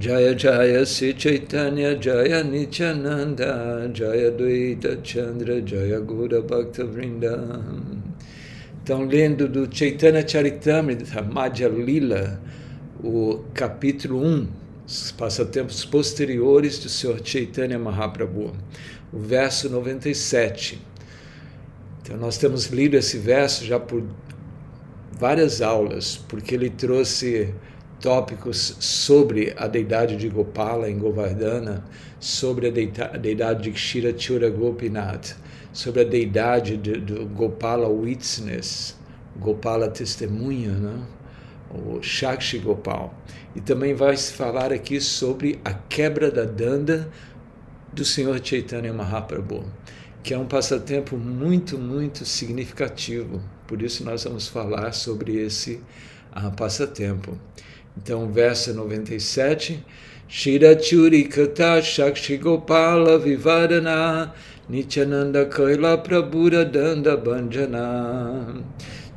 Jaya 0.00 0.34
Jaya 0.34 0.86
Sri 0.86 1.12
Chaitanya 1.12 1.94
Jaya 1.94 2.42
Nityananda 2.42 3.90
Jaya 3.92 4.30
Dvaita 4.30 5.04
Chandra 5.04 5.60
Jaya 5.60 6.00
Gura 6.00 6.40
Bhakta 6.40 6.86
Vrinda 6.86 7.36
Então, 8.82 9.04
lendo 9.04 9.46
do 9.46 9.68
Chaitanya 9.70 10.26
Charitamrita 10.26 11.20
Madhya 11.20 11.68
Lila, 11.68 12.40
o 13.04 13.44
capítulo 13.52 14.24
1, 14.24 14.48
os 14.86 15.12
passatempos 15.12 15.84
posteriores 15.84 16.78
do 16.78 16.88
Senhor 16.88 17.20
Chaitanya 17.22 17.78
Mahaprabhu, 17.78 18.56
o 19.12 19.18
verso 19.18 19.68
97. 19.68 20.80
Então, 22.00 22.16
nós 22.16 22.38
temos 22.38 22.68
lido 22.68 22.96
esse 22.96 23.18
verso 23.18 23.66
já 23.66 23.78
por 23.78 24.02
várias 25.12 25.60
aulas, 25.60 26.16
porque 26.16 26.54
ele 26.54 26.70
trouxe 26.70 27.52
tópicos 28.00 28.76
sobre 28.80 29.54
a 29.56 29.66
deidade 29.66 30.16
de 30.16 30.28
Gopala 30.28 30.90
em 30.90 30.98
Govardhana, 30.98 31.84
sobre 32.18 32.68
a 32.68 33.18
deidade 33.18 33.64
de 33.64 33.70
Kshira 33.72 34.16
Chura 34.16 34.50
Gopinath, 34.50 35.36
sobre 35.72 36.00
a 36.00 36.04
deidade 36.04 36.76
de, 36.76 37.00
de 37.00 37.14
Gopala 37.26 37.88
Witness, 37.88 38.96
Gopala 39.36 39.88
Testemunha, 39.88 40.72
né? 40.72 41.06
o 41.70 42.02
Shakshi 42.02 42.58
Gopal. 42.58 43.14
E 43.54 43.60
também 43.60 43.94
vai 43.94 44.16
se 44.16 44.32
falar 44.32 44.72
aqui 44.72 45.00
sobre 45.00 45.60
a 45.64 45.72
quebra 45.72 46.30
da 46.30 46.44
danda 46.44 47.08
do 47.92 48.04
Senhor 48.04 48.40
Chaitanya 48.42 48.92
Mahaprabhu, 48.92 49.64
que 50.22 50.34
é 50.34 50.38
um 50.38 50.46
passatempo 50.46 51.16
muito, 51.16 51.78
muito 51.78 52.24
significativo. 52.24 53.40
Por 53.66 53.82
isso 53.82 54.04
nós 54.04 54.24
vamos 54.24 54.48
falar 54.48 54.92
sobre 54.92 55.36
esse 55.36 55.80
uh, 56.36 56.54
passatempo. 56.56 57.36
Então, 57.96 58.30
verso 58.30 58.72
97, 58.72 59.84
Shira 60.28 60.76
Kata 60.76 61.82
Shakshi 61.82 62.36
Gopala 62.36 63.18
Vivadana 63.18 64.32
Nityananda 64.68 65.46
Kaila 65.46 65.98
Prabhuda 65.98 66.64
Danda 66.64 67.16
Banjana. 67.16 68.62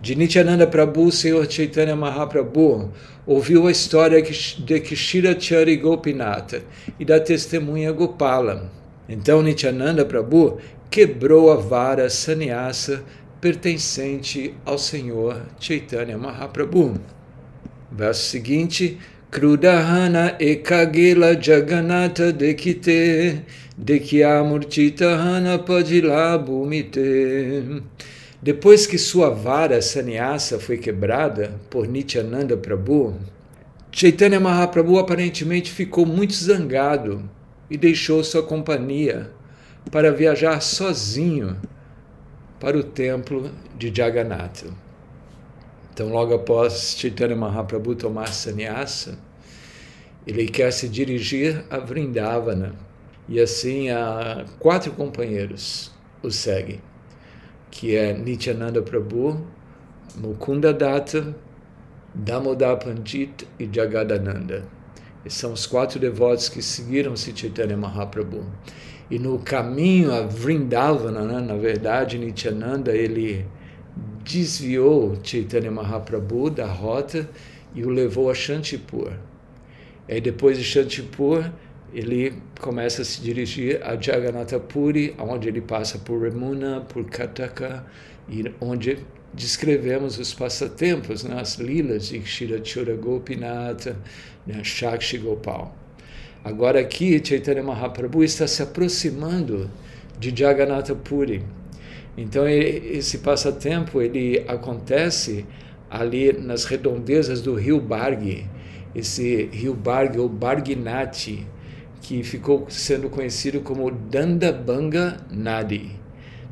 De 0.02 0.16
Nityananda 0.16 0.66
Prabhu, 0.66 1.12
Senhor 1.12 1.48
Chaitanya 1.48 1.96
Mahaprabhu, 1.96 2.92
ouviu 3.28 3.68
a 3.68 3.72
história 3.72 4.22
de 4.22 4.80
Kishira 4.80 5.40
Chari 5.40 5.78
Gopinata 5.78 6.64
e 7.00 7.06
da 7.06 7.20
testemunha 7.20 7.92
Gopala. 7.92 8.72
Então 9.08 9.44
Nityananda 9.44 10.04
Prabhu 10.04 10.58
quebrou 10.90 11.52
a 11.52 11.56
vara 11.56 12.10
sannyasa 12.10 13.04
pertencente 13.40 14.56
ao 14.66 14.80
Senhor 14.80 15.42
Chaitanya 15.60 16.18
Mahaprabhu. 16.18 17.00
Verso 17.96 18.32
seguinte, 18.32 18.98
Krudahana 19.30 20.36
ekagela 20.40 21.40
jaganata 21.40 22.32
dekite 22.32 23.44
dekyamurtitahana 23.78 25.60
padilabhumite. 25.60 27.84
Depois 28.42 28.88
que 28.88 28.98
sua 28.98 29.30
vara 29.30 29.80
sannyasa 29.80 30.60
foi 30.60 30.78
quebrada 30.78 31.54
por 31.70 31.88
Nityananda 31.88 32.58
Prabhu, 32.58 33.14
Chaitanya 33.92 34.40
Mahaprabhu 34.40 34.98
aparentemente 34.98 35.72
ficou 35.72 36.04
muito 36.04 36.34
zangado 36.34 37.30
e 37.70 37.78
deixou 37.78 38.24
sua 38.24 38.42
companhia 38.42 39.30
para 39.92 40.12
viajar 40.12 40.62
sozinho 40.62 41.56
para 42.60 42.76
o 42.76 42.84
templo 42.84 43.52
de 43.78 43.94
Jagannatha. 43.96 44.93
Então, 45.94 46.10
logo 46.10 46.34
após 46.34 46.96
Chaitanya 46.98 47.36
Mahaprabhu 47.36 47.94
tomar 47.94 48.34
sannyasa, 48.34 49.16
ele 50.26 50.48
quer 50.48 50.74
se 50.74 50.90
dirigir 50.90 51.64
a 51.70 51.78
Vrindavana. 51.78 52.74
E 53.30 53.40
assim, 53.40 53.92
há 53.92 54.44
quatro 54.58 54.92
companheiros 54.94 55.92
o 56.24 56.32
seguem, 56.32 56.82
que 57.70 57.96
é 57.96 58.12
Nityananda 58.12 58.82
Prabhu, 58.82 59.46
Mukunda 60.16 60.74
Datta, 60.74 61.36
Damodar 62.16 62.80
Pandit 62.80 63.48
e 63.60 63.70
Jagadananda. 63.72 64.66
Esses 65.24 65.40
são 65.40 65.54
os 65.54 65.68
quatro 65.68 66.00
devotos 66.00 66.50
que 66.50 66.64
seguiram 66.64 67.16
Chaitanya 67.16 67.78
Mahaprabhu. 67.78 68.44
E 69.12 69.20
no 69.20 69.38
caminho 69.38 70.12
a 70.12 70.22
Vrindavana, 70.22 71.22
né, 71.22 71.40
na 71.40 71.56
verdade, 71.56 72.18
Nityananda, 72.18 72.96
ele 72.96 73.46
desviou 74.24 75.18
Chaitanya 75.24 75.72
Mahaprabhu 75.72 76.50
da 76.50 76.66
rota 76.66 77.30
e 77.76 77.84
o 77.84 77.90
levou 77.90 78.30
a 78.30 78.34
Shantipur. 78.34 79.14
E 80.08 80.20
depois 80.22 80.58
de 80.58 80.64
Shantipur, 80.64 81.50
ele 81.94 82.34
começa 82.60 83.02
a 83.02 83.06
se 83.06 83.22
dirigir 83.22 83.82
a 83.84 84.00
Jagannatha 84.00 84.60
Puri, 84.60 85.16
onde 85.20 85.48
ele 85.48 85.62
passa 85.62 86.00
por 86.00 86.22
Remuna, 86.22 86.82
por 86.82 87.06
Kataka, 87.06 87.86
e 88.28 88.44
onde 88.60 88.98
descrevemos 89.34 90.18
os 90.18 90.34
passatempos, 90.34 91.24
né, 91.24 91.40
as 91.40 91.56
lilas 91.56 92.08
de 92.08 92.20
Kshirachura 92.20 92.96
Gopinata, 92.96 93.98
né, 94.46 94.64
Shakshi 94.64 95.18
Gopal. 95.18 95.76
Agora 96.44 96.80
aqui, 96.80 97.22
Chaitanya 97.24 97.64
Mahaprabhu 97.64 98.24
está 98.24 98.48
se 98.48 98.62
aproximando 98.62 99.70
de 100.20 100.34
Jagannatha 100.36 100.96
Puri. 100.96 101.44
Então 102.18 102.48
esse 102.48 103.20
passatempo 103.20 104.02
ele 104.02 104.44
acontece 104.48 105.46
ali 105.90 106.34
nas 106.34 106.66
redondezas 106.66 107.42
do 107.42 107.56
rio 107.56 107.80
Bargi, 107.80 108.48
esse 108.94 109.46
rio 109.52 109.74
Bargi 109.74 110.20
ou 110.20 110.30
Barginati, 110.30 111.48
que 112.02 112.22
ficou 112.24 112.66
sendo 112.70 113.10
conhecido 113.10 113.62
como 113.62 113.90
Dandabanga 113.90 115.18
Nadi. 115.32 115.92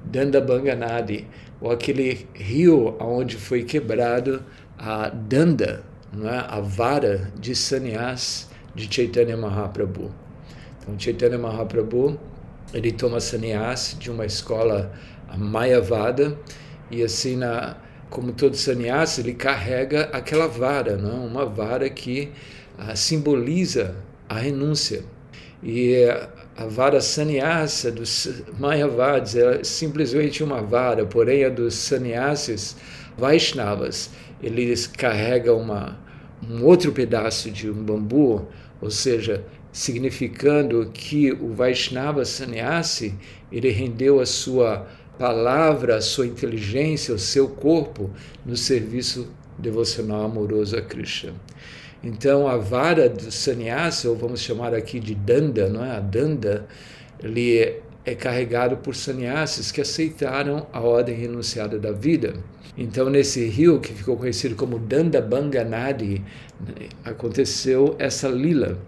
Dandabanga 0.04 0.76
Nadi, 0.76 1.28
ou 1.60 1.72
aquele 1.72 2.26
rio 2.34 2.96
onde 3.00 3.36
foi 3.38 3.64
quebrado 3.64 4.44
a 4.78 5.10
Danda, 5.10 5.84
é? 6.24 6.46
a 6.48 6.60
vara 6.60 7.32
de 7.40 7.56
sannyas 7.56 8.50
de 8.74 8.92
Chaitanya 8.92 9.38
Mahaprabhu. 9.38 10.12
Então 10.80 11.00
Chaitanya 11.00 11.38
Mahaprabhu 11.38 12.18
ele 12.74 12.92
toma 12.92 13.20
sannyas 13.20 13.96
de 14.00 14.10
uma 14.10 14.26
escola 14.26 14.92
a 15.32 15.38
Mayavada, 15.38 16.38
e 16.90 17.02
assim, 17.02 17.38
na, 17.38 17.78
como 18.10 18.34
todo 18.34 18.56
sannyasa, 18.56 19.22
ele 19.22 19.34
carrega 19.34 20.10
aquela 20.12 20.48
vara, 20.48 20.98
não? 20.98 21.26
uma 21.26 21.46
vara 21.46 21.90
que 21.90 22.30
ah, 22.78 22.96
simboliza 22.96 23.96
a 24.28 24.38
renúncia. 24.38 25.04
E 25.64 26.04
a 26.58 26.66
vara 26.66 27.00
sannyasa 27.00 27.92
dos 27.92 28.44
Mayavadas 28.60 29.36
é 29.36 29.64
simplesmente 29.64 30.44
uma 30.44 30.62
vara, 30.62 31.06
porém 31.06 31.46
a 31.46 31.50
dos 31.50 31.76
sannyasis 31.76 32.76
Vaishnavas, 33.18 34.10
eles 34.42 34.88
carregam 34.88 35.60
uma, 35.60 35.98
um 36.50 36.66
outro 36.66 36.92
pedaço 36.92 37.52
de 37.52 37.70
um 37.70 37.84
bambu, 37.84 38.48
ou 38.82 38.90
seja, 38.90 39.46
significando 39.72 40.90
que 40.94 41.32
o 41.32 41.54
Vaishnava 41.54 42.26
sannyasi, 42.26 43.14
ele 43.52 43.70
rendeu 43.70 44.20
a 44.20 44.26
sua 44.26 44.88
palavra, 45.22 45.98
a 45.98 46.02
sua 46.02 46.26
inteligência, 46.26 47.14
o 47.14 47.20
seu 47.20 47.48
corpo 47.48 48.10
no 48.44 48.58
serviço 48.58 49.28
devocional 49.56 50.26
amoroso 50.26 50.76
a 50.76 50.82
Krishna. 50.82 51.34
Então, 52.04 52.48
a 52.48 52.58
vara 52.58 53.08
do 53.08 53.32
sannyasa, 53.32 54.10
ou 54.10 54.16
vamos 54.16 54.42
chamar 54.42 54.74
aqui 54.74 55.00
de 55.00 55.14
danda, 55.14 55.70
não 55.70 55.86
é? 55.86 55.92
A 55.92 56.00
danda, 56.00 56.66
ele 57.22 57.60
é, 57.60 57.82
é 58.04 58.16
carregado 58.16 58.78
por 58.78 58.96
sannyasis 58.96 59.72
que 59.72 59.80
aceitaram 59.80 60.66
a 60.74 60.80
ordem 60.80 61.16
renunciada 61.16 61.78
da 61.78 61.92
vida. 61.92 62.34
Então, 62.76 63.08
nesse 63.08 63.46
rio 63.46 63.80
que 63.80 63.94
ficou 63.94 64.18
conhecido 64.18 64.56
como 64.56 64.80
Danda 64.80 65.22
Banganadi, 65.22 66.24
aconteceu 67.06 67.96
essa 68.00 68.28
lila, 68.28 68.80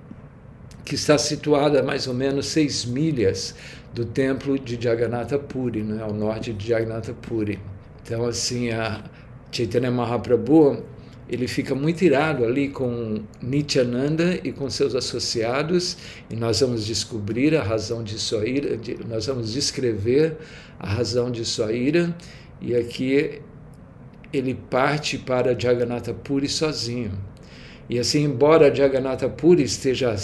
que 0.84 0.96
está 0.96 1.16
situada 1.16 1.82
a 1.82 1.84
mais 1.84 2.08
ou 2.08 2.14
menos 2.16 2.48
seis 2.48 2.86
milhas 2.86 3.54
do 3.94 4.06
templo 4.06 4.58
de 4.58 4.82
Jagannatha 4.82 5.38
Puri, 5.38 5.84
né, 5.84 6.02
ao 6.02 6.14
norte 6.14 6.52
de 6.52 6.70
Jagannatha 6.70 7.14
Puri. 7.14 7.60
Então, 8.02 8.26
assim, 8.26 8.72
a 8.72 9.04
Chaitanya 9.52 9.92
Mahaprabhu, 9.92 10.84
ele 11.30 11.48
fica 11.48 11.74
muito 11.74 12.04
irado 12.04 12.44
ali 12.44 12.70
com 12.70 13.24
Nityananda 13.42 14.40
e 14.44 14.52
com 14.52 14.70
seus 14.70 14.94
associados, 14.94 15.98
e 16.30 16.36
nós 16.36 16.60
vamos 16.60 16.86
descobrir 16.86 17.56
a 17.56 17.64
razão 17.64 18.04
de 18.04 18.20
sua 18.20 18.48
ira, 18.48 18.78
nós 19.08 19.28
vamos 19.28 19.54
descrever 19.54 20.38
a 20.80 20.88
razão 20.88 21.32
de 21.32 21.46
sua 21.46 21.72
ira, 21.72 22.14
e 22.60 22.76
aqui 22.76 23.42
ele 24.34 24.56
parte 24.56 25.18
para 25.18 25.58
Jagannatha 25.58 26.14
Puri 26.14 26.50
sozinho. 26.50 27.12
E 27.90 28.00
assim, 28.00 28.24
embora 28.24 28.74
Jagannatha 28.74 29.30
Puri 29.30 29.64
esteja 29.64 30.16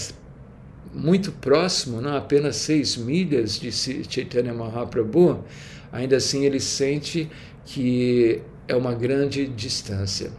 muito 0.93 1.31
próximo, 1.31 2.01
não 2.01 2.15
apenas 2.15 2.55
seis 2.55 2.97
milhas 2.97 3.59
de 3.59 3.71
Chaitanya 3.71 4.53
Mahaprabhu, 4.53 5.43
ainda 5.91 6.17
assim 6.17 6.45
ele 6.45 6.59
sente 6.59 7.29
que 7.65 8.41
é 8.67 8.75
uma 8.75 8.93
grande 8.93 9.47
distância. 9.47 10.31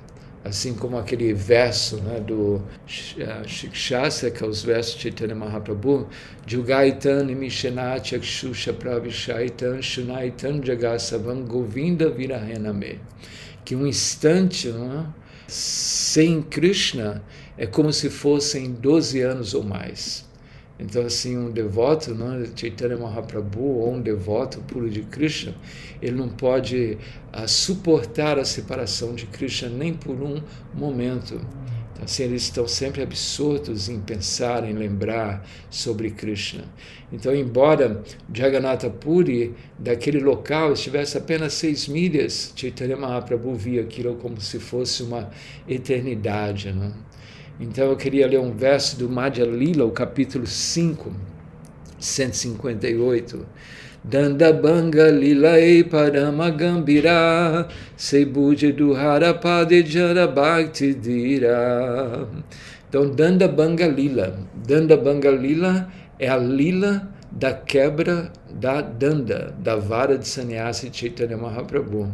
assim 0.43 0.75
como 0.75 0.97
aquele 0.97 1.35
verso 1.35 1.97
né, 1.99 2.19
do 2.19 2.63
Shikshastra, 2.87 4.31
que 4.31 4.43
é 4.43 4.47
os 4.47 4.63
versos 4.63 4.95
de 4.95 5.03
Chaitanya 5.03 5.35
Mahaprabhu, 5.35 6.09
Jugaitan 6.47 7.25
Mishenat 7.25 8.15
Yakshusha 8.15 8.73
Pravishaitan 8.73 9.83
Shunaitan 9.83 10.63
Jagasavam 10.65 11.45
Govinda 11.45 12.09
Virahename. 12.09 12.99
Que 13.65 13.77
um 13.77 13.87
instante 13.87 14.69
né, 14.69 15.07
sem 15.47 16.41
Krishna 16.41 17.23
é 17.59 17.67
como 17.67 17.93
se 17.93 18.09
fossem 18.09 18.73
12 18.73 19.21
anos 19.21 19.53
ou 19.53 19.63
mais. 19.63 20.30
Então, 20.81 21.05
assim, 21.05 21.37
um 21.37 21.51
devoto 21.51 22.15
de 22.15 22.59
Chaitanya 22.59 22.97
Mahaprabhu 22.97 23.61
ou 23.61 23.95
um 23.95 24.01
devoto 24.01 24.61
puro 24.63 24.89
de 24.89 25.03
Krishna, 25.03 25.55
ele 26.01 26.17
não 26.17 26.29
pode 26.31 26.97
uh, 27.35 27.47
suportar 27.47 28.39
a 28.39 28.47
separação 28.47 29.15
de 29.15 29.27
Krishna 29.27 29.69
nem 29.69 29.93
por 29.93 30.23
um 30.23 30.41
momento. 30.73 31.35
Então, 31.93 32.05
assim, 32.05 32.23
eles 32.23 32.45
estão 32.45 32.67
sempre 32.67 33.03
absortos 33.03 33.91
em 33.91 34.01
pensar, 34.01 34.65
em 34.65 34.73
lembrar 34.73 35.47
sobre 35.69 36.11
Krishna. 36.13 36.65
Então, 37.13 37.35
embora 37.35 38.03
Jagannatha 38.33 38.89
Puri, 38.89 39.55
daquele 39.79 40.21
local, 40.21 40.73
estivesse 40.73 41.19
apenas 41.19 41.53
seis 41.53 41.89
milhas, 41.89 42.55
Chaitanya 42.57 42.97
Mahaprabhu 42.97 43.55
via 43.55 43.83
aquilo 43.83 44.15
como 44.15 44.41
se 44.41 44.59
fosse 44.59 45.03
uma 45.03 45.29
eternidade. 45.69 46.73
Não? 46.73 47.10
Então 47.61 47.91
eu 47.91 47.97
queria 47.97 48.27
ler 48.27 48.41
um 48.41 48.53
verso 48.53 48.99
do 48.99 49.07
Madhya 49.07 49.45
Lila, 49.45 49.85
o 49.85 49.91
capítulo 49.91 50.47
5, 50.47 51.13
158. 51.99 53.47
Dandabanga 54.03 55.11
Lilae 55.11 55.85
Paramagambira 55.85 57.69
Sebuja 57.95 58.73
Duhara 58.73 59.35
Padejara 59.35 60.27
Bhakti 60.27 60.95
Dira. 60.95 62.27
Então, 62.89 63.11
Dandabanga 63.11 63.87
Lila. 63.87 64.39
Dandabanga 64.67 65.31
Lila 65.31 65.87
é 66.19 66.29
a 66.29 66.39
lila 66.39 67.13
da 67.31 67.53
quebra 67.53 68.33
da 68.51 68.81
danda, 68.81 69.55
da 69.59 69.77
vara 69.77 70.17
de 70.17 70.27
sannyasi 70.27 70.89
Chaitanya 70.91 71.37
Mahaprabhu. 71.37 72.11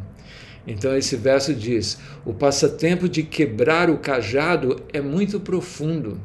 Então 0.66 0.96
esse 0.96 1.16
verso 1.16 1.54
diz: 1.54 1.98
o 2.24 2.34
passatempo 2.34 3.08
de 3.08 3.22
quebrar 3.22 3.88
o 3.88 3.98
cajado 3.98 4.82
é 4.92 5.00
muito 5.00 5.38
profundo. 5.38 6.20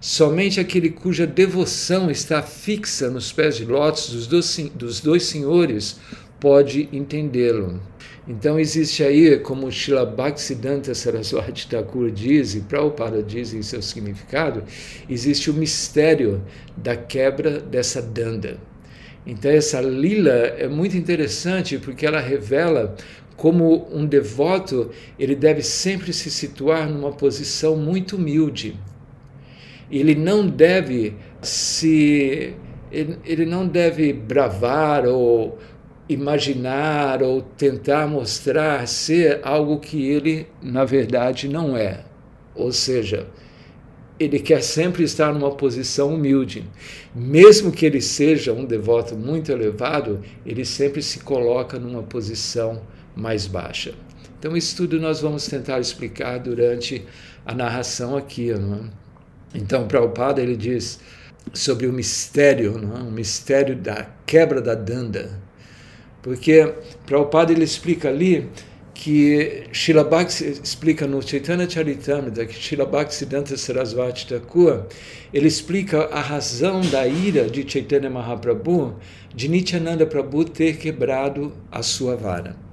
Somente 0.00 0.58
aquele 0.58 0.90
cuja 0.90 1.26
devoção 1.26 2.10
está 2.10 2.42
fixa 2.42 3.10
nos 3.10 3.32
pés 3.32 3.56
de 3.56 3.64
lótus 3.64 4.10
dos 4.10 4.26
dois, 4.26 4.70
dos 4.74 5.00
dois 5.00 5.24
senhores 5.24 5.98
pode 6.38 6.88
entendê-lo. 6.90 7.80
Então 8.26 8.58
existe 8.58 9.02
aí, 9.02 9.38
como 9.38 9.70
Shila 9.70 10.06
Bhaktisiddhanta 10.06 10.94
Saraswati 10.94 11.66
Thakur 11.66 12.10
diz, 12.10 12.54
e 12.54 12.60
Prabhupada 12.60 13.22
diz 13.22 13.52
em 13.52 13.60
seu 13.60 13.82
significado, 13.82 14.62
existe 15.08 15.50
o 15.50 15.54
mistério 15.54 16.42
da 16.76 16.96
quebra 16.96 17.58
dessa 17.60 18.00
danda. 18.00 18.58
Então 19.26 19.50
essa 19.50 19.80
lila 19.80 20.30
é 20.30 20.66
muito 20.66 20.96
interessante 20.96 21.76
porque 21.78 22.06
ela 22.06 22.20
revela 22.20 22.94
como 23.40 23.88
um 23.90 24.04
devoto, 24.04 24.90
ele 25.18 25.34
deve 25.34 25.62
sempre 25.62 26.12
se 26.12 26.30
situar 26.30 26.86
numa 26.90 27.10
posição 27.10 27.74
muito 27.74 28.16
humilde. 28.16 28.78
Ele 29.90 30.14
não 30.14 30.46
deve 30.46 31.16
se 31.40 32.52
ele, 32.92 33.16
ele 33.24 33.46
não 33.46 33.66
deve 33.66 34.12
bravar 34.12 35.06
ou 35.06 35.58
imaginar 36.06 37.22
ou 37.22 37.40
tentar 37.40 38.06
mostrar 38.06 38.86
ser 38.86 39.40
algo 39.42 39.80
que 39.80 40.06
ele 40.06 40.46
na 40.60 40.84
verdade 40.84 41.48
não 41.48 41.74
é. 41.74 42.04
Ou 42.54 42.70
seja, 42.70 43.26
ele 44.18 44.38
quer 44.38 44.62
sempre 44.62 45.02
estar 45.02 45.32
numa 45.32 45.52
posição 45.52 46.14
humilde. 46.14 46.62
Mesmo 47.14 47.72
que 47.72 47.86
ele 47.86 48.02
seja 48.02 48.52
um 48.52 48.66
devoto 48.66 49.16
muito 49.16 49.50
elevado, 49.50 50.20
ele 50.44 50.66
sempre 50.66 51.00
se 51.00 51.20
coloca 51.20 51.78
numa 51.78 52.02
posição 52.02 52.72
humilde 52.72 52.99
mais 53.14 53.46
baixa. 53.46 53.94
Então, 54.40 54.56
isso 54.56 54.74
tudo 54.74 54.98
nós 54.98 55.20
vamos 55.20 55.46
tentar 55.46 55.80
explicar 55.80 56.38
durante 56.38 57.04
a 57.44 57.54
narração 57.54 58.16
aqui. 58.16 58.50
Não 58.52 58.74
é? 58.74 58.80
Então, 59.54 59.86
Prabhupada 59.86 60.40
ele 60.40 60.56
diz 60.56 60.98
sobre 61.52 61.86
o 61.86 61.92
mistério, 61.92 62.78
não 62.78 62.96
é? 62.96 63.00
o 63.00 63.10
mistério 63.10 63.76
da 63.76 64.06
quebra 64.24 64.62
da 64.62 64.74
danda. 64.74 65.38
Porque 66.22 66.72
Prabhupada 67.04 67.52
ele 67.52 67.64
explica 67.64 68.08
ali 68.08 68.48
que 68.94 69.64
Srila 69.72 70.08
explica 70.62 71.06
no 71.06 71.20
Chaitanya 71.20 71.68
Charitamrita, 71.68 72.46
que 72.46 72.54
Srila 72.54 72.86
Bhaktisiddhanta 72.86 73.56
Sarasvati 73.56 74.26
Thakur, 74.26 74.84
ele 75.32 75.48
explica 75.48 76.04
a 76.06 76.20
razão 76.20 76.80
da 76.82 77.06
ira 77.06 77.48
de 77.48 77.70
Chaitanya 77.70 78.08
Mahaprabhu 78.08 78.96
de 79.34 79.48
Nityananda 79.48 80.06
Prabhu 80.06 80.44
ter 80.44 80.76
quebrado 80.76 81.52
a 81.70 81.82
sua 81.82 82.16
vara 82.16 82.69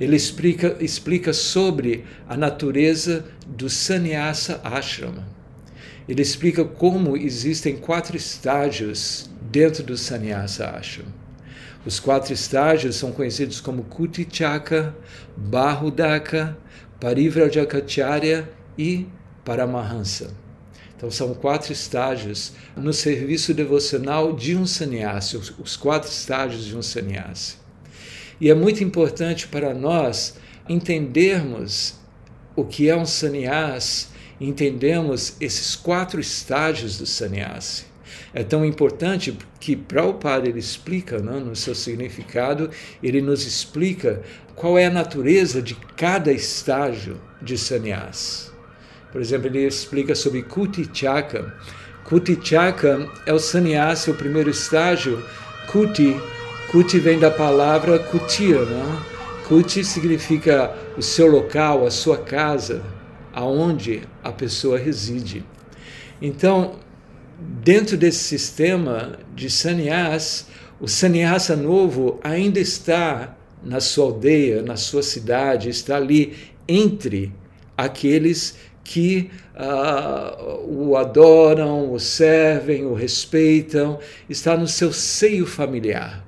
ele 0.00 0.16
explica, 0.16 0.76
explica 0.80 1.32
sobre 1.32 2.04
a 2.28 2.36
natureza 2.36 3.24
do 3.46 3.68
sannyasa 3.70 4.60
ashrama. 4.64 5.26
Ele 6.08 6.20
explica 6.20 6.64
como 6.64 7.16
existem 7.16 7.76
quatro 7.76 8.16
estágios 8.16 9.30
dentro 9.50 9.82
do 9.82 9.96
sannyasa 9.96 10.70
ashrama. 10.70 11.12
Os 11.86 12.00
quatro 12.00 12.32
estágios 12.32 12.96
são 12.96 13.12
conhecidos 13.12 13.60
como 13.60 13.84
Kutichaka, 13.84 14.94
Bahudaka, 15.36 16.56
Parivrajacharya 16.98 18.48
e 18.78 19.06
Paramahansa. 19.44 20.32
Então 20.96 21.10
são 21.10 21.34
quatro 21.34 21.72
estágios 21.72 22.52
no 22.76 22.92
serviço 22.92 23.52
devocional 23.52 24.32
de 24.32 24.56
um 24.56 24.66
sannyasi, 24.66 25.36
os 25.36 25.76
quatro 25.76 26.08
estágios 26.08 26.64
de 26.64 26.76
um 26.76 26.82
sannyasi. 26.82 27.63
E 28.40 28.50
é 28.50 28.54
muito 28.54 28.82
importante 28.82 29.48
para 29.48 29.72
nós 29.72 30.36
entendermos 30.68 31.94
o 32.56 32.64
que 32.64 32.88
é 32.88 32.96
um 32.96 33.06
sannyas, 33.06 34.08
entendemos 34.40 35.36
esses 35.40 35.76
quatro 35.76 36.20
estágios 36.20 36.98
do 36.98 37.06
sannyasi. 37.06 37.84
É 38.32 38.42
tão 38.42 38.64
importante 38.64 39.36
que 39.60 39.76
Prabhupada 39.76 40.48
ele 40.48 40.58
explica 40.58 41.18
né, 41.18 41.38
no 41.38 41.54
seu 41.54 41.74
significado, 41.74 42.70
ele 43.02 43.20
nos 43.20 43.46
explica 43.46 44.22
qual 44.54 44.78
é 44.78 44.86
a 44.86 44.90
natureza 44.90 45.62
de 45.62 45.74
cada 45.96 46.32
estágio 46.32 47.20
de 47.40 47.56
sannyas. 47.56 48.52
Por 49.12 49.20
exemplo, 49.20 49.46
ele 49.46 49.66
explica 49.66 50.14
sobre 50.14 50.42
Kuti 50.42 50.88
Chaka. 50.92 51.54
Kuti 52.04 52.38
Chaka 52.42 53.08
é 53.24 53.32
o 53.32 53.38
sannyasi, 53.38 54.10
o 54.10 54.14
primeiro 54.14 54.50
estágio. 54.50 55.24
Kuti 55.70 56.16
Kuti 56.74 56.98
vem 56.98 57.20
da 57.20 57.30
palavra 57.30 58.00
kutir, 58.00 58.58
né? 58.58 59.02
Kuti 59.46 59.84
significa 59.84 60.76
o 60.98 61.02
seu 61.02 61.28
local, 61.28 61.86
a 61.86 61.90
sua 61.92 62.18
casa, 62.18 62.82
aonde 63.32 64.02
a 64.24 64.32
pessoa 64.32 64.76
reside. 64.76 65.44
Então, 66.20 66.74
dentro 67.38 67.96
desse 67.96 68.24
sistema 68.24 69.20
de 69.36 69.48
sannyas, 69.48 70.48
o 70.80 70.88
sannyasa 70.88 71.54
novo 71.54 72.18
ainda 72.24 72.58
está 72.58 73.36
na 73.62 73.78
sua 73.78 74.06
aldeia, 74.06 74.60
na 74.60 74.74
sua 74.76 75.04
cidade, 75.04 75.68
está 75.68 75.94
ali 75.94 76.36
entre 76.66 77.32
aqueles 77.76 78.58
que 78.82 79.30
uh, 79.54 80.68
o 80.68 80.96
adoram, 80.96 81.92
o 81.92 82.00
servem, 82.00 82.84
o 82.84 82.94
respeitam, 82.94 84.00
está 84.28 84.56
no 84.56 84.66
seu 84.66 84.92
seio 84.92 85.46
familiar. 85.46 86.23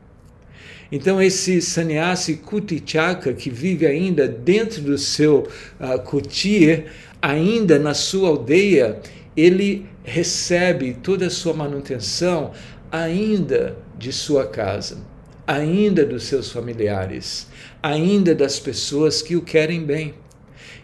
Então, 0.90 1.20
esse 1.20 1.60
sannyasi 1.60 2.36
Kutichaka, 2.36 3.32
que 3.32 3.50
vive 3.50 3.86
ainda 3.86 4.28
dentro 4.28 4.82
do 4.82 4.96
seu 4.96 5.48
uh, 5.80 5.98
kutir, 6.02 6.86
ainda 7.20 7.78
na 7.78 7.94
sua 7.94 8.28
aldeia, 8.28 9.00
ele 9.36 9.86
recebe 10.04 10.96
toda 11.02 11.26
a 11.26 11.30
sua 11.30 11.52
manutenção 11.52 12.52
ainda 12.90 13.76
de 13.98 14.12
sua 14.12 14.46
casa, 14.46 14.98
ainda 15.46 16.04
dos 16.04 16.24
seus 16.24 16.50
familiares, 16.50 17.48
ainda 17.82 18.34
das 18.34 18.60
pessoas 18.60 19.20
que 19.20 19.36
o 19.36 19.42
querem 19.42 19.84
bem. 19.84 20.14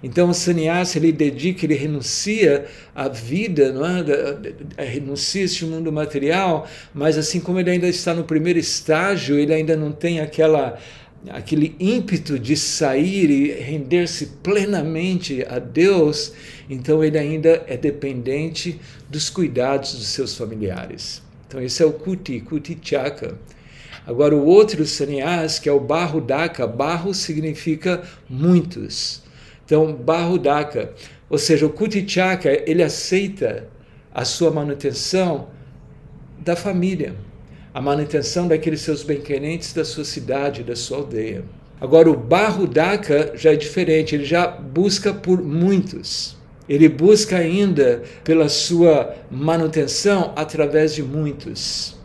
Então 0.02 0.30
o 0.30 0.34
sannyasa 0.34 0.98
ele 0.98 1.12
dedica, 1.12 1.64
ele 1.64 1.74
renuncia 1.74 2.66
à 2.94 3.08
vida, 3.08 3.72
não 3.72 3.86
é? 3.86 4.84
renuncia 4.84 5.44
este 5.44 5.64
mundo 5.64 5.92
material, 5.92 6.66
mas 6.92 7.16
assim 7.16 7.38
como 7.38 7.60
ele 7.60 7.70
ainda 7.70 7.86
está 7.86 8.12
no 8.12 8.24
primeiro 8.24 8.58
estágio, 8.58 9.38
ele 9.38 9.54
ainda 9.54 9.76
não 9.76 9.92
tem 9.92 10.20
aquela 10.20 10.78
aquele 11.30 11.76
ímpeto 11.78 12.36
de 12.36 12.56
sair 12.56 13.30
e 13.30 13.52
render-se 13.52 14.26
plenamente 14.42 15.46
a 15.48 15.60
Deus, 15.60 16.32
então 16.68 17.02
ele 17.04 17.16
ainda 17.16 17.62
é 17.68 17.76
dependente 17.76 18.80
dos 19.08 19.30
cuidados 19.30 19.94
dos 19.94 20.08
seus 20.08 20.36
familiares. 20.36 21.22
Então 21.46 21.62
esse 21.62 21.82
é 21.82 21.86
o 21.86 21.92
Kuti, 21.92 22.40
Kuti 22.40 22.76
Chaka. 22.82 23.38
Agora 24.04 24.34
o 24.34 24.44
outro 24.44 24.84
sannyas, 24.84 25.60
que 25.60 25.68
é 25.68 25.72
o 25.72 25.78
Barro 25.78 26.20
Daka, 26.20 26.66
Barro 26.66 27.14
significa 27.14 28.02
muitos. 28.28 29.22
Então, 29.64 29.94
Bahudaka, 29.94 30.92
ou 31.30 31.38
seja, 31.38 31.66
o 31.66 31.70
Kutichaka, 31.70 32.50
ele 32.68 32.82
aceita 32.82 33.68
a 34.14 34.24
sua 34.24 34.50
manutenção 34.50 35.48
da 36.38 36.54
família, 36.54 37.14
a 37.72 37.80
manutenção 37.80 38.48
daqueles 38.48 38.80
seus 38.80 39.02
bem-querentes 39.02 39.72
da 39.72 39.84
sua 39.84 40.04
cidade, 40.04 40.62
da 40.62 40.76
sua 40.76 40.98
aldeia. 40.98 41.44
Agora, 41.80 42.10
o 42.10 42.16
Bahudaka 42.16 43.32
já 43.34 43.52
é 43.52 43.56
diferente, 43.56 44.14
ele 44.14 44.24
já 44.24 44.46
busca 44.46 45.12
por 45.12 45.42
muitos. 45.42 46.36
Ele 46.68 46.88
busca 46.88 47.36
ainda 47.36 48.02
pela 48.22 48.48
sua 48.48 49.14
manutenção 49.30 50.32
através 50.36 50.94
de 50.94 51.02
muitos. 51.02 51.96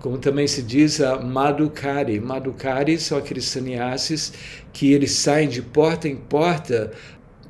Como 0.00 0.18
também 0.18 0.46
se 0.46 0.62
diz 0.62 1.00
a 1.00 1.18
Madhukari. 1.18 2.20
Madhukari 2.20 2.98
são 2.98 3.18
aqueles 3.18 3.46
sannyasis 3.46 4.32
que 4.72 4.92
eles 4.92 5.12
saem 5.12 5.48
de 5.48 5.60
porta 5.60 6.08
em 6.08 6.16
porta 6.16 6.92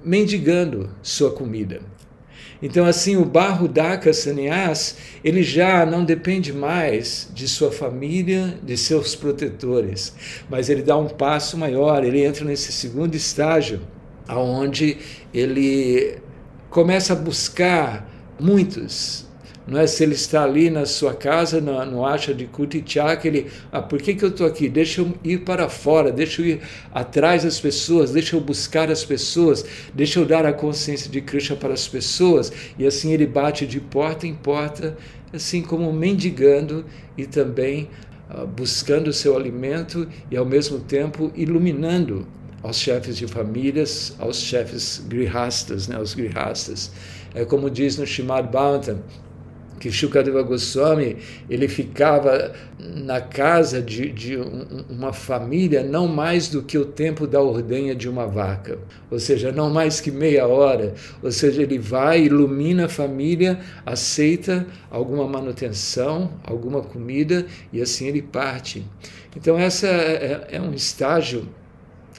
mendigando 0.04 0.90
sua 1.02 1.30
comida. 1.30 1.80
Então, 2.60 2.86
assim, 2.86 3.16
o 3.16 3.24
Bahudaka 3.24 4.12
Sannyas, 4.12 4.96
ele 5.22 5.44
já 5.44 5.86
não 5.86 6.04
depende 6.04 6.52
mais 6.52 7.30
de 7.32 7.46
sua 7.46 7.70
família, 7.70 8.58
de 8.62 8.76
seus 8.76 9.14
protetores, 9.14 10.12
mas 10.50 10.68
ele 10.68 10.82
dá 10.82 10.96
um 10.96 11.08
passo 11.08 11.56
maior, 11.56 12.02
ele 12.02 12.24
entra 12.24 12.44
nesse 12.44 12.72
segundo 12.72 13.14
estágio, 13.14 13.80
aonde 14.26 14.98
ele 15.32 16.18
começa 16.68 17.12
a 17.12 17.16
buscar 17.16 18.10
muitos 18.40 19.27
não 19.68 19.78
é? 19.78 19.86
Se 19.86 20.02
ele 20.02 20.14
está 20.14 20.44
ali 20.44 20.70
na 20.70 20.86
sua 20.86 21.14
casa, 21.14 21.60
no, 21.60 21.84
no 21.84 22.06
acha 22.06 22.32
de 22.32 22.46
Kutichak, 22.46 23.28
ele, 23.28 23.48
ah, 23.70 23.82
por 23.82 24.00
que, 24.00 24.14
que 24.14 24.24
eu 24.24 24.30
estou 24.30 24.46
aqui? 24.46 24.66
Deixa 24.66 25.02
eu 25.02 25.12
ir 25.22 25.40
para 25.44 25.68
fora, 25.68 26.10
deixa 26.10 26.40
eu 26.40 26.46
ir 26.46 26.60
atrás 26.92 27.44
das 27.44 27.60
pessoas, 27.60 28.10
deixa 28.10 28.34
eu 28.34 28.40
buscar 28.40 28.90
as 28.90 29.04
pessoas, 29.04 29.64
deixa 29.94 30.18
eu 30.18 30.24
dar 30.24 30.46
a 30.46 30.54
consciência 30.54 31.10
de 31.10 31.20
Krishna 31.20 31.54
para 31.54 31.74
as 31.74 31.86
pessoas. 31.86 32.50
E 32.78 32.86
assim 32.86 33.12
ele 33.12 33.26
bate 33.26 33.66
de 33.66 33.78
porta 33.78 34.26
em 34.26 34.34
porta, 34.34 34.96
assim 35.34 35.60
como 35.60 35.92
mendigando 35.92 36.86
e 37.16 37.26
também 37.26 37.90
ah, 38.30 38.46
buscando 38.46 39.08
o 39.08 39.12
seu 39.12 39.36
alimento 39.36 40.08
e 40.30 40.36
ao 40.36 40.46
mesmo 40.46 40.80
tempo 40.80 41.30
iluminando 41.36 42.26
aos 42.62 42.78
chefes 42.78 43.18
de 43.18 43.26
famílias, 43.26 44.14
aos 44.18 44.40
chefes 44.40 45.04
grihastas, 45.06 45.88
né, 45.88 45.96
aos 45.96 46.14
grihastas. 46.14 46.90
É 47.34 47.44
como 47.44 47.70
diz 47.70 47.98
no 47.98 48.06
Shimad 48.06 48.48
Bhagavatam, 48.50 49.00
que 49.78 49.90
Shukadeva 49.90 50.42
Goswami 50.42 51.16
ele 51.48 51.68
ficava 51.68 52.52
na 52.78 53.20
casa 53.20 53.80
de, 53.80 54.10
de 54.10 54.36
uma 54.88 55.12
família 55.12 55.82
não 55.82 56.06
mais 56.06 56.48
do 56.48 56.62
que 56.62 56.76
o 56.76 56.84
tempo 56.84 57.26
da 57.26 57.40
ordenha 57.40 57.94
de 57.94 58.08
uma 58.08 58.26
vaca, 58.26 58.78
ou 59.10 59.18
seja, 59.18 59.52
não 59.52 59.70
mais 59.70 60.00
que 60.00 60.10
meia 60.10 60.46
hora, 60.46 60.94
ou 61.22 61.32
seja, 61.32 61.62
ele 61.62 61.78
vai, 61.78 62.22
ilumina 62.22 62.86
a 62.86 62.88
família, 62.88 63.58
aceita 63.84 64.66
alguma 64.90 65.26
manutenção, 65.26 66.32
alguma 66.44 66.82
comida 66.82 67.46
e 67.72 67.80
assim 67.80 68.06
ele 68.06 68.22
parte. 68.22 68.84
Então 69.36 69.58
essa 69.58 69.86
é, 69.86 70.46
é, 70.50 70.56
é 70.56 70.60
um 70.60 70.72
estágio 70.72 71.48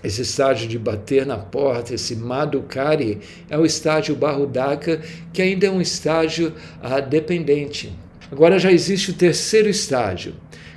esse 0.04 0.22
estágio 0.22 0.68
de 0.68 0.80
bater 0.80 1.26
na 1.26 1.38
porta, 1.38 1.94
esse 1.94 2.16
Madhukari, 2.16 3.20
é 3.50 3.58
o 3.58 3.66
estágio 3.66 4.16
Bahudaka, 4.16 5.02
que 5.34 5.42
ainda 5.42 5.68
é 5.68 5.72
um 5.72 5.82
estágio 5.82 6.54
ah, 6.82 7.00
dependente. 7.00 7.92
Agora 8.32 8.60
já 8.60 8.72
existe 8.72 9.12
o 9.12 9.14
terceiro 9.14 9.70
estágio, 9.70 10.36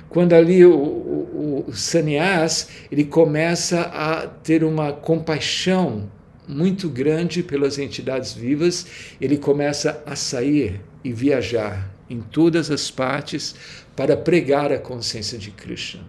quando 0.09 0.33
ali 0.33 0.65
o, 0.65 0.75
o, 0.75 1.65
o 1.67 1.73
sannyas 1.73 2.67
ele 2.91 3.03
começa 3.03 3.81
a 3.81 4.27
ter 4.27 4.63
uma 4.63 4.91
compaixão 4.91 6.09
muito 6.47 6.89
grande 6.89 7.41
pelas 7.41 7.79
entidades 7.79 8.33
vivas, 8.33 8.85
ele 9.19 9.37
começa 9.37 10.03
a 10.05 10.15
sair 10.15 10.81
e 11.03 11.11
viajar 11.11 11.89
em 12.09 12.21
todas 12.21 12.69
as 12.69 12.91
partes 12.91 13.55
para 13.95 14.15
pregar 14.17 14.71
a 14.71 14.77
consciência 14.77 15.37
de 15.37 15.51
Krishna. 15.51 16.03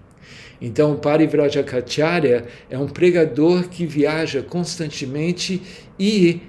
Então, 0.64 0.94
o 0.94 0.96
Parivrajacharya 0.96 2.46
é 2.70 2.78
um 2.78 2.88
pregador 2.88 3.68
que 3.68 3.84
viaja 3.84 4.42
constantemente 4.42 5.60
e, 6.00 6.40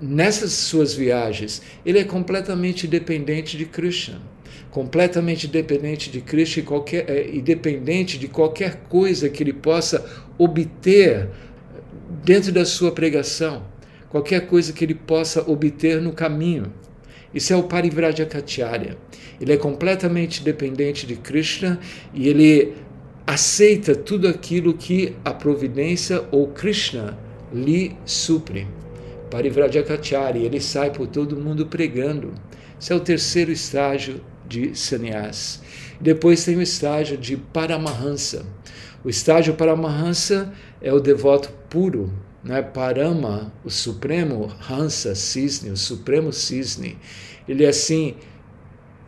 nessas 0.00 0.52
suas 0.52 0.94
viagens, 0.94 1.60
ele 1.84 1.98
é 1.98 2.04
completamente 2.04 2.86
dependente 2.86 3.58
de 3.58 3.66
Krishna. 3.66 4.22
Completamente 4.70 5.46
dependente 5.46 6.08
de 6.10 6.22
Krishna 6.22 6.62
e, 6.62 6.64
qualquer, 6.64 7.10
é, 7.10 7.28
e 7.30 7.42
dependente 7.42 8.18
de 8.18 8.26
qualquer 8.26 8.84
coisa 8.88 9.28
que 9.28 9.42
ele 9.42 9.52
possa 9.52 10.02
obter 10.38 11.28
dentro 12.24 12.50
da 12.50 12.64
sua 12.64 12.90
pregação, 12.90 13.64
qualquer 14.08 14.46
coisa 14.46 14.72
que 14.72 14.82
ele 14.82 14.94
possa 14.94 15.42
obter 15.46 16.00
no 16.00 16.12
caminho. 16.12 16.72
Isso 17.34 17.52
é 17.52 17.56
o 17.56 17.64
Parivrajacharya. 17.64 18.96
Ele 19.38 19.52
é 19.52 19.58
completamente 19.58 20.42
dependente 20.42 21.06
de 21.06 21.16
Krishna 21.16 21.78
e 22.14 22.28
ele 22.30 22.74
aceita 23.28 23.94
tudo 23.94 24.26
aquilo 24.26 24.72
que 24.72 25.14
a 25.22 25.34
providência 25.34 26.24
ou 26.32 26.48
Krishna 26.48 27.18
lhe 27.52 27.94
supre. 28.06 28.66
Parivrajacachari, 29.30 30.46
ele 30.46 30.62
sai 30.62 30.90
por 30.90 31.06
todo 31.06 31.36
mundo 31.36 31.66
pregando. 31.66 32.32
Esse 32.80 32.90
é 32.90 32.96
o 32.96 33.00
terceiro 33.00 33.52
estágio 33.52 34.22
de 34.48 34.74
sannyas. 34.74 35.60
Depois 36.00 36.42
tem 36.42 36.56
o 36.56 36.62
estágio 36.62 37.18
de 37.18 37.36
paramahansa. 37.36 38.46
O 39.04 39.10
estágio 39.10 39.52
paramahansa 39.52 40.50
é 40.80 40.90
o 40.90 40.98
devoto 40.98 41.50
puro, 41.68 42.10
né? 42.42 42.62
Parama, 42.62 43.52
o 43.62 43.68
supremo 43.68 44.50
Hansa, 44.70 45.14
cisne, 45.14 45.68
o 45.68 45.76
supremo 45.76 46.32
cisne. 46.32 46.96
Ele 47.46 47.66
é 47.66 47.68
assim, 47.68 48.14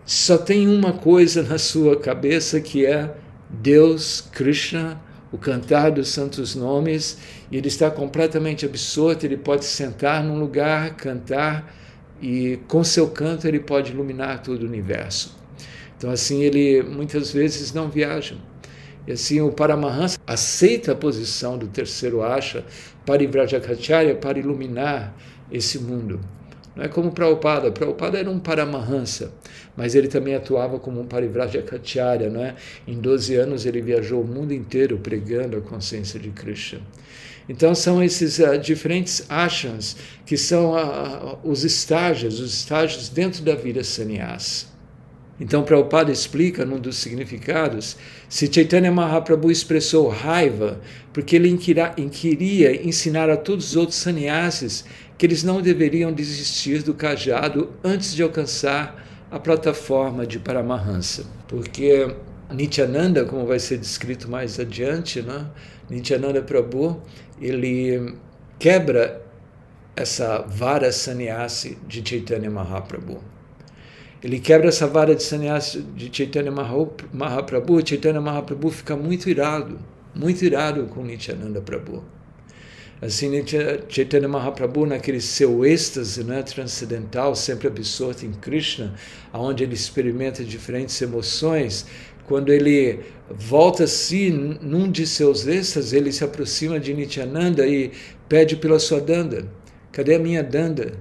só 0.04 0.36
tem 0.36 0.68
uma 0.68 0.92
coisa 0.92 1.42
na 1.42 1.56
sua 1.56 1.96
cabeça 1.96 2.60
que 2.60 2.84
é 2.84 3.14
Deus, 3.50 4.20
Krishna, 4.32 5.00
o 5.32 5.38
cantar 5.38 5.90
dos 5.90 6.08
santos 6.08 6.54
nomes, 6.54 7.18
e 7.50 7.56
ele 7.56 7.68
está 7.68 7.90
completamente 7.90 8.64
absorto, 8.64 9.24
ele 9.24 9.36
pode 9.36 9.64
sentar 9.64 10.22
num 10.22 10.38
lugar, 10.38 10.96
cantar, 10.96 11.74
e 12.20 12.58
com 12.68 12.84
seu 12.84 13.08
canto 13.08 13.46
ele 13.46 13.60
pode 13.60 13.92
iluminar 13.92 14.42
todo 14.42 14.62
o 14.62 14.66
universo. 14.66 15.36
Então, 15.96 16.10
assim, 16.10 16.42
ele 16.42 16.82
muitas 16.82 17.32
vezes 17.32 17.72
não 17.72 17.88
viaja. 17.88 18.36
E 19.06 19.12
assim, 19.12 19.40
o 19.40 19.50
Paramahansa 19.50 20.18
aceita 20.26 20.92
a 20.92 20.94
posição 20.94 21.58
do 21.58 21.66
terceiro 21.66 22.22
Asha, 22.22 22.64
Parivrajacharya, 23.04 24.14
para 24.14 24.38
iluminar 24.38 25.14
esse 25.50 25.78
mundo. 25.78 26.20
Não 26.80 26.86
é 26.86 26.88
como 26.88 27.12
Prabhupada. 27.12 27.70
Prabhupada 27.70 28.18
era 28.18 28.30
um 28.30 28.38
Paramahansa, 28.38 29.34
mas 29.76 29.94
ele 29.94 30.08
também 30.08 30.34
atuava 30.34 30.78
como 30.78 30.98
um 30.98 31.04
Parivrajacharya. 31.04 32.30
Não 32.30 32.42
é? 32.42 32.54
Em 32.88 32.98
12 32.98 33.36
anos 33.36 33.66
ele 33.66 33.82
viajou 33.82 34.22
o 34.22 34.26
mundo 34.26 34.54
inteiro 34.54 34.96
pregando 34.96 35.58
a 35.58 35.60
consciência 35.60 36.18
de 36.18 36.30
Krishna. 36.30 36.80
Então 37.46 37.74
são 37.74 38.02
esses 38.02 38.38
uh, 38.38 38.56
diferentes 38.58 39.26
ashans 39.28 39.94
que 40.24 40.38
são 40.38 40.72
uh, 40.72 41.38
os 41.44 41.64
estágios, 41.64 42.40
os 42.40 42.54
estágios 42.54 43.10
dentro 43.10 43.42
da 43.42 43.54
vida 43.54 43.84
sannyasa. 43.84 44.70
Então 45.38 45.62
Prabhupada 45.62 46.10
explica 46.10 46.64
num 46.64 46.78
dos 46.78 46.96
significados, 46.96 47.96
se 48.28 48.50
Chaitanya 48.50 48.92
Mahaprabhu 48.92 49.50
expressou 49.50 50.08
raiva 50.08 50.80
porque 51.12 51.36
ele 51.36 51.56
queria 51.56 52.86
ensinar 52.86 53.28
a 53.28 53.36
todos 53.36 53.70
os 53.70 53.76
outros 53.76 53.98
sannyasis 53.98 54.84
que 55.20 55.26
eles 55.26 55.44
não 55.44 55.60
deveriam 55.60 56.10
desistir 56.10 56.82
do 56.82 56.94
cajado 56.94 57.74
antes 57.84 58.14
de 58.14 58.22
alcançar 58.22 59.06
a 59.30 59.38
plataforma 59.38 60.26
de 60.26 60.38
Paramahansa. 60.38 61.26
Porque 61.46 62.16
Nityananda, 62.50 63.26
como 63.26 63.44
vai 63.44 63.58
ser 63.58 63.76
descrito 63.76 64.30
mais 64.30 64.58
adiante, 64.58 65.20
né? 65.20 65.46
Nityananda 65.90 66.40
Prabhu, 66.40 67.02
ele 67.38 68.14
quebra 68.58 69.20
essa 69.94 70.38
vara 70.38 70.90
sannyasi 70.90 71.76
de 71.86 72.02
Chaitanya 72.02 72.50
Mahaprabhu. 72.50 73.20
Ele 74.24 74.40
quebra 74.40 74.68
essa 74.68 74.86
vara 74.86 75.14
de 75.14 75.22
sannyasi 75.22 75.82
de 75.82 76.08
Chaitanya 76.10 76.50
Mahaprabhu, 76.50 77.86
Chaitanya 77.86 78.22
Mahaprabhu 78.22 78.70
fica 78.70 78.96
muito 78.96 79.28
irado, 79.28 79.78
muito 80.14 80.42
irado 80.42 80.86
com 80.86 81.02
Nityananda 81.02 81.60
Prabhu. 81.60 82.02
Assim, 83.02 83.30
Chaitanya 83.88 84.28
Mahaprabhu, 84.28 84.84
naquele 84.84 85.22
seu 85.22 85.64
êxtase 85.64 86.22
né, 86.22 86.42
transcendental, 86.42 87.34
sempre 87.34 87.66
absorto 87.66 88.26
em 88.26 88.32
Krishna, 88.32 88.94
onde 89.32 89.64
ele 89.64 89.74
experimenta 89.74 90.44
diferentes 90.44 91.00
emoções, 91.00 91.86
quando 92.26 92.52
ele 92.52 93.00
volta 93.28 93.84
a 93.84 93.88
si 93.88 94.30
num 94.30 94.90
de 94.90 95.06
seus 95.06 95.46
êxtases, 95.46 95.92
ele 95.94 96.12
se 96.12 96.22
aproxima 96.22 96.78
de 96.78 96.92
Nityananda 96.92 97.66
e 97.66 97.90
pede 98.28 98.54
pela 98.54 98.78
sua 98.78 99.00
danda. 99.00 99.48
Cadê 99.90 100.14
a 100.14 100.18
minha 100.18 100.42
danda? 100.42 100.92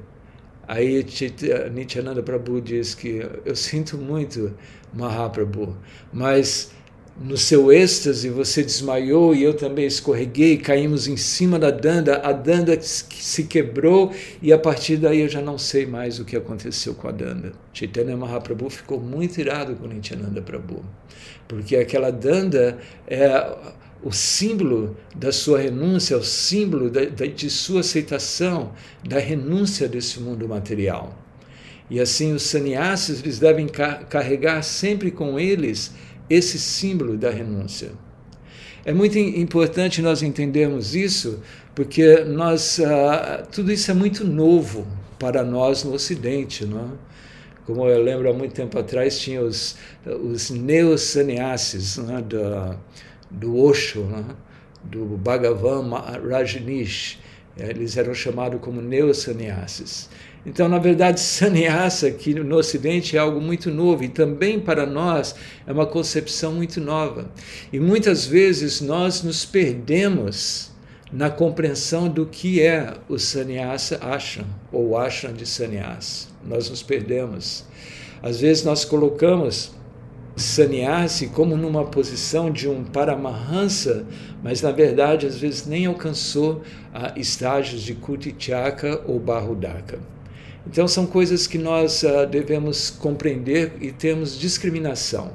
Aí 0.68 1.06
Nityananda 1.72 2.24
Prabhu 2.24 2.62
diz 2.62 2.96
que 2.96 3.28
eu 3.46 3.56
sinto 3.56 3.98
muito 3.98 4.56
Mahaprabhu, 4.94 5.76
mas 6.14 6.72
no 7.22 7.38
seu 7.38 7.72
êxtase, 7.72 8.30
você 8.30 8.64
desmaiou 8.64 9.36
e 9.36 9.44
eu 9.44 9.54
também 9.54 9.86
escorreguei, 9.86 10.58
caímos 10.58 11.08
em 11.08 11.18
cima 11.18 11.60
da 11.60 11.70
danda, 11.70 12.22
a 12.24 12.32
danda 12.32 12.80
se 12.82 13.44
quebrou 13.44 14.14
e 14.42 14.54
a 14.54 14.58
partir 14.58 14.96
daí 14.96 15.20
eu 15.20 15.28
já 15.28 15.42
não 15.42 15.58
sei 15.58 15.86
mais 15.86 16.18
o 16.18 16.26
que 16.26 16.38
aconteceu 16.38 16.96
com 16.96 17.10
a 17.10 17.12
danda. 17.12 17.52
Chaitanya 17.74 18.16
Mahaprabhu 18.16 18.70
ficou 18.70 19.02
muito 19.02 19.38
irado 19.40 19.76
com 19.76 19.88
Nityananda 19.88 20.42
Prabhu, 20.42 20.82
porque 21.46 21.76
aquela 21.76 22.10
danda 22.10 22.78
é 23.06 23.54
o 24.02 24.14
símbolo 24.14 24.96
da 25.14 25.34
sua 25.34 25.60
renúncia, 25.60 26.18
o 26.18 26.24
símbolo 26.24 26.90
de 26.90 27.50
sua 27.50 27.82
aceitação 27.82 28.72
da 29.06 29.20
renúncia 29.20 29.90
desse 29.90 30.22
mundo 30.22 30.48
material. 30.48 31.18
E 31.90 32.00
assim 32.00 32.34
os 32.34 32.44
sannyasis 32.44 33.20
eles 33.20 33.40
devem 33.40 33.68
carregar 33.68 34.62
sempre 34.62 35.10
com 35.12 35.40
eles 35.40 35.92
esse 36.30 36.60
símbolo 36.60 37.18
da 37.18 37.30
renúncia. 37.30 37.92
É 38.86 38.94
muito 38.94 39.18
importante 39.18 40.02
nós 40.02 40.24
entendermos 40.24 40.96
isso, 40.96 41.42
porque 41.76 42.24
nós, 42.24 42.80
uh, 42.80 43.46
tudo 43.52 43.72
isso 43.72 43.92
é 43.92 43.94
muito 43.94 44.24
novo 44.26 44.88
para 45.18 45.44
nós 45.44 45.84
no 45.84 45.94
Ocidente. 45.94 46.66
Não 46.66 46.80
é? 46.80 46.90
Como 47.66 47.88
eu 47.88 48.02
lembro 48.02 48.30
há 48.30 48.34
muito 48.34 48.54
tempo 48.54 48.80
atrás, 48.80 49.20
tinha 49.20 49.42
os, 49.42 49.78
os 50.06 50.50
neo-sannyasis 50.50 52.00
é? 52.00 52.22
do, 52.22 52.78
do 53.30 53.58
Osho, 53.58 54.08
é? 54.16 54.24
do 54.84 55.06
Bhagavan 55.18 55.90
Rajneesh. 56.28 57.20
Eles 57.58 57.98
eram 57.98 58.14
chamados 58.14 58.60
como 58.62 58.82
neo-sannyasis. 58.82 60.10
Então, 60.46 60.70
na 60.70 60.80
verdade, 60.80 61.20
sannyasa 61.20 62.08
aqui 62.08 62.34
no 62.34 62.56
Ocidente 62.56 63.18
é 63.18 63.20
algo 63.20 63.42
muito 63.42 63.70
novo 63.70 64.04
e 64.04 64.08
também 64.08 64.60
para 64.60 64.86
nós 64.86 65.36
é 65.68 65.72
uma 65.72 65.86
concepção 65.86 66.54
muito 66.54 66.80
nova. 66.80 67.30
E 67.74 67.80
muitas 67.80 68.26
vezes 68.26 68.80
nós 68.80 69.22
nos 69.22 69.46
perdemos 69.46 70.72
na 71.12 71.30
compreensão 71.30 72.08
do 72.08 72.26
que 72.26 72.62
é 72.62 72.94
o 73.10 73.18
sannyasa 73.18 74.00
ashram 74.02 74.46
ou 74.72 74.98
ashram 74.98 75.34
de 75.34 75.46
sannyasa. 75.46 76.28
Nós 76.46 76.70
nos 76.70 76.84
perdemos. 76.84 77.66
Às 78.22 78.40
vezes 78.40 78.64
nós 78.64 78.86
colocamos 78.86 79.72
sannyasi 80.36 81.28
como 81.28 81.58
numa 81.58 81.86
posição 81.86 82.50
de 82.50 82.70
um 82.70 82.84
paramahansa, 82.84 84.06
mas 84.42 84.62
na 84.62 84.72
verdade 84.72 85.26
às 85.26 85.38
vezes 85.38 85.66
nem 85.66 85.86
alcançou 85.86 86.62
estágios 87.16 87.82
de 87.82 87.94
kutichaka 87.94 89.02
ou 89.06 89.20
bahudaka. 89.20 90.00
Então, 90.72 90.88
são 90.88 91.08
coisas 91.08 91.48
que 91.48 91.58
nós 91.58 92.04
uh, 92.04 92.28
devemos 92.30 92.92
compreender 92.92 93.74
e 93.82 93.92
temos 93.92 94.40
discriminação. 94.40 95.34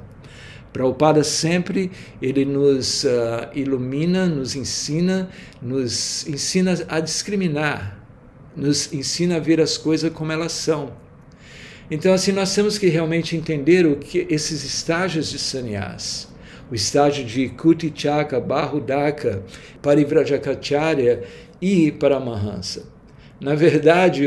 Prabhupada 0.71 1.25
sempre 1.25 1.91
ele 2.21 2.45
nos 2.45 3.03
uh, 3.03 3.49
ilumina, 3.53 4.27
nos 4.27 4.55
ensina, 4.55 5.29
nos 5.61 6.25
ensina 6.25 6.77
a 6.87 7.01
discriminar, 7.01 7.99
nos 8.55 8.93
ensina 8.93 9.35
a 9.35 9.39
ver 9.39 9.59
as 9.59 9.77
coisas 9.77 10.09
como 10.13 10.31
elas 10.31 10.53
são. 10.53 10.93
Então, 11.91 12.13
assim, 12.13 12.31
nós 12.31 12.55
temos 12.55 12.77
que 12.77 12.87
realmente 12.87 13.35
entender 13.35 13.85
o 13.85 13.97
que 13.97 14.25
esses 14.29 14.63
estágios 14.63 15.29
de 15.29 15.37
sannyas, 15.37 16.29
o 16.71 16.75
estágio 16.75 17.25
de 17.25 17.49
Kutichaka, 17.49 18.39
Bahudaka, 18.39 19.43
Parivrajacharya 19.81 21.23
e 21.61 21.91
Paramahansa. 21.91 22.95
Na 23.39 23.53
verdade, 23.53 24.25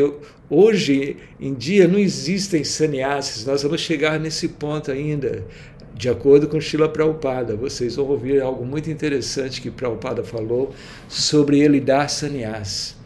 hoje 0.50 1.16
em 1.40 1.54
dia 1.54 1.86
não 1.86 1.98
existem 1.98 2.64
sannyasis, 2.64 3.44
nós 3.44 3.62
vamos 3.62 3.80
chegar 3.80 4.18
nesse 4.18 4.48
ponto 4.48 4.90
ainda, 4.90 5.44
de 5.94 6.08
acordo 6.08 6.46
com 6.46 6.60
Shila 6.60 6.88
Prabhupada. 6.88 7.56
Vocês 7.56 7.96
vão 7.96 8.06
ouvir 8.06 8.40
algo 8.40 8.64
muito 8.64 8.90
interessante 8.90 9.60
que 9.60 9.70
Prabhupada 9.70 10.22
falou 10.22 10.72
sobre 11.08 11.58
ele 11.58 11.80
dar 11.80 12.08
sannyas. 12.08 12.96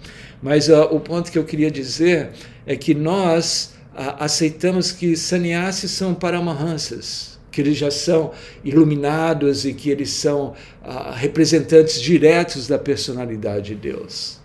Mas 0.43 0.69
uh, 0.69 0.83
o 0.91 1.01
ponto 1.01 1.31
que 1.31 1.39
eu 1.39 1.45
queria 1.45 1.71
dizer 1.71 2.31
é 2.67 2.77
que 2.77 2.95
nós 2.95 3.75
uh, 3.95 4.19
aceitamos 4.19 4.93
que 4.93 5.17
sannyasis 5.17 5.93
são 5.93 6.15
paramahansas, 6.15 7.39
que 7.51 7.61
eles 7.61 7.79
já 7.79 7.91
são 7.91 8.33
iluminados 8.65 9.65
e 9.65 9.73
que 9.73 9.89
eles 9.89 10.11
são 10.11 10.49
uh, 10.85 11.13
representantes 11.15 12.01
diretos 12.01 12.67
da 12.67 12.79
personalidade 12.79 13.75
de 13.75 13.77
Deus. 13.77 14.42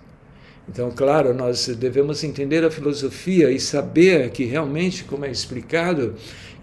Então, 0.70 0.92
claro, 0.92 1.34
nós 1.34 1.68
devemos 1.68 2.24
entender 2.24 2.64
a 2.64 2.72
filosofia 2.72 3.50
e 3.50 3.60
saber 3.60 4.30
que 4.32 4.44
realmente, 4.44 5.06
como 5.06 5.26
é 5.26 5.32
explicado, 5.32 6.16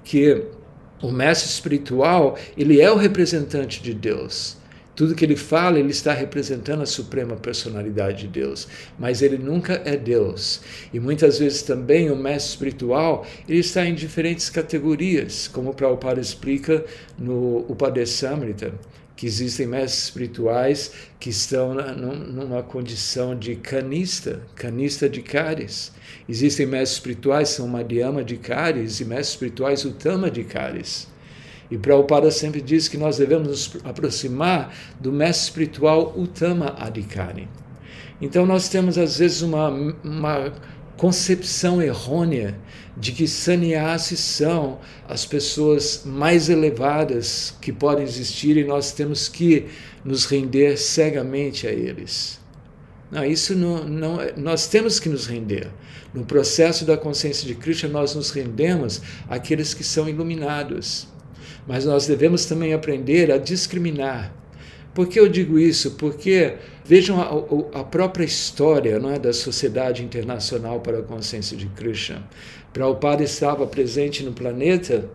que 0.05 0.45
o 1.01 1.11
mestre 1.11 1.51
espiritual, 1.51 2.39
ele 2.57 2.81
é 2.81 2.91
o 2.91 2.97
representante 2.97 3.83
de 3.83 3.95
Deus. 3.95 4.59
Tudo 4.95 5.15
que 5.15 5.25
ele 5.25 5.35
fala, 5.35 5.79
ele 5.79 5.91
está 5.91 6.13
representando 6.13 6.83
a 6.83 6.87
suprema 6.87 7.35
personalidade 7.35 8.23
de 8.23 8.29
Deus, 8.29 8.69
mas 8.97 9.23
ele 9.23 9.37
nunca 9.37 9.83
é 9.85 9.97
Deus. 9.97 10.61
E 10.93 11.01
muitas 11.01 11.39
vezes 11.41 11.63
também 11.63 12.11
o 12.11 12.17
mestre 12.17 12.51
espiritual, 12.51 13.27
ele 13.49 13.59
está 13.59 13.85
em 13.85 13.95
diferentes 13.95 14.49
categorias, 14.49 15.49
como 15.49 15.71
o 15.71 15.75
Prabhupada 15.75 16.21
explica 16.21 16.85
no 17.19 17.65
Upadesamrita 17.69 18.73
que 19.25 19.29
existem 19.29 19.67
mestres 19.67 20.05
espirituais 20.05 20.93
que 21.19 21.31
estão 21.31 21.73
na, 21.73 21.95
numa 21.95 22.63
condição 22.63 23.35
de 23.35 23.57
canista, 23.57 24.43
canista 24.55 25.09
de 25.09 25.23
Caris. 25.23 25.93
Existem 26.29 26.67
mestres 26.67 26.99
espirituais 26.99 27.49
que 27.49 27.57
são 27.57 27.67
Madhyama 27.67 28.23
de 28.23 28.37
Caris 28.37 29.01
e 29.01 29.05
mestres 29.07 29.31
espirituais 29.31 29.83
Utama 29.87 30.31
de 30.31 30.45
Caris. 30.45 31.09
E 31.71 31.79
Prabhupada 31.79 32.31
sempre 32.31 32.61
diz 32.61 32.87
que 32.87 32.99
nós 32.99 33.17
devemos 33.17 33.49
nos 33.49 33.77
aproximar 33.83 34.75
do 35.01 35.11
mestre 35.11 35.45
espiritual 35.45 36.13
Utama 36.19 36.75
Adhikari. 36.79 37.49
Então 38.21 38.45
nós 38.45 38.69
temos 38.69 38.99
às 38.99 39.19
vezes 39.21 39.41
uma, 39.41 39.71
uma 40.05 40.53
concepção 40.97 41.83
errônea 41.83 42.57
de 42.97 43.13
que 43.13 43.27
sannyasis 43.27 44.21
são 44.21 44.79
as 45.09 45.27
pessoas 45.27 46.03
mais 46.05 46.49
elevadas 46.49 47.55
que 47.61 47.73
podem 47.73 48.05
existir 48.05 48.57
e 48.57 48.65
nós 48.65 48.93
temos 48.93 49.29
que 49.29 49.67
nos 50.05 50.27
render 50.27 50.77
cegamente 50.77 51.67
a 51.67 51.73
eles. 51.73 52.41
Não, 53.11 53.25
isso 53.25 53.55
não, 53.55 53.85
não, 53.85 54.19
nós 54.37 54.67
temos 54.67 55.01
que 55.01 55.09
nos 55.09 55.27
render. 55.27 55.71
No 56.13 56.25
processo 56.25 56.85
da 56.85 56.97
consciência 56.97 57.47
de 57.47 57.55
Krishna, 57.55 57.89
nós 57.89 58.15
nos 58.15 58.31
rendemos 58.31 59.03
àqueles 59.29 59.75
que 59.75 59.83
são 59.83 60.09
iluminados. 60.09 61.09
Mas 61.67 61.85
nós 61.85 62.07
devemos 62.07 62.45
também 62.47 62.73
aprender 62.73 63.33
a 63.33 63.39
discriminar 63.39 64.33
por 64.95 65.09
que 65.09 65.19
eu 65.19 65.29
digo 65.29 65.59
isso? 65.59 65.93
Porque 65.93 66.55
vejam 66.85 67.21
a, 67.21 67.81
a 67.81 67.85
própria 67.85 68.25
história 68.25 68.99
não 68.99 69.11
é, 69.11 69.19
da 69.19 69.33
Sociedade 69.33 70.05
Internacional 70.05 70.81
para 70.81 70.99
a 70.99 71.03
Consciência 71.03 71.57
de 71.57 71.67
Krishna. 71.69 72.23
Prabhupada 72.73 73.23
estava 73.23 73.67
presente 73.67 74.23
no 74.23 74.33
planeta 74.33 75.09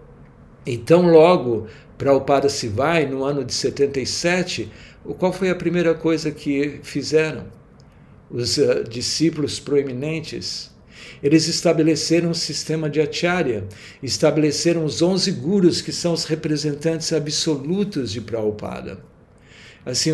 e 0.66 0.78
tão 0.78 1.12
logo 1.12 1.68
Prabhupada 1.98 2.50
se 2.50 2.68
vai, 2.68 3.06
no 3.06 3.24
ano 3.24 3.44
de 3.44 3.54
77, 3.54 4.72
qual 5.18 5.32
foi 5.32 5.50
a 5.50 5.56
primeira 5.56 5.94
coisa 5.94 6.32
que 6.32 6.80
fizeram? 6.82 7.46
Os 8.32 8.58
uh, 8.58 8.84
discípulos 8.84 9.60
proeminentes 9.60 10.72
eles 11.22 11.48
estabeleceram 11.48 12.30
um 12.30 12.34
sistema 12.34 12.90
de 12.90 13.02
acharya, 13.02 13.66
estabeleceram 14.02 14.86
os 14.86 15.02
11 15.02 15.32
gurus, 15.32 15.82
que 15.82 15.92
são 15.92 16.14
os 16.14 16.24
representantes 16.24 17.12
absolutos 17.12 18.12
de 18.12 18.22
Prabhupada 18.22 19.00
assim, 19.86 20.12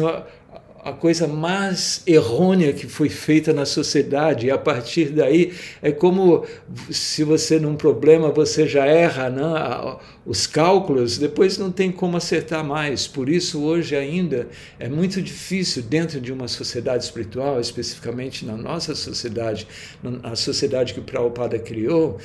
a, 0.86 0.94
coisa 0.94 1.28
mais 1.28 2.04
errônea 2.06 2.72
que 2.72 2.88
foi 2.88 3.10
feita 3.10 3.52
na 3.52 3.66
sociedade. 3.66 4.46
E 4.46 4.52
a 4.52 4.58
partir 4.58 5.10
daí 5.10 5.54
é 5.82 5.92
como 5.92 6.46
se 6.92 7.24
você 7.24 7.60
num 7.60 7.76
problema 7.76 8.30
você 8.30 8.68
já 8.68 8.86
erra 8.86 9.30
né, 9.30 9.98
os 10.26 10.46
cálculos, 10.46 11.18
depois 11.18 11.58
não 11.58 11.72
tem 11.72 11.92
como 11.92 12.18
acertar 12.18 12.64
mais. 12.64 13.08
Por 13.08 13.28
isso 13.28 13.64
hoje 13.64 13.96
ainda 13.96 14.48
é 14.80 14.88
muito 14.88 15.22
difícil 15.22 15.82
dentro 15.84 16.22
de 16.22 16.32
uma 16.32 16.48
sociedade 16.48 17.04
espiritual, 17.04 17.60
especificamente 17.60 18.46
na 18.46 18.56
nossa 18.56 18.94
sociedade, 18.94 19.68
na 20.04 20.36
sociedade 20.36 20.94
que 20.94 21.00
o 21.00 21.04
Prabhupada 21.04 21.58
criou, 21.58 22.20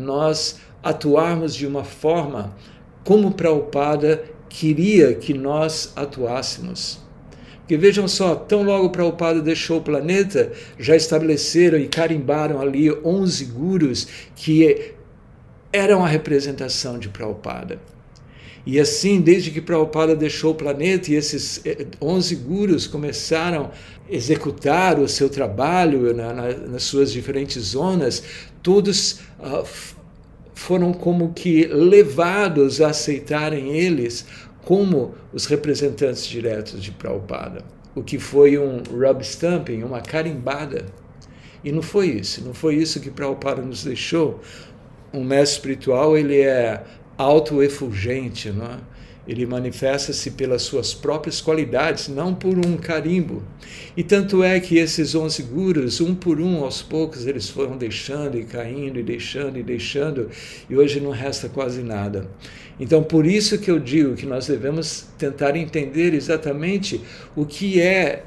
nós 0.00 0.60
atuarmos 0.82 1.54
de 1.54 1.66
uma 1.66 1.84
forma 1.84 2.56
como 3.04 3.28
o 3.28 3.32
Prabhupada 3.32 4.24
queria 4.48 5.14
que 5.14 5.34
nós 5.34 5.92
atuássemos. 5.96 7.01
Porque 7.62 7.76
vejam 7.76 8.08
só, 8.08 8.34
tão 8.34 8.62
logo 8.62 8.90
Prabhupada 8.90 9.40
deixou 9.40 9.78
o 9.78 9.82
planeta, 9.82 10.52
já 10.78 10.96
estabeleceram 10.96 11.78
e 11.78 11.86
carimbaram 11.86 12.60
ali 12.60 12.90
11 12.90 13.44
gurus 13.46 14.08
que 14.34 14.92
eram 15.72 16.04
a 16.04 16.08
representação 16.08 16.98
de 16.98 17.08
Prabhupada. 17.08 17.80
E 18.66 18.78
assim, 18.78 19.20
desde 19.20 19.50
que 19.50 19.60
Prabhupada 19.60 20.14
deixou 20.14 20.52
o 20.52 20.54
planeta 20.54 21.10
e 21.10 21.14
esses 21.14 21.62
11 22.00 22.34
eh, 22.34 22.38
gurus 22.38 22.86
começaram 22.86 23.70
a 24.08 24.14
executar 24.14 25.00
o 25.00 25.08
seu 25.08 25.28
trabalho 25.28 26.14
na, 26.14 26.32
na, 26.32 26.52
nas 26.52 26.82
suas 26.84 27.12
diferentes 27.12 27.60
zonas, 27.60 28.22
todos 28.62 29.20
uh, 29.40 29.66
foram 30.54 30.92
como 30.92 31.32
que 31.32 31.66
levados 31.66 32.80
a 32.80 32.90
aceitarem 32.90 33.76
eles 33.76 34.24
como 34.64 35.14
os 35.32 35.46
representantes 35.46 36.26
diretos 36.26 36.82
de 36.82 36.90
Prabhupada, 36.92 37.64
o 37.94 38.02
que 38.02 38.18
foi 38.18 38.58
um 38.58 38.82
rub 38.90 39.20
stamping, 39.22 39.82
uma 39.82 40.00
carimbada. 40.00 40.86
E 41.64 41.70
não 41.70 41.82
foi 41.82 42.08
isso, 42.08 42.44
não 42.44 42.54
foi 42.54 42.76
isso 42.76 43.00
que 43.00 43.10
Prabhupada 43.10 43.62
nos 43.62 43.84
deixou. 43.84 44.40
Um 45.12 45.22
mestre 45.22 45.56
espiritual, 45.56 46.16
ele 46.16 46.40
é 46.40 46.82
autoefulgente, 47.18 48.50
não 48.50 48.66
é? 48.66 48.78
Ele 49.26 49.46
manifesta-se 49.46 50.32
pelas 50.32 50.62
suas 50.62 50.92
próprias 50.92 51.40
qualidades, 51.40 52.08
não 52.08 52.34
por 52.34 52.58
um 52.58 52.76
carimbo. 52.76 53.42
E 53.96 54.02
tanto 54.02 54.42
é 54.42 54.58
que 54.58 54.78
esses 54.78 55.14
onze 55.14 55.42
gurus, 55.42 56.00
um 56.00 56.14
por 56.14 56.40
um, 56.40 56.64
aos 56.64 56.82
poucos, 56.82 57.26
eles 57.26 57.48
foram 57.48 57.76
deixando 57.76 58.36
e 58.36 58.44
caindo 58.44 58.98
e 58.98 59.02
deixando 59.02 59.58
e 59.58 59.62
deixando, 59.62 60.28
e 60.68 60.76
hoje 60.76 61.00
não 61.00 61.10
resta 61.10 61.48
quase 61.48 61.82
nada. 61.82 62.28
Então, 62.80 63.02
por 63.02 63.24
isso 63.24 63.58
que 63.58 63.70
eu 63.70 63.78
digo 63.78 64.14
que 64.14 64.26
nós 64.26 64.48
devemos 64.48 65.06
tentar 65.16 65.56
entender 65.56 66.14
exatamente 66.14 67.00
o 67.36 67.46
que 67.46 67.80
é 67.80 68.24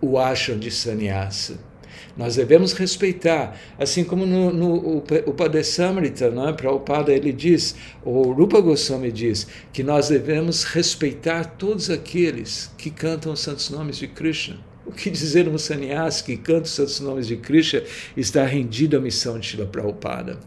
o 0.00 0.18
ashram 0.18 0.58
de 0.58 0.70
sannyasa 0.70 1.73
nós 2.16 2.36
devemos 2.36 2.72
respeitar, 2.72 3.58
assim 3.78 4.04
como 4.04 4.24
no, 4.24 4.52
no 4.52 4.74
o, 4.74 5.04
o 5.26 5.34
Padesamrita, 5.34 6.30
não 6.30 6.48
é? 6.48 6.52
Prabhupada, 6.52 7.12
ele 7.12 7.32
diz, 7.32 7.74
o 8.04 8.32
Rupa 8.32 8.60
Goswami 8.60 9.10
diz, 9.10 9.46
que 9.72 9.82
nós 9.82 10.08
devemos 10.08 10.64
respeitar 10.64 11.44
todos 11.56 11.90
aqueles 11.90 12.70
que 12.78 12.90
cantam 12.90 13.32
os 13.32 13.40
santos 13.40 13.68
nomes 13.70 13.96
de 13.96 14.06
Krishna. 14.06 14.73
O 14.86 14.92
que 14.92 15.10
dizer 15.10 15.48
um 15.48 15.56
sannyasi 15.56 16.22
que 16.22 16.36
canta 16.36 16.64
os 16.64 16.70
santos 16.70 17.00
nomes 17.00 17.26
de 17.26 17.36
Krishna 17.36 17.82
está 18.16 18.44
rendido 18.44 18.96
à 18.96 19.00
missão 19.00 19.38
de 19.38 19.46
Shila 19.46 19.64
Prabhupada. 19.64 20.38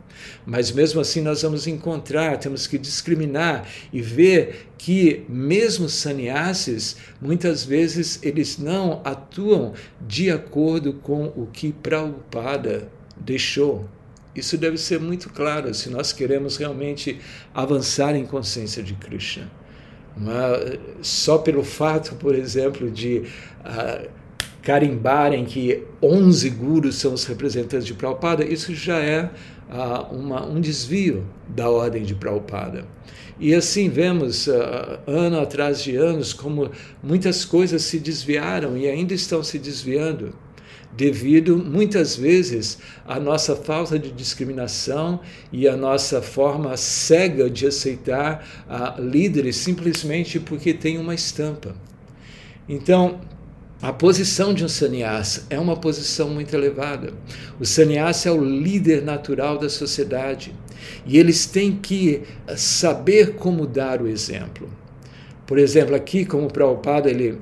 Mas 0.45 0.71
mesmo 0.71 1.01
assim 1.01 1.21
nós 1.21 1.41
vamos 1.41 1.65
encontrar, 1.65 2.37
temos 2.37 2.67
que 2.67 2.77
discriminar 2.77 3.67
e 3.91 4.01
ver 4.01 4.67
que 4.77 5.23
mesmo 5.27 5.89
sannyasis, 5.89 6.97
muitas 7.19 7.63
vezes 7.63 8.19
eles 8.21 8.57
não 8.57 9.01
atuam 9.03 9.73
de 9.99 10.29
acordo 10.29 10.93
com 10.93 11.25
o 11.35 11.47
que 11.51 11.71
Prabhupada 11.71 12.89
deixou. 13.15 13.89
Isso 14.35 14.55
deve 14.55 14.77
ser 14.77 14.99
muito 14.99 15.29
claro 15.31 15.73
se 15.73 15.89
nós 15.89 16.13
queremos 16.13 16.57
realmente 16.57 17.19
avançar 17.55 18.15
em 18.15 18.23
consciência 18.23 18.83
de 18.83 18.93
Krishna. 18.93 19.49
Só 21.01 21.39
pelo 21.39 21.63
fato, 21.63 22.15
por 22.15 22.35
exemplo, 22.35 22.89
de 22.89 23.23
uh, 23.65 24.09
carimbarem 24.67 25.45
que 25.45 25.81
11 26.03 26.49
gurus 26.49 26.95
são 26.95 27.13
os 27.13 27.23
representantes 27.23 27.87
de 27.87 27.93
Prabhupada, 27.93 28.43
isso 28.43 28.75
já 28.75 28.99
é 28.99 29.23
uh, 29.69 30.13
uma, 30.13 30.45
um 30.45 30.59
desvio 30.59 31.25
da 31.47 31.69
ordem 31.69 32.03
de 32.03 32.13
Prabhupada. 32.13 32.85
E 33.39 33.55
assim 33.55 33.87
vemos, 33.87 34.45
uh, 34.47 34.51
ano 35.07 35.39
atrás 35.39 35.81
de 35.81 35.95
anos, 35.95 36.33
como 36.33 36.69
muitas 37.01 37.45
coisas 37.45 37.83
se 37.83 37.97
desviaram 37.97 38.77
e 38.77 38.89
ainda 38.89 39.13
estão 39.13 39.41
se 39.41 39.57
desviando, 39.57 40.35
devido 40.91 41.55
muitas 41.55 42.17
vezes 42.17 42.77
à 43.05 43.21
nossa 43.21 43.55
falta 43.55 43.97
de 43.97 44.11
discriminação 44.11 45.21
e 45.49 45.65
à 45.65 45.77
nossa 45.77 46.21
forma 46.21 46.75
cega 46.75 47.49
de 47.49 47.67
aceitar 47.67 48.45
uh, 48.67 49.01
líderes 49.01 49.55
simplesmente 49.55 50.41
porque 50.41 50.73
tem 50.73 50.97
uma 50.97 51.15
estampa. 51.15 51.73
Então, 52.67 53.21
a 53.79 53.93
posição 53.93 54.55
de 54.55 54.65
um 54.65 54.67
sannyasa 54.67 55.43
é 55.51 55.59
uma 55.59 55.75
posição 55.77 56.29
muito 56.29 56.53
elevada. 56.55 57.13
O 57.59 57.65
sannyasa 57.65 58.29
é 58.29 58.31
o 58.31 58.43
líder 58.43 59.03
natural 59.03 59.59
da 59.59 59.69
sociedade 59.69 60.51
e 61.05 61.17
eles 61.17 61.45
têm 61.45 61.75
que 61.75 62.23
saber 62.55 63.35
como 63.35 63.67
dar 63.67 64.01
o 64.01 64.07
exemplo. 64.07 64.67
Por 65.45 65.59
exemplo, 65.59 65.95
aqui, 65.95 66.25
como 66.25 66.47
o 66.47 66.51
Prabhupada 66.51 67.07
ele, 67.07 67.37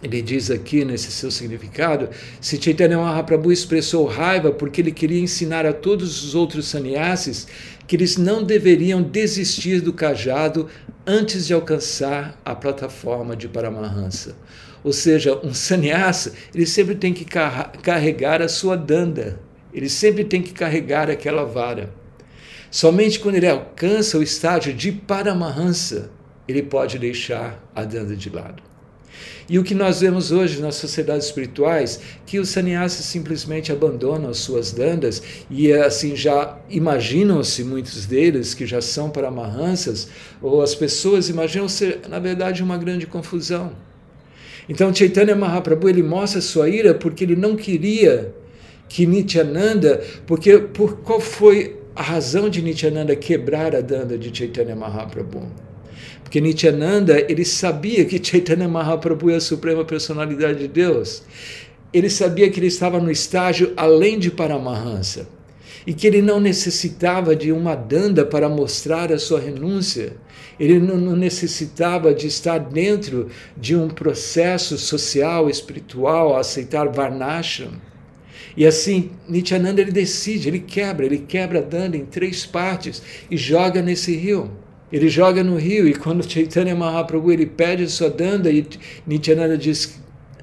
ele 0.00 0.22
diz 0.22 0.52
aqui 0.52 0.84
nesse 0.84 1.10
seu 1.10 1.32
significado, 1.32 2.08
se 2.40 2.62
Chaitanya 2.62 2.98
Mahaprabhu 2.98 3.50
expressou 3.50 4.06
raiva 4.06 4.52
porque 4.52 4.80
ele 4.80 4.92
queria 4.92 5.20
ensinar 5.20 5.66
a 5.66 5.72
todos 5.72 6.22
os 6.22 6.34
outros 6.36 6.68
sannyasis 6.68 7.48
que 7.88 7.96
eles 7.96 8.16
não 8.16 8.44
deveriam 8.44 9.02
desistir 9.02 9.80
do 9.80 9.92
cajado 9.92 10.68
antes 11.04 11.48
de 11.48 11.52
alcançar 11.52 12.40
a 12.44 12.54
plataforma 12.54 13.34
de 13.34 13.48
Paramahansa. 13.48 14.36
Ou 14.82 14.92
seja, 14.92 15.38
um 15.44 15.52
sannyasa, 15.52 16.32
ele 16.54 16.66
sempre 16.66 16.94
tem 16.94 17.12
que 17.12 17.24
carregar 17.24 18.40
a 18.40 18.48
sua 18.48 18.76
danda, 18.76 19.40
ele 19.72 19.88
sempre 19.88 20.24
tem 20.24 20.42
que 20.42 20.52
carregar 20.52 21.10
aquela 21.10 21.44
vara. 21.44 21.92
Somente 22.70 23.18
quando 23.18 23.34
ele 23.34 23.48
alcança 23.48 24.16
o 24.16 24.22
estágio 24.22 24.72
de 24.72 24.92
Paramahansa, 24.92 26.10
ele 26.48 26.62
pode 26.62 26.98
deixar 26.98 27.62
a 27.74 27.84
danda 27.84 28.16
de 28.16 28.30
lado. 28.30 28.62
E 29.48 29.58
o 29.58 29.64
que 29.64 29.74
nós 29.74 30.00
vemos 30.00 30.30
hoje 30.30 30.60
nas 30.60 30.76
sociedades 30.76 31.26
espirituais, 31.26 32.00
que 32.24 32.38
os 32.38 32.48
sannyasis 32.48 33.04
simplesmente 33.04 33.72
abandonam 33.72 34.30
as 34.30 34.38
suas 34.38 34.70
dandas 34.70 35.20
e 35.50 35.72
assim 35.72 36.14
já 36.14 36.56
imaginam-se 36.70 37.64
muitos 37.64 38.06
deles 38.06 38.54
que 38.54 38.64
já 38.64 38.80
são 38.80 39.10
paramahansas, 39.10 40.08
ou 40.40 40.62
as 40.62 40.74
pessoas 40.74 41.28
imaginam 41.28 41.68
ser, 41.68 42.02
na 42.08 42.20
verdade, 42.20 42.62
uma 42.62 42.78
grande 42.78 43.06
confusão. 43.06 43.72
Então 44.70 44.94
Chaitanya 44.94 45.34
Mahaprabhu 45.34 45.88
ele 45.88 46.00
mostra 46.00 46.40
sua 46.40 46.68
ira 46.68 46.94
porque 46.94 47.24
ele 47.24 47.34
não 47.34 47.56
queria 47.56 48.32
que 48.88 49.04
Nityananda, 49.04 50.00
porque 50.28 50.58
por 50.58 50.98
qual 50.98 51.18
foi 51.18 51.76
a 51.94 52.02
razão 52.02 52.48
de 52.48 52.62
Nityananda 52.62 53.16
quebrar 53.16 53.74
a 53.74 53.80
danda 53.80 54.16
de 54.16 54.36
Chaitanya 54.36 54.76
Mahaprabhu? 54.76 55.42
Porque 56.22 56.40
Nityananda, 56.40 57.20
ele 57.28 57.44
sabia 57.44 58.04
que 58.04 58.24
Chaitanya 58.24 58.68
Mahaprabhu 58.68 59.30
é 59.30 59.34
a 59.34 59.40
suprema 59.40 59.84
personalidade 59.84 60.60
de 60.60 60.68
Deus. 60.68 61.24
Ele 61.92 62.08
sabia 62.08 62.48
que 62.48 62.60
ele 62.60 62.68
estava 62.68 63.00
no 63.00 63.10
estágio 63.10 63.72
além 63.76 64.20
de 64.20 64.30
Paramahansa 64.30 65.26
e 65.86 65.92
que 65.92 66.06
ele 66.06 66.22
não 66.22 66.40
necessitava 66.40 67.34
de 67.34 67.52
uma 67.52 67.74
danda 67.74 68.24
para 68.24 68.48
mostrar 68.48 69.12
a 69.12 69.18
sua 69.18 69.40
renúncia. 69.40 70.14
Ele 70.58 70.78
não 70.78 71.16
necessitava 71.16 72.14
de 72.14 72.26
estar 72.26 72.58
dentro 72.58 73.28
de 73.56 73.74
um 73.74 73.88
processo 73.88 74.76
social, 74.76 75.48
espiritual, 75.48 76.36
aceitar 76.36 76.88
Varnashram. 76.88 77.72
E 78.56 78.66
assim, 78.66 79.10
Nityananda 79.28 79.80
ele 79.80 79.92
decide, 79.92 80.48
ele 80.48 80.58
quebra, 80.58 81.06
ele 81.06 81.18
quebra 81.18 81.60
a 81.60 81.62
danda 81.62 81.96
em 81.96 82.04
três 82.04 82.44
partes 82.44 83.02
e 83.30 83.36
joga 83.36 83.80
nesse 83.80 84.14
rio. 84.14 84.50
Ele 84.92 85.08
joga 85.08 85.44
no 85.44 85.56
rio 85.56 85.86
e 85.88 85.94
quando 85.94 86.26
Chaitanya 86.28 86.74
Mahaprabhu 86.74 87.32
ele 87.32 87.46
pede 87.46 87.84
a 87.84 87.88
sua 87.88 88.10
danda 88.10 88.50
e 88.50 88.66
Nityananda 89.06 89.56
diz 89.56 90.00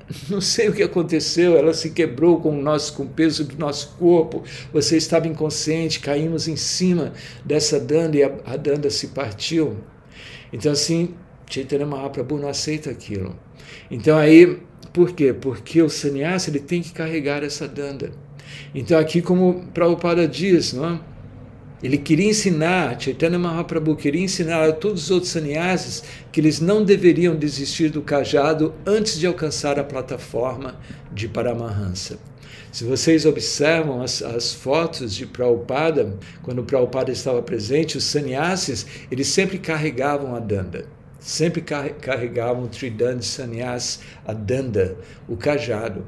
não 0.30 0.40
sei 0.40 0.70
o 0.70 0.74
que 0.74 0.84
aconteceu, 0.84 1.58
ela 1.58 1.74
se 1.74 1.92
quebrou 1.92 2.40
com 2.40 2.58
o 2.58 2.62
nosso 2.62 2.94
com 2.94 3.04
o 3.04 3.08
peso 3.08 3.44
do 3.44 3.58
nosso 3.58 3.96
corpo. 3.98 4.44
Você 4.72 4.98
estava 4.98 5.28
inconsciente, 5.28 6.00
caímos 6.00 6.48
em 6.48 6.56
cima 6.56 7.14
dessa 7.44 7.80
danda 7.80 8.18
e 8.18 8.24
a, 8.24 8.32
a 8.46 8.56
danda 8.56 8.90
se 8.90 9.08
partiu. 9.08 9.78
Então 10.52 10.72
assim, 10.72 11.14
Chaitanya 11.50 11.86
Mahaprabhu 11.86 12.38
não 12.38 12.50
aceita 12.50 12.90
aquilo. 12.90 13.36
Então 13.92 14.18
aí, 14.18 14.60
por 14.94 15.12
quê? 15.12 15.34
Porque 15.34 15.82
o 15.82 15.90
sannyasa 15.90 16.50
ele 16.50 16.60
tem 16.60 16.82
que 16.82 16.92
carregar 16.92 17.44
essa 17.44 17.68
danda. 17.68 18.12
Então 18.74 18.98
aqui 18.98 19.22
como 19.22 19.66
Prabhupada 19.74 20.28
diz, 20.28 20.74
não 20.74 20.96
é? 20.96 21.00
Ele 21.82 21.98
queria 21.98 22.30
ensinar, 22.30 23.00
Chaitanya 23.00 23.38
Mahaprabhu 23.38 23.96
queria 23.96 24.24
ensinar 24.24 24.68
a 24.68 24.74
todos 24.74 25.04
os 25.04 25.12
outros 25.12 25.32
sannyasis 25.32 26.04
que 26.32 26.42
eles 26.42 26.60
não 26.60 26.84
deveriam 26.84 27.36
desistir 27.36 27.90
do 27.90 28.02
cajado 28.02 28.74
antes 28.84 29.20
de 29.20 29.28
alcançar 29.28 29.78
a 29.78 29.84
plataforma 29.84 30.76
de 31.14 31.28
Paramahansa. 31.28 32.18
Se 32.72 32.84
vocês 32.84 33.28
observam 33.28 34.02
as, 34.02 34.24
as 34.24 34.54
fotos 34.54 35.14
de 35.14 35.28
Prabhupada, 35.28 36.18
quando 36.42 36.64
Prabhupada 36.64 37.12
estava 37.12 37.44
presente, 37.44 37.96
os 37.96 38.04
sannyasis, 38.06 38.86
eles 39.12 39.28
sempre 39.28 39.60
carregavam 39.60 40.36
a 40.36 40.40
danda. 40.40 40.86
Sempre 41.20 41.62
carregavam 41.62 42.64
o 42.64 42.68
Tridanda 42.68 43.22
Sannyas, 43.22 44.00
a 44.26 44.34
danda, 44.34 44.98
o 45.28 45.36
cajado. 45.36 46.06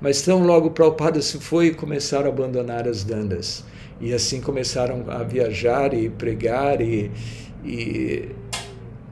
Mas 0.00 0.22
tão 0.22 0.42
logo 0.42 0.70
Prabhupada 0.70 1.20
se 1.22 1.38
foi 1.38 1.66
e 1.66 1.74
começaram 1.74 2.26
a 2.26 2.32
abandonar 2.32 2.86
as 2.86 3.04
dandas. 3.04 3.64
E 4.00 4.12
assim 4.12 4.40
começaram 4.40 5.04
a 5.08 5.22
viajar 5.22 5.92
e 5.92 6.08
pregar 6.08 6.80
e, 6.80 7.10
e 7.64 8.28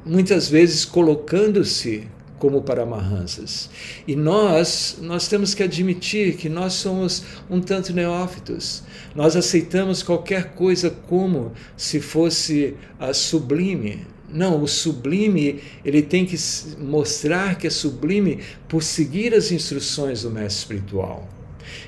muitas 0.05 0.49
vezes 0.49 0.85
colocando-se 0.85 2.07
como 2.38 2.62
Paramahansas. 2.62 3.70
E 4.07 4.14
nós, 4.14 4.99
nós 5.01 5.27
temos 5.27 5.55
que 5.55 5.62
admitir 5.62 6.37
que 6.37 6.49
nós 6.49 6.75
somos 6.75 7.25
um 7.51 7.61
tanto 7.61 7.92
neófitos. 7.92 8.83
Nós 9.14 9.37
aceitamos 9.37 10.03
qualquer 10.03 10.55
coisa 10.55 10.90
como 10.90 11.53
se 11.77 12.01
fosse 12.01 12.75
a 12.99 13.12
sublime. 13.12 14.07
Não, 14.29 14.62
o 14.62 14.68
sublime, 14.68 15.61
ele 15.85 16.03
tem 16.03 16.27
que 16.27 16.37
mostrar 16.79 17.57
que 17.57 17.66
é 17.66 17.70
sublime 17.70 18.40
por 18.68 18.83
seguir 18.83 19.33
as 19.35 19.51
instruções 19.51 20.22
do 20.22 20.31
mestre 20.31 20.77
espiritual. 20.77 21.36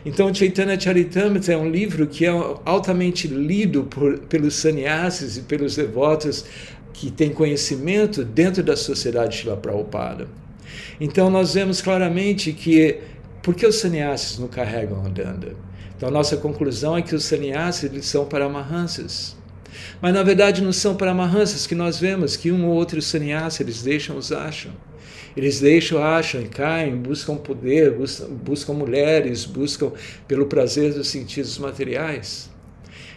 Então, 0.04 0.32
Chaitanya 0.32 0.78
Charitamrita 0.78 1.52
é 1.52 1.56
um 1.56 1.70
livro 1.70 2.06
que 2.06 2.26
é 2.26 2.30
altamente 2.64 3.26
lido 3.28 3.84
por, 3.84 4.18
pelos 4.20 4.54
sannyasis 4.54 5.36
e 5.36 5.42
pelos 5.42 5.76
devotos 5.76 6.44
que 6.92 7.10
tem 7.10 7.30
conhecimento 7.30 8.24
dentro 8.24 8.62
da 8.62 8.76
sociedade 8.76 9.36
Shila 9.36 9.56
Prabhupada. 9.56 10.28
Então 11.00 11.30
nós 11.30 11.54
vemos 11.54 11.80
claramente 11.80 12.52
que 12.52 12.98
por 13.42 13.54
que 13.54 13.66
os 13.66 13.76
sannyasis 13.76 14.38
não 14.38 14.48
carregam 14.48 15.04
a 15.04 15.08
danda? 15.08 15.54
Então 15.96 16.10
nossa 16.10 16.36
conclusão 16.36 16.96
é 16.96 17.02
que 17.02 17.14
os 17.14 17.24
sannyasis 17.24 18.06
são 18.06 18.24
paramahansas. 18.24 19.36
Mas 20.00 20.12
na 20.12 20.22
verdade 20.22 20.62
não 20.62 20.72
são 20.72 20.96
paramahansas 20.96 21.66
que 21.66 21.74
nós 21.74 21.98
vemos 21.98 22.36
que 22.36 22.50
um 22.50 22.66
ou 22.66 22.74
outro 22.74 23.00
sannyasi 23.00 23.62
eles 23.62 23.82
deixam 23.82 24.16
os 24.16 24.32
acham. 24.32 24.72
Eles 25.36 25.60
deixam, 25.60 26.02
acham 26.02 26.44
caem, 26.46 26.96
buscam 26.96 27.36
poder, 27.36 27.92
buscam, 27.92 28.26
buscam 28.26 28.72
mulheres, 28.72 29.44
buscam 29.44 29.92
pelo 30.26 30.46
prazer 30.46 30.92
dos 30.92 31.08
sentidos 31.08 31.58
materiais. 31.58 32.50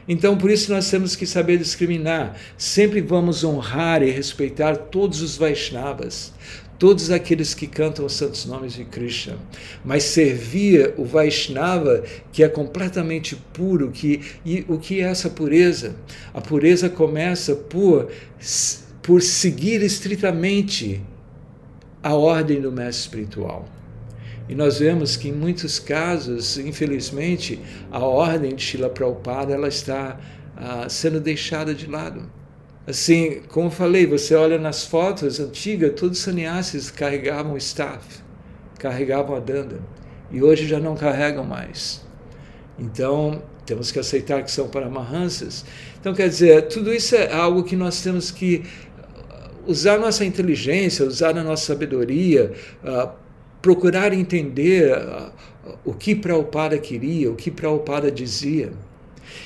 Então, 0.08 0.38
por 0.38 0.50
isso 0.50 0.72
nós 0.74 0.90
temos 0.90 1.16
que 1.16 1.26
saber 1.26 1.58
discriminar. 1.58 2.36
Sempre 2.58 3.02
vamos 3.02 3.44
honrar 3.44 4.02
e 4.02 4.10
respeitar 4.10 4.76
todos 4.76 5.22
os 5.22 5.38
Vaishnavas, 5.38 6.34
todos 6.82 7.12
aqueles 7.12 7.54
que 7.54 7.68
cantam 7.68 8.06
os 8.06 8.14
santos 8.14 8.46
nomes 8.46 8.74
de 8.74 8.84
Krishna, 8.84 9.38
mas 9.86 10.04
servir 10.04 10.96
o 10.98 11.06
Vaishnava 11.06 12.04
que 12.34 12.44
é 12.44 12.50
completamente 12.50 13.36
puro, 13.54 13.92
que 13.92 14.20
e 14.44 14.66
o 14.68 14.80
que 14.80 15.00
é 15.00 15.04
essa 15.04 15.30
pureza? 15.30 15.96
A 16.34 16.42
pureza 16.42 16.90
começa 16.90 17.56
por 17.56 18.10
por 19.02 19.22
seguir 19.22 19.82
estritamente 19.82 21.02
a 22.04 22.14
ordem 22.14 22.60
do 22.60 22.72
mestre 22.72 23.02
espiritual. 23.02 23.68
E 24.50 24.56
nós 24.56 24.80
vemos 24.80 25.16
que 25.16 25.30
em 25.30 25.34
muitos 25.34 25.80
casos, 25.80 26.58
infelizmente, 26.58 27.60
a 27.92 28.00
ordem 28.00 28.56
de 28.56 28.62
Shila 28.62 28.90
Prabhupada 28.90 29.54
ela 29.54 29.68
está 29.68 30.20
ah, 30.58 30.88
sendo 30.90 31.20
deixada 31.20 31.74
de 31.74 31.88
lado. 31.88 32.30
Assim, 32.86 33.42
como 33.48 33.70
falei, 33.70 34.06
você 34.06 34.36
olha 34.36 34.58
nas 34.58 34.84
fotos 34.84 35.40
antigas, 35.40 35.94
todos 35.96 36.18
os 36.18 36.24
sannyasis 36.24 36.90
carregavam 36.90 37.54
o 37.54 37.58
staff, 37.58 38.22
carregavam 38.80 39.36
a 39.36 39.40
danda, 39.40 39.80
e 40.32 40.42
hoje 40.42 40.68
já 40.68 40.80
não 40.80 40.96
carregam 40.96 41.46
mais. 41.46 42.06
Então, 42.78 43.44
temos 43.66 43.92
que 43.92 44.00
aceitar 44.00 44.44
que 44.44 44.52
são 44.52 44.68
paramahansas. 44.68 45.64
Então, 46.00 46.14
quer 46.14 46.28
dizer, 46.28 46.68
tudo 46.68 46.92
isso 46.92 47.16
é 47.16 47.32
algo 47.32 47.64
que 47.64 47.76
nós 47.76 48.02
temos 48.02 48.32
que 48.32 48.64
usar 49.72 49.98
nossa 49.98 50.24
inteligência, 50.26 51.06
usar 51.06 51.38
a 51.38 51.44
nossa 51.44 51.66
sabedoria, 51.66 52.52
uh, 52.84 53.10
procurar 53.62 54.14
entender 54.14 54.96
uh, 54.98 55.32
o 55.86 55.94
que 55.94 56.14
Prabhupada 56.16 56.78
queria, 56.78 57.32
o 57.32 57.36
que 57.36 57.50
Prabhupada 57.50 58.12
dizia. 58.12 58.72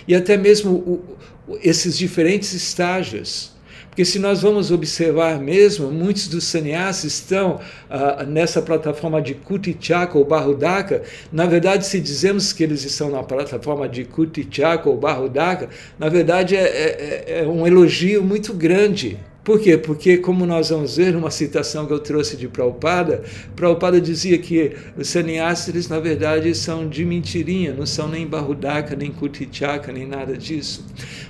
E 0.07 0.15
até 0.15 0.35
mesmo 0.38 0.71
o, 0.71 1.17
esses 1.61 1.97
diferentes 1.97 2.53
estágios. 2.53 3.53
Porque 3.88 4.03
se 4.03 4.19
nós 4.19 4.41
vamos 4.41 4.71
observar 4.71 5.39
mesmo, 5.39 5.89
muitos 5.89 6.27
dos 6.27 6.43
sannyasis 6.43 7.13
estão 7.13 7.61
uh, 7.89 8.25
nessa 8.27 8.61
plataforma 8.61 9.21
de 9.21 9.33
Kutichaka 9.35 10.17
ou 10.17 10.25
Barudaka. 10.25 11.03
Na 11.31 11.45
verdade, 11.45 11.85
se 11.85 12.01
dizemos 12.01 12.51
que 12.51 12.61
eles 12.61 12.83
estão 12.83 13.09
na 13.09 13.23
plataforma 13.23 13.88
de 13.88 14.03
Kutichaka 14.03 14.89
ou 14.89 14.97
Barudaka, 14.97 15.69
na 15.97 16.09
verdade 16.09 16.57
é, 16.57 16.65
é, 16.65 17.39
é 17.39 17.47
um 17.47 17.65
elogio 17.65 18.21
muito 18.21 18.53
grande 18.53 19.17
por 19.45 19.60
quê? 19.60 19.77
Porque, 19.77 20.17
como 20.17 20.43
nós 20.43 20.69
vamos 20.71 20.97
ver 20.97 21.13
numa 21.13 21.29
citação 21.29 21.86
que 21.86 21.93
eu 21.93 21.99
trouxe 21.99 22.36
de 22.36 22.47
Prabhupada, 22.47 23.23
Prabhupada 23.55 24.01
dizia 24.01 24.39
que 24.39 24.75
os 24.97 25.08
sannyasis, 25.08 25.88
na 25.88 25.99
verdade, 25.99 26.55
são 26.55 26.89
de 26.89 27.05
mentirinha, 27.05 27.71
não 27.71 27.86
são 27.86 28.08
nem 28.08 28.25
Barudaka, 28.25 28.95
nem 28.95 29.12
Kutichaka, 29.12 29.91
nem 29.91 30.08
nada 30.08 30.36
disso. 30.36 30.84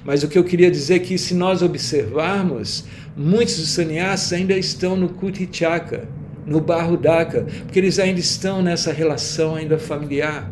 Mas 0.06 0.23
o 0.23 0.30
que 0.30 0.38
eu 0.38 0.45
queria 0.45 0.71
dizer 0.71 0.93
é 0.93 0.99
que, 0.99 1.17
se 1.17 1.34
nós 1.34 1.62
observarmos, 1.62 2.86
muitos 3.17 3.58
dos 3.58 3.67
sannyasis 3.71 4.32
ainda 4.32 4.58
estão 4.58 4.95
no 4.95 5.10
Kutichaka, 5.10 6.08
no 6.45 6.62
Barudaka, 6.62 7.45
porque 7.65 7.80
eles 7.80 7.99
ainda 7.99 8.21
estão 8.21 8.62
nessa 8.62 8.93
relação 8.93 9.56
ainda 9.56 9.78
familiar. 9.78 10.49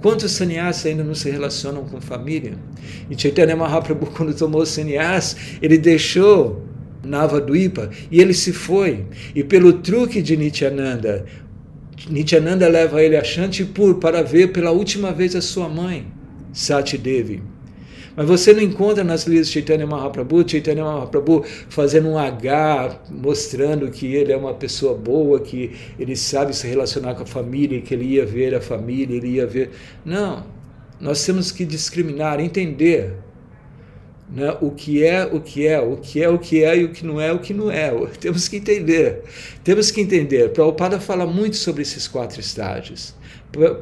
Quantos 0.00 0.32
sannyasis 0.32 0.86
ainda 0.86 1.04
não 1.04 1.14
se 1.14 1.30
relacionam 1.30 1.84
com 1.84 2.00
família? 2.00 2.54
E 3.08 3.16
Chaitanya 3.16 3.54
Mahaprabhu, 3.54 4.06
quando 4.10 4.34
tomou 4.34 4.66
sannyas, 4.66 5.36
ele 5.62 5.78
deixou 5.78 6.71
Navadvipa, 7.04 7.90
e 8.10 8.20
ele 8.20 8.34
se 8.34 8.52
foi. 8.52 9.04
E 9.34 9.42
pelo 9.42 9.74
truque 9.74 10.22
de 10.22 10.36
Nityananda, 10.36 11.24
Nityananda 12.08 12.68
leva 12.68 13.02
ele 13.02 13.16
a 13.16 13.24
Shantipur 13.24 13.96
para 13.96 14.22
ver 14.22 14.52
pela 14.52 14.70
última 14.70 15.12
vez 15.12 15.36
a 15.36 15.40
sua 15.40 15.68
mãe, 15.68 16.06
Sati 16.52 16.98
Devi. 16.98 17.42
Mas 18.14 18.26
você 18.26 18.52
não 18.52 18.60
encontra 18.60 19.02
nas 19.02 19.24
listas 19.24 19.46
de 19.46 19.54
Chaitanya 19.54 19.86
Mahaprabhu, 19.86 20.46
Chaitanya 20.46 20.84
Mahaprabhu 20.84 21.44
fazendo 21.68 22.08
um 22.10 22.18
H, 22.18 23.00
mostrando 23.10 23.90
que 23.90 24.14
ele 24.14 24.32
é 24.32 24.36
uma 24.36 24.52
pessoa 24.52 24.94
boa, 24.94 25.40
que 25.40 25.72
ele 25.98 26.14
sabe 26.14 26.54
se 26.54 26.66
relacionar 26.66 27.14
com 27.14 27.22
a 27.22 27.26
família, 27.26 27.80
que 27.80 27.94
ele 27.94 28.04
ia 28.04 28.26
ver 28.26 28.54
a 28.54 28.60
família, 28.60 29.16
ele 29.16 29.28
ia 29.28 29.46
ver. 29.46 29.70
Não. 30.04 30.44
Nós 31.00 31.24
temos 31.24 31.50
que 31.50 31.64
discriminar, 31.64 32.38
entender 32.38 33.14
né, 34.34 34.56
o 34.60 34.70
que 34.70 35.04
é 35.04 35.26
o 35.26 35.40
que 35.40 35.66
é, 35.66 35.78
o 35.78 35.96
que 35.96 36.22
é 36.22 36.28
o 36.28 36.38
que 36.38 36.64
é 36.64 36.78
e 36.78 36.84
o 36.84 36.88
que 36.88 37.04
não 37.04 37.20
é 37.20 37.32
o 37.32 37.38
que 37.38 37.52
não 37.52 37.70
é. 37.70 37.90
Temos 38.18 38.48
que 38.48 38.56
entender. 38.56 39.22
Temos 39.62 39.90
que 39.90 40.00
entender. 40.00 40.50
Prabhupada 40.50 40.98
fala 40.98 41.26
muito 41.26 41.56
sobre 41.56 41.82
esses 41.82 42.08
quatro 42.08 42.40
estágios. 42.40 43.14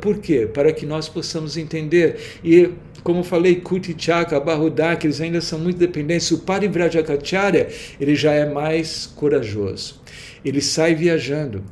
Por 0.01 0.19
quê? 0.19 0.49
Para 0.53 0.73
que 0.73 0.85
nós 0.85 1.09
possamos 1.09 1.57
entender. 1.57 2.19
E, 2.43 2.71
como 3.05 3.23
falei, 3.23 3.57
Kuti 3.57 3.95
Chaka, 3.97 4.41
Bahudak, 4.41 5.07
eles 5.07 5.21
ainda 5.21 5.41
são 5.41 5.61
muito 5.61 5.79
dependentes. 5.79 6.31
O 6.33 6.41
Parivrajacharya, 6.41 7.69
ele 8.01 8.17
já 8.17 8.33
é 8.33 8.51
mais 8.51 9.07
corajoso. 9.07 10.01
Ele 10.45 10.61
sai 10.61 10.97
viajando. 10.97 11.63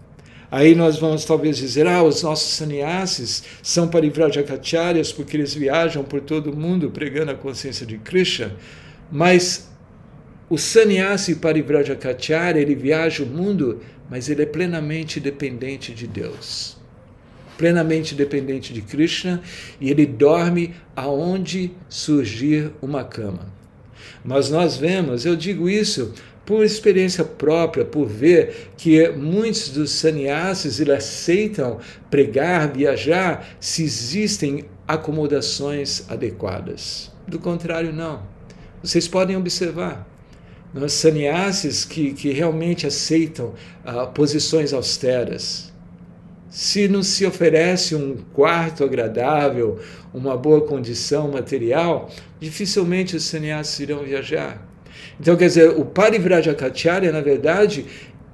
Aí 0.50 0.74
nós 0.74 0.98
vamos 0.98 1.24
talvez 1.24 1.58
dizer, 1.58 1.86
ah, 1.86 2.02
os 2.02 2.22
nossos 2.22 2.54
sannyasis 2.54 3.44
são 3.62 3.86
parivrajacharyas 3.86 5.12
porque 5.12 5.36
eles 5.36 5.52
viajam 5.52 6.02
por 6.02 6.22
todo 6.22 6.50
o 6.50 6.56
mundo 6.56 6.90
pregando 6.90 7.30
a 7.30 7.34
consciência 7.34 7.84
de 7.84 7.98
Krishna, 7.98 8.56
mas 9.12 9.68
o 10.48 10.56
sannyasi 10.56 11.36
parivrajacharya, 11.36 12.60
ele 12.60 12.74
viaja 12.74 13.22
o 13.22 13.26
mundo, 13.26 13.80
mas 14.08 14.30
ele 14.30 14.42
é 14.42 14.46
plenamente 14.46 15.20
dependente 15.20 15.92
de 15.92 16.06
Deus. 16.06 16.78
Plenamente 17.58 18.14
dependente 18.14 18.72
de 18.72 18.80
Krishna 18.80 19.42
e 19.78 19.90
ele 19.90 20.06
dorme 20.06 20.74
aonde 20.96 21.72
surgir 21.88 22.70
uma 22.80 23.04
cama. 23.04 23.52
Mas 24.24 24.48
nós 24.48 24.76
vemos, 24.76 25.26
eu 25.26 25.36
digo 25.36 25.68
isso 25.68 26.14
por 26.48 26.64
experiência 26.64 27.22
própria, 27.22 27.84
por 27.84 28.06
ver 28.06 28.70
que 28.74 29.06
muitos 29.10 29.68
dos 29.68 29.90
sannyasis 29.90 30.80
aceitam 30.88 31.78
pregar, 32.10 32.72
viajar, 32.72 33.46
se 33.60 33.82
existem 33.82 34.64
acomodações 34.86 36.10
adequadas. 36.10 37.12
Do 37.26 37.38
contrário, 37.38 37.92
não. 37.92 38.22
Vocês 38.82 39.06
podem 39.06 39.36
observar. 39.36 40.08
Os 40.74 40.94
sannyasis 40.94 41.84
que, 41.84 42.14
que 42.14 42.32
realmente 42.32 42.86
aceitam 42.86 43.52
uh, 43.84 44.10
posições 44.14 44.72
austeras, 44.72 45.70
se 46.48 46.88
não 46.88 47.02
se 47.02 47.26
oferece 47.26 47.94
um 47.94 48.16
quarto 48.32 48.84
agradável, 48.84 49.78
uma 50.14 50.34
boa 50.34 50.62
condição 50.62 51.30
material, 51.30 52.10
dificilmente 52.40 53.14
os 53.14 53.24
sannyasis 53.24 53.80
irão 53.80 54.02
viajar. 54.02 54.67
Então, 55.20 55.36
quer 55.36 55.46
dizer, 55.46 55.70
o 55.70 55.84
Parivrajacharya, 55.84 57.12
na 57.12 57.20
verdade, 57.20 57.86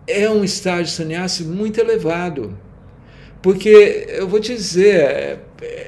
é 0.06 0.28
um 0.28 0.44
estágio 0.44 0.92
sannyasi 0.92 1.44
muito 1.44 1.80
elevado. 1.80 2.56
Porque, 3.42 4.06
eu 4.08 4.26
vou 4.26 4.40
te 4.40 4.54
dizer, 4.54 4.94
é, 4.94 5.38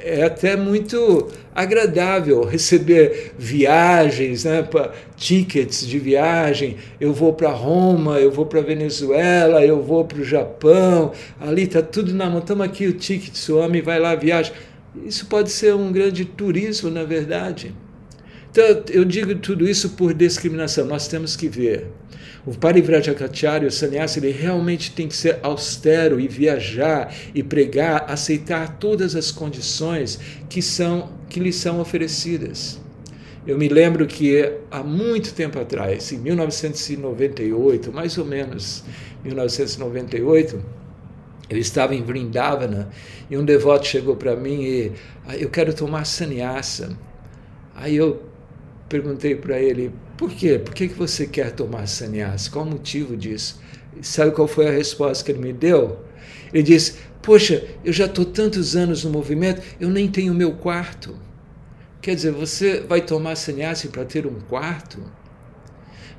é 0.05 0.23
até 0.25 0.57
muito 0.57 1.29
agradável 1.55 2.45
receber 2.45 3.33
viagens, 3.39 4.45
né, 4.45 4.63
tickets 5.17 5.87
de 5.87 5.99
viagem. 5.99 6.77
Eu 7.01 7.15
vou 7.15 7.33
para 7.33 7.51
Roma, 7.51 8.19
eu 8.19 8.31
vou 8.31 8.45
para 8.45 8.61
Venezuela, 8.61 9.65
eu 9.65 9.83
vou 9.83 10.05
para 10.05 10.19
o 10.19 10.25
Japão. 10.25 11.13
Ali 11.41 11.63
está 11.63 11.81
tudo 11.81 12.13
na 12.13 12.29
mão. 12.29 12.41
Estamos 12.41 12.67
aqui 12.67 12.87
o 12.87 12.93
ticket, 12.93 13.49
o 13.49 13.57
homem 13.57 13.81
vai 13.81 13.99
lá, 13.99 14.15
viaja. 14.15 14.53
Isso 15.05 15.27
pode 15.27 15.51
ser 15.51 15.75
um 15.75 15.91
grande 15.91 16.27
turismo, 16.27 16.91
na 16.91 17.05
verdade. 17.05 17.75
Então, 18.59 18.85
eu 18.89 19.05
digo 19.05 19.35
tudo 19.35 19.69
isso 19.69 19.91
por 19.91 20.15
discriminação. 20.15 20.87
Nós 20.87 21.07
temos 21.07 21.37
que 21.37 21.47
ver. 21.47 21.89
O 22.47 22.57
Parivrajacharya, 22.57 23.69
o 23.69 23.71
sannyasi, 23.71 24.19
ele 24.19 24.31
realmente 24.31 24.93
tem 24.93 25.07
que 25.07 25.15
ser 25.15 25.39
austero 25.43 26.19
e 26.19 26.27
viajar 26.27 27.15
e 27.35 27.43
pregar, 27.43 28.11
aceitar 28.11 28.79
todas 28.79 29.15
as 29.15 29.31
condições 29.31 30.19
que, 30.49 30.63
são, 30.63 31.13
que 31.29 31.39
lhe 31.39 31.53
são 31.53 31.81
oferecidas. 31.81 32.81
Eu 33.47 33.59
me 33.59 33.69
lembro 33.69 34.07
que 34.07 34.51
há 34.71 34.83
muito 34.83 35.35
tempo 35.35 35.59
atrás, 35.59 36.11
em 36.11 36.17
1998, 36.17 37.93
mais 37.93 38.17
ou 38.17 38.25
menos 38.25 38.83
1998, 39.23 40.65
eu 41.51 41.59
estava 41.59 41.95
em 41.95 42.03
Vrindavana 42.03 42.89
e 43.31 43.37
um 43.37 43.45
devoto 43.45 43.87
chegou 43.87 44.17
para 44.17 44.35
mim 44.35 44.63
e 44.63 44.93
ah, 45.29 45.37
eu 45.37 45.51
quero 45.51 45.75
tomar 45.75 46.07
sannyasa. 46.07 46.97
Aí 47.75 47.95
eu 47.95 48.35
perguntei 48.89 49.35
para 49.35 49.59
ele: 49.59 49.93
por 50.17 50.31
quê? 50.31 50.59
Por 50.59 50.75
que, 50.75 50.89
que 50.89 50.95
você 50.95 51.27
quer 51.27 51.53
tomar 51.53 51.87
sannyas? 51.87 52.49
Qual 52.49 52.65
o 52.65 52.71
motivo 52.71 53.17
disso? 53.17 53.61
Sabe 54.01 54.33
qual 54.33 54.49
foi 54.49 54.69
a 54.69 54.73
resposta 54.73 55.25
que 55.25 55.33
ele 55.33 55.41
me 55.41 55.53
deu? 55.53 55.99
Ele 56.53 56.63
disse: 56.63 56.95
Poxa, 57.23 57.67
eu 57.85 57.93
já 57.93 58.07
estou 58.07 58.25
tantos 58.25 58.77
anos 58.77 59.05
no 59.05 59.11
movimento, 59.11 59.61
eu 59.81 59.91
nem 59.91 60.09
tenho 60.09 60.33
meu 60.33 60.53
quarto. 60.53 61.17
Quer 62.01 62.15
dizer, 62.15 62.31
você 62.31 62.81
vai 62.81 63.01
tomar 63.01 63.35
sannyasi 63.37 63.89
para 63.89 64.05
ter 64.05 64.27
um 64.27 64.39
quarto? 64.41 65.03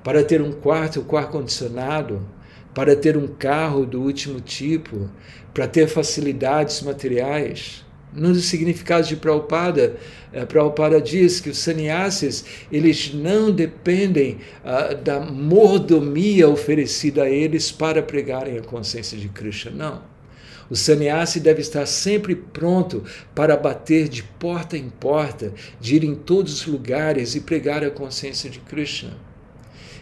Para 0.03 0.23
ter 0.23 0.41
um 0.41 0.51
quarto 0.51 1.01
com 1.01 1.15
ar-condicionado? 1.15 2.27
Para 2.73 2.95
ter 2.95 3.15
um 3.15 3.25
carro 3.25 3.85
do 3.85 4.01
último 4.01 4.41
tipo? 4.41 5.09
Para 5.53 5.67
ter 5.67 5.87
facilidades 5.87 6.81
materiais? 6.81 7.85
Nos 8.13 8.45
significados 8.45 9.09
de 9.09 9.15
Prabhupada, 9.17 9.97
eh, 10.31 10.45
Prabhupada 10.45 10.99
diz 11.01 11.39
que 11.39 11.49
os 11.49 11.57
sannyasis 11.57 12.45
eles 12.71 13.13
não 13.13 13.51
dependem 13.51 14.37
uh, 14.63 14.95
da 14.95 15.19
mordomia 15.19 16.47
oferecida 16.47 17.23
a 17.23 17.29
eles 17.29 17.71
para 17.71 18.01
pregarem 18.01 18.57
a 18.57 18.61
consciência 18.61 19.17
de 19.17 19.27
Krishna, 19.27 19.71
não. 19.71 20.17
O 20.69 20.75
sannyasi 20.75 21.39
deve 21.39 21.61
estar 21.61 21.85
sempre 21.85 22.35
pronto 22.35 23.03
para 23.33 23.55
bater 23.55 24.09
de 24.09 24.23
porta 24.23 24.77
em 24.77 24.89
porta, 24.89 25.53
de 25.79 25.95
ir 25.95 26.03
em 26.03 26.15
todos 26.15 26.53
os 26.53 26.65
lugares 26.65 27.35
e 27.35 27.41
pregar 27.41 27.83
a 27.83 27.89
consciência 27.89 28.49
de 28.49 28.59
Krishna. 28.59 29.13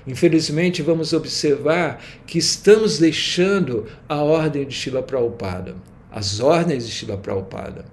Infelizmente, 0.08 0.82
vamos 0.82 1.14
observar 1.14 2.04
que 2.28 2.38
estamos 2.38 3.00
deixando 3.00 3.86
a 4.08 4.18
ordem 4.18 4.66
de 4.66 4.74
Shila 4.74 5.02
Prabhupada, 5.02 5.76
as 6.16 6.40
ordens 6.40 6.88
de 6.88 6.92
Shila 6.92 7.18
Prabhupada 7.18 7.86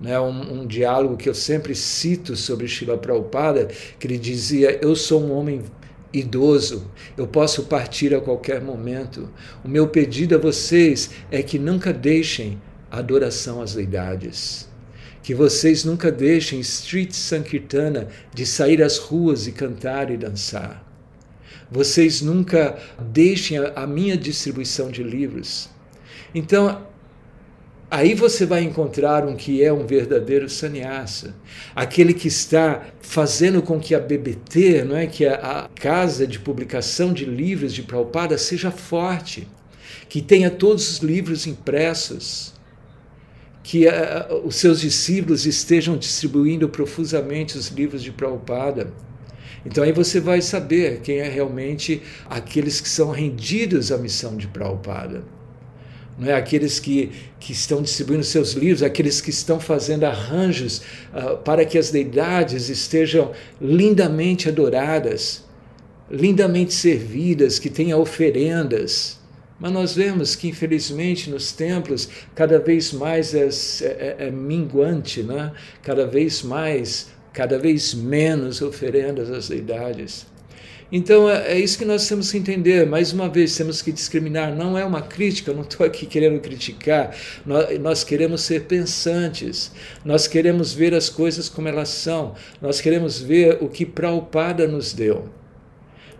né, 0.00 0.18
um, 0.18 0.60
um, 0.60 0.66
diálogo 0.66 1.16
que 1.16 1.28
eu 1.28 1.34
sempre 1.34 1.74
cito 1.74 2.36
sobre 2.36 2.66
Srila 2.66 2.98
Prabhupada, 2.98 3.68
que 3.98 4.06
ele 4.06 4.18
dizia: 4.18 4.78
Eu 4.82 4.94
sou 4.96 5.22
um 5.22 5.32
homem 5.32 5.62
idoso, 6.12 6.90
eu 7.16 7.26
posso 7.26 7.64
partir 7.64 8.14
a 8.14 8.20
qualquer 8.20 8.60
momento. 8.60 9.30
O 9.64 9.68
meu 9.68 9.88
pedido 9.88 10.34
a 10.34 10.38
vocês 10.38 11.10
é 11.30 11.42
que 11.42 11.58
nunca 11.58 11.92
deixem 11.92 12.60
a 12.90 12.98
adoração 12.98 13.62
às 13.62 13.74
deidades. 13.74 14.68
Que 15.22 15.34
vocês 15.34 15.84
nunca 15.84 16.12
deixem 16.12 16.60
Street 16.60 17.12
Sankirtana 17.12 18.08
de 18.32 18.44
sair 18.44 18.82
às 18.82 18.98
ruas 18.98 19.46
e 19.46 19.52
cantar 19.52 20.10
e 20.10 20.16
dançar. 20.18 20.84
Vocês 21.70 22.20
nunca 22.20 22.78
deixem 23.00 23.56
a, 23.56 23.72
a 23.74 23.86
minha 23.86 24.18
distribuição 24.18 24.90
de 24.90 25.02
livros. 25.02 25.70
Então, 26.34 26.86
Aí 27.94 28.12
você 28.12 28.44
vai 28.44 28.64
encontrar 28.64 29.24
um 29.24 29.36
que 29.36 29.62
é 29.62 29.72
um 29.72 29.86
verdadeiro 29.86 30.48
sannyasa, 30.48 31.32
aquele 31.76 32.12
que 32.12 32.26
está 32.26 32.88
fazendo 33.00 33.62
com 33.62 33.78
que 33.78 33.94
a 33.94 34.00
BBT, 34.00 34.82
não 34.82 34.96
é, 34.96 35.06
que 35.06 35.24
a, 35.24 35.70
casa 35.76 36.26
de 36.26 36.40
publicação 36.40 37.12
de 37.12 37.24
livros 37.24 37.72
de 37.72 37.84
Prabhupada 37.84 38.36
seja 38.36 38.72
forte, 38.72 39.46
que 40.08 40.20
tenha 40.20 40.50
todos 40.50 40.90
os 40.90 40.98
livros 40.98 41.46
impressos, 41.46 42.52
que 43.62 43.86
uh, 43.86 44.44
os 44.44 44.56
seus 44.56 44.80
discípulos 44.80 45.46
estejam 45.46 45.96
distribuindo 45.96 46.68
profusamente 46.68 47.56
os 47.56 47.68
livros 47.68 48.02
de 48.02 48.10
Prabhupada. 48.10 48.92
Então 49.64 49.84
aí 49.84 49.92
você 49.92 50.18
vai 50.18 50.42
saber 50.42 50.98
quem 51.00 51.18
é 51.18 51.28
realmente 51.28 52.02
aqueles 52.28 52.80
que 52.80 52.88
são 52.88 53.12
rendidos 53.12 53.92
à 53.92 53.96
missão 53.96 54.36
de 54.36 54.48
Prabhupada 54.48 55.22
é? 56.22 56.34
aqueles 56.34 56.78
que, 56.78 57.10
que 57.40 57.52
estão 57.52 57.82
distribuindo 57.82 58.24
seus 58.24 58.52
livros, 58.52 58.82
aqueles 58.82 59.20
que 59.20 59.30
estão 59.30 59.58
fazendo 59.58 60.04
arranjos 60.04 60.82
uh, 61.12 61.36
para 61.38 61.64
que 61.64 61.76
as 61.76 61.90
deidades 61.90 62.68
estejam 62.68 63.32
lindamente 63.60 64.48
adoradas, 64.48 65.44
lindamente 66.10 66.72
servidas, 66.72 67.58
que 67.58 67.68
tenha 67.68 67.96
oferendas. 67.96 69.18
Mas 69.58 69.72
nós 69.72 69.94
vemos 69.94 70.36
que, 70.36 70.48
infelizmente, 70.48 71.30
nos 71.30 71.52
templos, 71.52 72.08
cada 72.34 72.58
vez 72.58 72.92
mais 72.92 73.34
é, 73.34 73.48
é, 73.82 74.16
é 74.26 74.30
minguante, 74.30 75.22
né? 75.22 75.52
cada 75.82 76.06
vez 76.06 76.42
mais, 76.42 77.08
cada 77.32 77.58
vez 77.58 77.94
menos 77.94 78.60
oferendas 78.60 79.30
às 79.30 79.48
deidades. 79.48 80.26
Então 80.92 81.28
é, 81.28 81.52
é, 81.52 81.58
isso 81.58 81.78
que 81.78 81.84
nós 81.84 82.06
temos 82.08 82.30
que 82.30 82.38
entender. 82.38 82.86
Mais 82.86 83.12
uma 83.12 83.28
vez, 83.28 83.56
temos 83.56 83.82
que 83.82 83.92
discriminar. 83.92 84.54
Não 84.54 84.76
é 84.76 84.84
uma 84.84 85.02
crítica, 85.02 85.50
eu 85.50 85.54
não 85.54 85.62
estou 85.62 85.86
aqui 85.86 86.06
querendo 86.06 86.40
criticar. 86.40 87.16
Nós, 87.80 88.04
queremos 88.04 88.42
ser 88.42 88.64
pensantes. 88.64 89.72
Nós 90.04 90.26
queremos 90.26 90.72
ver 90.72 90.94
as 90.94 91.08
coisas 91.08 91.48
como 91.48 91.68
elas 91.68 91.88
são. 91.88 92.34
Nós 92.60 92.80
queremos 92.80 93.20
ver 93.20 93.58
o 93.60 93.68
que 93.68 93.84
Prabhupada 93.86 94.66
nos 94.66 94.92
deu. 94.92 95.28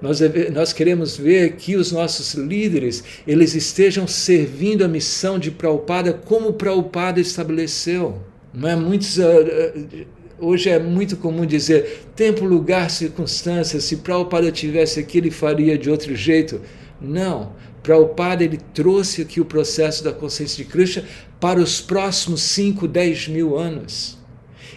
Nós, 0.02 0.20
nós 0.52 0.72
queremos 0.72 1.16
ver 1.16 1.52
que 1.52 1.76
os 1.76 1.92
nossos 1.92 2.34
líderes 2.34 3.02
eles 3.26 3.54
estejam 3.54 4.06
servindo 4.06 4.84
a 4.84 4.88
missão 4.88 5.38
de 5.38 5.50
Prabhupada 5.50 6.12
como 6.12 6.52
Prabhupada 6.52 7.20
estabeleceu. 7.20 8.20
Não 8.52 8.68
é 8.68 8.76
muitos. 8.76 9.18
Uh, 9.18 10.06
Hoje 10.38 10.68
é 10.68 10.78
muito 10.78 11.16
comum 11.16 11.46
dizer 11.46 12.06
tempo, 12.16 12.44
lugar, 12.44 12.90
circunstância. 12.90 13.80
Se 13.80 13.98
Prabhupada 13.98 14.50
tivesse 14.50 14.98
aqui, 14.98 15.18
ele 15.18 15.30
faria 15.30 15.78
de 15.78 15.88
outro 15.88 16.14
jeito. 16.14 16.60
Não. 17.00 17.52
Prabhupada 17.82 18.42
ele 18.42 18.58
trouxe 18.72 19.22
aqui 19.22 19.40
o 19.40 19.44
processo 19.44 20.02
da 20.02 20.12
consciência 20.12 20.64
de 20.64 20.70
Krishna 20.70 21.04
para 21.38 21.60
os 21.60 21.80
próximos 21.80 22.42
5, 22.42 22.88
10 22.88 23.28
mil 23.28 23.56
anos. 23.56 24.18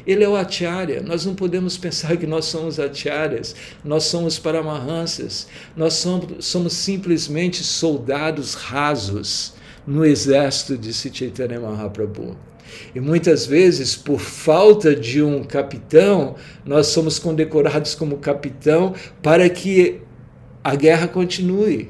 Ele 0.06 0.24
é 0.24 0.30
o 0.30 0.36
Acharya. 0.36 1.02
Nós 1.02 1.26
não 1.26 1.34
podemos 1.34 1.78
pensar 1.78 2.15
que 2.17 2.28
nós 2.28 2.46
somos 2.46 2.80
Acharyas, 2.80 3.56
nós 3.84 4.04
somos 4.04 4.38
Paramahansas, 4.38 5.48
nós 5.76 5.93
somos, 5.93 6.46
somos 6.46 6.74
simplesmente 6.74 7.63
soldados 7.63 8.54
rasos 8.54 9.54
no 9.86 10.06
exército 10.06 10.78
de 10.78 10.93
Chaitanya 10.93 11.60
Mahaprabhu. 11.60 12.38
E 12.94 13.00
muitas 13.00 13.46
vezes, 13.46 13.96
por 13.96 14.20
falta 14.20 14.96
de 14.96 15.22
um 15.22 15.44
capitão, 15.44 16.36
nós 16.66 16.88
somos 16.88 17.20
condecorados 17.20 17.96
como 17.96 18.18
capitão 18.18 18.94
para 19.22 19.50
que 19.50 20.02
a 20.64 20.76
guerra 20.76 21.08
continue. 21.08 21.90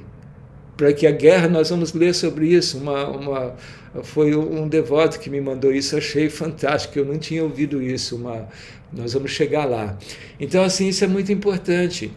Para 0.76 0.94
que 0.94 1.08
a 1.08 1.12
guerra, 1.12 1.48
nós 1.48 1.70
vamos 1.70 1.94
ler 1.94 2.14
sobre 2.14 2.48
isso. 2.48 2.78
Uma, 2.78 3.08
uma, 3.08 3.56
foi 4.04 4.36
um 4.36 4.68
devoto 4.68 5.20
que 5.20 5.30
me 5.30 5.42
mandou 5.42 5.74
isso, 5.74 5.98
achei 5.98 6.30
fantástico, 6.30 7.00
eu 7.00 7.06
não 7.06 7.18
tinha 7.18 7.44
ouvido 7.44 7.82
isso. 7.82 8.16
Uma, 8.16 8.48
nós 8.94 9.14
vamos 9.14 9.32
chegar 9.32 9.66
lá. 9.66 9.98
Então, 10.40 10.64
assim, 10.64 10.88
isso 10.88 11.04
é 11.04 11.08
muito 11.08 11.32
importante. 11.32 12.12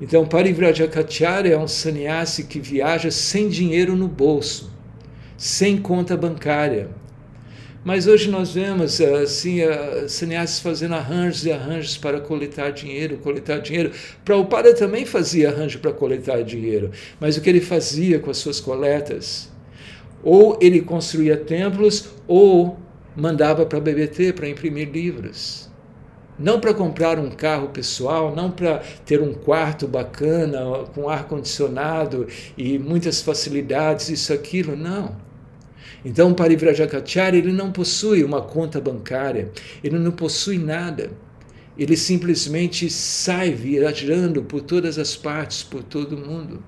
Então, 0.00 0.26
Parivrajacacharya 0.26 1.54
é 1.54 1.58
um 1.58 1.68
sannyasi 1.68 2.44
que 2.44 2.60
viaja 2.60 3.10
sem 3.10 3.48
dinheiro 3.48 3.96
no 3.96 4.08
bolso, 4.08 4.72
sem 5.36 5.76
conta 5.76 6.16
bancária 6.16 6.90
mas 7.84 8.06
hoje 8.06 8.30
nós 8.30 8.54
vemos 8.54 8.98
assim 9.00 9.58
cineastas 10.08 10.60
fazendo 10.60 10.94
arranjos 10.94 11.44
e 11.44 11.52
arranjos 11.52 11.98
para 11.98 12.18
coletar 12.18 12.70
dinheiro, 12.70 13.18
coletar 13.18 13.58
dinheiro. 13.58 13.92
Prabhupada 14.24 14.74
também 14.74 15.04
fazia 15.04 15.50
arranjo 15.50 15.78
para 15.78 15.92
coletar 15.92 16.42
dinheiro, 16.42 16.90
mas 17.20 17.36
o 17.36 17.42
que 17.42 17.50
ele 17.50 17.60
fazia 17.60 18.18
com 18.18 18.30
as 18.30 18.38
suas 18.38 18.58
coletas? 18.58 19.52
Ou 20.22 20.58
ele 20.62 20.80
construía 20.80 21.36
templos, 21.36 22.08
ou 22.26 22.78
mandava 23.14 23.66
para 23.66 23.76
a 23.76 23.80
BBT 23.82 24.32
para 24.32 24.48
imprimir 24.48 24.88
livros. 24.88 25.68
Não 26.38 26.58
para 26.58 26.72
comprar 26.72 27.18
um 27.18 27.30
carro 27.30 27.68
pessoal, 27.68 28.34
não 28.34 28.50
para 28.50 28.78
ter 29.04 29.20
um 29.20 29.34
quarto 29.34 29.86
bacana, 29.86 30.86
com 30.94 31.08
ar-condicionado 31.08 32.26
e 32.56 32.78
muitas 32.78 33.20
facilidades, 33.20 34.08
isso, 34.08 34.32
aquilo, 34.32 34.74
não 34.74 35.33
então, 36.04 36.30
o 36.30 36.34
Parivrajacacharya 36.34 37.38
ele 37.38 37.52
não 37.52 37.72
possui 37.72 38.22
uma 38.24 38.40
conta 38.40 38.80
bancária, 38.80 39.50
ele 39.82 39.98
não 39.98 40.12
possui 40.12 40.58
nada. 40.58 41.10
Ele 41.76 41.96
simplesmente 41.96 42.88
sai 42.88 43.50
viajando 43.52 44.42
por 44.42 44.60
todas 44.60 44.98
as 44.98 45.16
partes, 45.16 45.62
por 45.62 45.82
todo 45.82 46.14
o 46.14 46.18
mundo. 46.18 46.62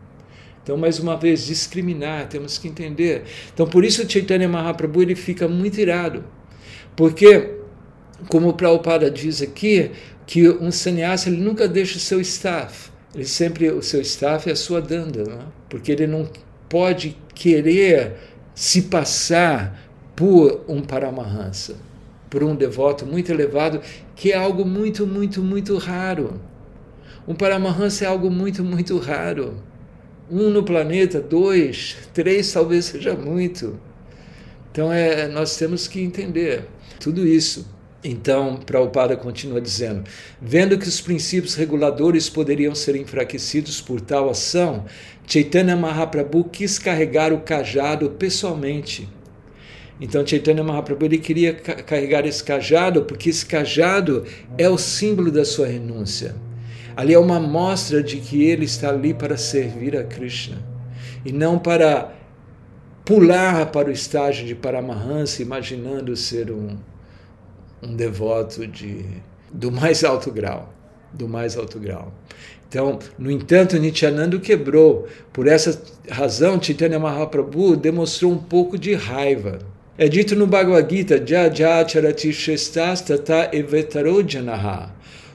Então, 0.62 0.76
mais 0.76 0.98
uma 0.98 1.16
vez, 1.16 1.46
discriminar, 1.46 2.28
temos 2.28 2.58
que 2.58 2.66
entender. 2.66 3.22
Então, 3.54 3.68
por 3.68 3.84
isso 3.84 4.08
Chaitanya 4.10 4.48
Mahaprabhu 4.48 5.00
ele 5.00 5.14
fica 5.14 5.46
muito 5.46 5.80
irado. 5.80 6.24
Porque, 6.96 7.58
como 8.28 8.48
o 8.48 8.54
Prabhupada 8.54 9.08
diz 9.08 9.40
aqui, 9.40 9.92
que 10.26 10.48
um 10.48 10.72
sannyasa 10.72 11.28
ele 11.28 11.40
nunca 11.40 11.68
deixa 11.68 11.98
o 11.98 12.00
seu 12.00 12.20
staff. 12.20 12.90
Ele 13.14 13.24
sempre, 13.24 13.70
o 13.70 13.80
seu 13.80 14.00
staff 14.00 14.48
é 14.48 14.52
a 14.52 14.56
sua 14.56 14.80
danda, 14.82 15.22
não 15.22 15.40
é? 15.40 15.44
porque 15.68 15.92
ele 15.92 16.06
não 16.06 16.28
pode 16.68 17.16
querer 17.34 18.16
se 18.56 18.82
passar 18.82 19.78
por 20.16 20.64
um 20.66 20.80
Paramahansa, 20.80 21.76
por 22.30 22.42
um 22.42 22.56
devoto 22.56 23.04
muito 23.04 23.30
elevado, 23.30 23.82
que 24.16 24.32
é 24.32 24.36
algo 24.36 24.64
muito, 24.64 25.06
muito, 25.06 25.42
muito 25.42 25.76
raro. 25.76 26.40
Um 27.28 27.34
Paramahansa 27.34 28.06
é 28.06 28.08
algo 28.08 28.30
muito, 28.30 28.64
muito 28.64 28.96
raro. 28.96 29.62
Um 30.30 30.48
no 30.48 30.64
planeta, 30.64 31.20
dois, 31.20 31.96
três 32.14 32.50
talvez 32.50 32.86
seja 32.86 33.14
muito. 33.14 33.78
Então 34.72 34.90
é, 34.90 35.28
nós 35.28 35.56
temos 35.58 35.86
que 35.86 36.00
entender 36.00 36.66
tudo 36.98 37.26
isso. 37.26 37.75
Então, 38.08 38.54
Prabhupada 38.54 39.16
continua 39.16 39.60
dizendo: 39.60 40.04
vendo 40.40 40.78
que 40.78 40.86
os 40.86 41.00
princípios 41.00 41.56
reguladores 41.56 42.30
poderiam 42.30 42.72
ser 42.72 42.94
enfraquecidos 42.94 43.80
por 43.80 44.00
tal 44.00 44.30
ação, 44.30 44.84
Chaitanya 45.26 45.74
Mahaprabhu 45.74 46.44
quis 46.44 46.78
carregar 46.78 47.32
o 47.32 47.40
cajado 47.40 48.10
pessoalmente. 48.10 49.08
Então, 50.00 50.24
Chaitanya 50.24 50.62
Mahaprabhu 50.62 51.06
ele 51.06 51.18
queria 51.18 51.52
carregar 51.52 52.24
esse 52.24 52.44
cajado 52.44 53.02
porque 53.02 53.28
esse 53.28 53.44
cajado 53.44 54.24
é 54.56 54.68
o 54.68 54.78
símbolo 54.78 55.32
da 55.32 55.44
sua 55.44 55.66
renúncia. 55.66 56.36
Ali 56.94 57.12
é 57.12 57.18
uma 57.18 57.40
mostra 57.40 58.04
de 58.04 58.18
que 58.18 58.44
ele 58.44 58.66
está 58.66 58.90
ali 58.90 59.14
para 59.14 59.36
servir 59.36 59.96
a 59.96 60.04
Krishna 60.04 60.64
e 61.24 61.32
não 61.32 61.58
para 61.58 62.14
pular 63.04 63.66
para 63.72 63.88
o 63.88 63.92
estágio 63.92 64.46
de 64.46 64.54
Paramahansa, 64.54 65.42
imaginando 65.42 66.14
ser 66.14 66.52
um 66.52 66.76
um 67.82 67.94
devoto 67.94 68.66
de, 68.66 69.04
do 69.52 69.70
mais 69.70 70.04
alto 70.04 70.30
grau, 70.30 70.72
do 71.12 71.28
mais 71.28 71.56
alto 71.56 71.78
grau. 71.78 72.12
Então, 72.68 72.98
no 73.18 73.30
entanto, 73.30 73.78
Nityananda 73.78 74.38
quebrou. 74.40 75.06
Por 75.32 75.46
essa 75.46 75.80
razão, 76.10 76.60
Chaitanya 76.60 76.98
Mahaprabhu 76.98 77.76
demonstrou 77.76 78.32
um 78.32 78.38
pouco 78.38 78.76
de 78.76 78.94
raiva. 78.94 79.60
É 79.96 80.08
dito 80.08 80.34
no 80.34 80.46
Bhagavad 80.46 80.92
Gita. 80.94 81.22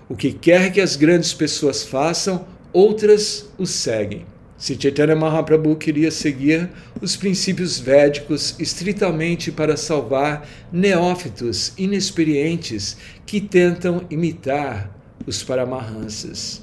O 0.09 0.15
que 0.15 0.33
quer 0.33 0.71
que 0.71 0.81
as 0.81 0.95
grandes 0.95 1.33
pessoas 1.33 1.83
façam, 1.83 2.45
outras 2.73 3.49
o 3.57 3.65
seguem. 3.65 4.25
Se 4.61 4.77
Chaitanya 4.79 5.15
Mahaprabhu 5.15 5.75
queria 5.75 6.11
seguir 6.11 6.69
os 7.01 7.15
princípios 7.15 7.79
védicos 7.79 8.53
estritamente 8.59 9.51
para 9.51 9.75
salvar 9.75 10.47
neófitos 10.71 11.73
inexperientes 11.79 12.95
que 13.25 13.41
tentam 13.41 14.05
imitar 14.07 14.95
os 15.25 15.41
Paramahansas. 15.41 16.61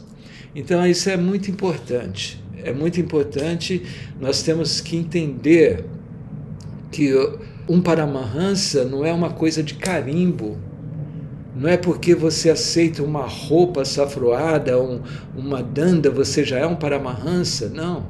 Então, 0.55 0.87
isso 0.87 1.11
é 1.11 1.17
muito 1.17 1.51
importante. 1.51 2.41
É 2.63 2.73
muito 2.73 3.01
importante, 3.01 3.83
nós 4.21 4.43
temos 4.43 4.81
que 4.81 4.97
entender 4.97 5.85
que 6.93 7.13
um 7.69 7.81
Paramahansa 7.83 8.85
não 8.85 9.05
é 9.05 9.13
uma 9.13 9.31
coisa 9.31 9.61
de 9.61 9.75
carimbo, 9.75 10.57
não 11.59 11.69
é 11.69 11.77
porque 11.77 12.15
você 12.15 12.51
aceita 12.51 13.03
uma 13.03 13.27
roupa 13.27 13.85
safroada, 13.85 14.81
um, 14.81 15.03
uma 15.37 15.61
danda, 15.61 16.09
você 16.09 16.45
já 16.45 16.57
é 16.57 16.65
um 16.65 16.77
paramahansa. 16.77 17.69
Não. 17.69 18.09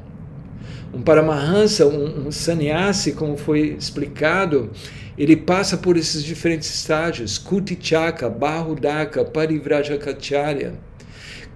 Um 0.93 1.01
paramahansa, 1.01 1.87
um, 1.87 2.27
um 2.27 2.31
sannyasi, 2.31 3.13
como 3.13 3.35
foi 3.35 3.75
explicado, 3.77 4.69
ele 5.17 5.35
passa 5.35 5.77
por 5.77 5.97
esses 5.97 6.23
diferentes 6.23 6.71
estágios: 6.71 7.39
Kutichaka, 7.39 8.29
Bahudaka, 8.29 9.25
Parivrajakacharya. 9.25 10.75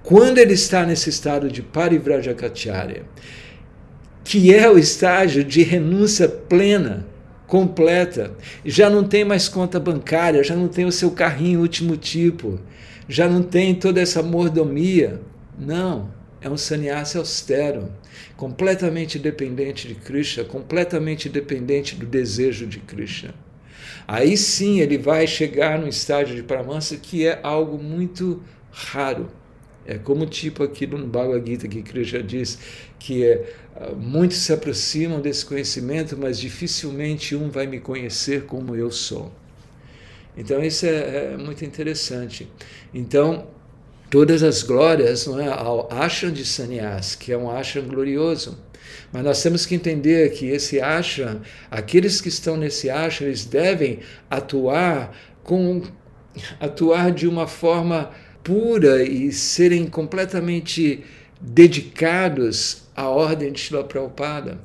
Quando 0.02 0.39
ele 0.39 0.54
está 0.54 0.88
nesse 0.88 1.12
estado 1.12 1.48
de 1.48 1.62
Parivrajakacharya, 1.62 3.04
que 4.24 4.52
é 4.52 4.68
o 4.68 4.80
estágio 4.80 5.44
de 5.44 5.62
renúncia 5.62 6.28
plena, 6.28 7.06
completa. 7.54 8.36
Já 8.66 8.89
não 8.89 9.04
tem 9.04 9.24
mais 9.24 9.47
conta 9.47 9.80
bancária, 9.80 10.43
já 10.43 10.56
não 10.56 10.68
tem 10.68 10.86
o 10.86 10.91
seu 10.91 11.12
carrinho 11.12 11.62
último 11.62 11.95
tipo, 11.95 12.60
já 13.08 13.30
não 13.30 13.43
tem 13.43 13.76
toda 13.76 14.01
essa 14.01 14.24
mordomia. 14.24 15.22
Não, 15.56 16.10
é 16.41 16.49
um 16.49 16.58
sannyasi 16.58 17.16
austero, 17.16 17.91
completamente 18.36 19.20
dependente 19.20 19.88
de 19.88 19.93
Krishna, 19.93 20.43
completamente 20.43 21.30
dependente 21.30 21.95
do 21.95 22.08
desejo 22.08 22.66
de 22.66 22.80
Krishna. 22.80 23.36
Aí 24.08 24.36
sim 24.36 24.80
ele 24.80 24.97
vai 24.97 25.28
chegar 25.28 25.78
no 25.78 25.88
estágio 25.88 26.36
de 26.36 26.41
Paramahansa 26.41 26.97
que 26.97 27.28
é 27.28 27.39
algo 27.43 27.78
muito 27.78 28.41
raro. 28.72 29.28
É 29.86 29.98
como 29.98 30.26
tipo 30.26 30.64
aqui 30.64 30.88
no 30.88 31.06
Bhagavad 31.06 31.50
Gita 31.50 31.68
que 31.68 31.82
Krishna 31.82 32.24
diz 32.24 32.58
que 32.98 33.26
é, 33.26 33.54
muitos 33.98 34.38
se 34.38 34.54
aproximam 34.54 35.20
desse 35.20 35.46
conhecimento, 35.46 36.18
mas 36.18 36.40
dificilmente 36.40 37.36
um 37.36 37.50
vai 37.50 37.68
me 37.68 37.80
conhecer 37.80 38.46
como 38.46 38.76
eu 38.76 38.90
sou. 38.90 39.32
Então 40.38 40.64
isso 40.64 40.86
é, 40.86 41.34
é 41.34 41.38
muito 41.38 41.66
interessante. 41.66 42.48
Então 42.94 43.48
todas 44.10 44.42
as 44.44 44.64
glórias 44.64 45.28
não 45.28 45.40
é, 45.40 45.48
ao 45.48 45.92
ashram 45.92 46.32
de 46.32 46.46
Sannyas, 46.46 47.16
que 47.16 47.32
é 47.34 47.38
um 47.38 47.50
ashram 47.50 47.84
glorioso. 47.84 48.58
Mas 49.12 49.24
nós 49.24 49.42
temos 49.44 49.66
que 49.66 49.76
entender 49.76 50.32
que 50.32 50.48
esse 50.48 50.80
ashram, 50.80 51.42
aqueles 51.70 52.22
que 52.22 52.30
estão 52.30 52.56
nesse 52.56 52.90
ashram, 52.90 53.28
eles 53.28 53.46
devem 53.46 54.00
atuar 54.30 55.16
com 55.44 55.82
atuar 56.60 57.12
de 57.12 57.28
uma 57.28 57.48
forma 57.48 58.12
pura 58.44 59.02
e 59.02 59.32
serem 59.32 59.88
completamente 59.88 61.04
dedicados 61.39 62.84
à 62.96 63.08
ordem 63.08 63.52
de 63.52 63.60
Shila 63.60 63.84
Prabhupada. 63.84 64.60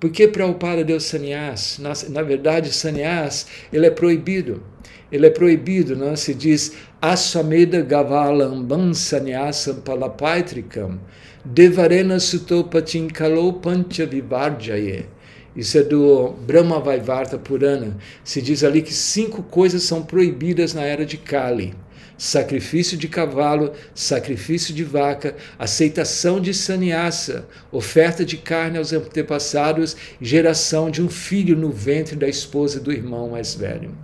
Por 0.00 0.10
que 0.10 0.28
Prabhupada 0.28 0.84
deu 0.84 1.00
sannyas? 1.00 1.78
Na, 1.78 1.92
na 2.10 2.22
verdade, 2.22 2.72
sannyas 2.72 3.46
ele 3.72 3.86
é 3.86 3.90
proibido. 3.90 4.62
Ele 5.10 5.26
é 5.26 5.30
proibido, 5.30 5.94
não 5.94 6.16
se 6.16 6.34
diz 6.34 6.72
Aswameda 7.00 7.82
Gavalambam 7.82 8.92
Sannyasam 8.92 9.76
Palapaitrikam 9.76 10.98
Devarena 11.44 12.18
Sutopatin 12.18 13.06
Kalo 13.08 13.52
Pancha 13.54 14.06
Vivarjaye. 14.06 15.06
Isso 15.54 15.78
é 15.78 15.82
do 15.82 16.30
Brahma 16.44 16.80
Vaivarta 16.80 17.38
Purana. 17.38 17.96
Se 18.24 18.42
diz 18.42 18.64
ali 18.64 18.82
que 18.82 18.92
cinco 18.92 19.42
coisas 19.44 19.84
são 19.84 20.02
proibidas 20.02 20.74
na 20.74 20.82
era 20.82 21.06
de 21.06 21.16
Kali 21.16 21.74
sacrifício 22.16 22.96
de 22.96 23.08
cavalo, 23.08 23.72
sacrifício 23.94 24.74
de 24.74 24.84
vaca, 24.84 25.36
aceitação 25.58 26.40
de 26.40 26.54
sannyasa, 26.54 27.46
oferta 27.70 28.24
de 28.24 28.36
carne 28.36 28.78
aos 28.78 28.92
antepassados 28.92 29.96
geração 30.20 30.90
de 30.90 31.02
um 31.02 31.08
filho 31.08 31.56
no 31.56 31.70
ventre 31.70 32.16
da 32.16 32.28
esposa 32.28 32.80
do 32.80 32.92
irmão 32.92 33.30
mais 33.30 33.54
velho. 33.54 33.94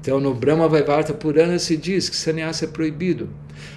Então, 0.00 0.20
no 0.20 0.34
Brahma 0.34 0.68
Vaivarta 0.68 1.14
Purana 1.14 1.58
se 1.58 1.76
diz 1.76 2.10
que 2.10 2.16
sannyasa 2.16 2.66
é 2.66 2.68
proibido. 2.68 3.30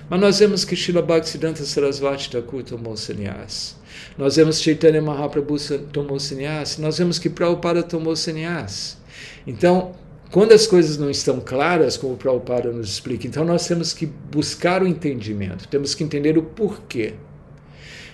Mas 0.09 0.19
nós 0.19 0.39
vemos 0.39 0.65
que 0.65 0.75
Srila 0.75 1.01
Bhaktisiddhanta 1.01 1.63
Sarasvati 1.63 2.29
Thakur 2.29 2.63
tomou 2.63 2.97
sannyasa. 2.97 3.75
Nós 4.17 4.35
vemos 4.35 4.61
Chaitanya 4.61 5.01
Mahaprabhu 5.01 5.57
tomou 5.91 6.19
sannyasa. 6.19 6.81
Nós 6.81 6.97
vemos 6.97 7.17
que 7.17 7.29
Prabhupada 7.29 7.83
tomou 7.83 8.15
sannyasa. 8.15 8.97
Então, 9.45 9.95
quando 10.31 10.51
as 10.51 10.67
coisas 10.67 10.97
não 10.97 11.09
estão 11.09 11.39
claras, 11.39 11.95
como 11.95 12.13
o 12.13 12.17
Prabhupada 12.17 12.71
nos 12.71 12.89
explica, 12.89 13.27
então 13.27 13.45
nós 13.45 13.67
temos 13.67 13.93
que 13.93 14.05
buscar 14.05 14.83
o 14.83 14.87
entendimento, 14.87 15.67
temos 15.67 15.95
que 15.95 16.03
entender 16.03 16.37
o 16.37 16.43
porquê. 16.43 17.13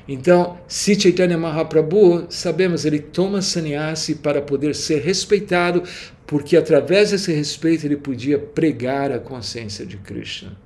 Então, 0.08 0.58
se 0.68 1.00
Chaitanya 1.00 1.38
Mahaprabhu, 1.38 2.26
sabemos, 2.30 2.86
ele 2.86 3.00
toma 3.00 3.42
sannyasi 3.42 4.16
para 4.16 4.42
poder 4.42 4.76
ser 4.76 5.02
respeitado, 5.02 5.84
porque 6.28 6.58
através 6.58 7.12
desse 7.12 7.32
respeito 7.32 7.86
ele 7.86 7.96
podia 7.96 8.38
pregar 8.38 9.12
a 9.12 9.20
consciência 9.20 9.86
de 9.86 9.98
Krishna. 9.98 10.58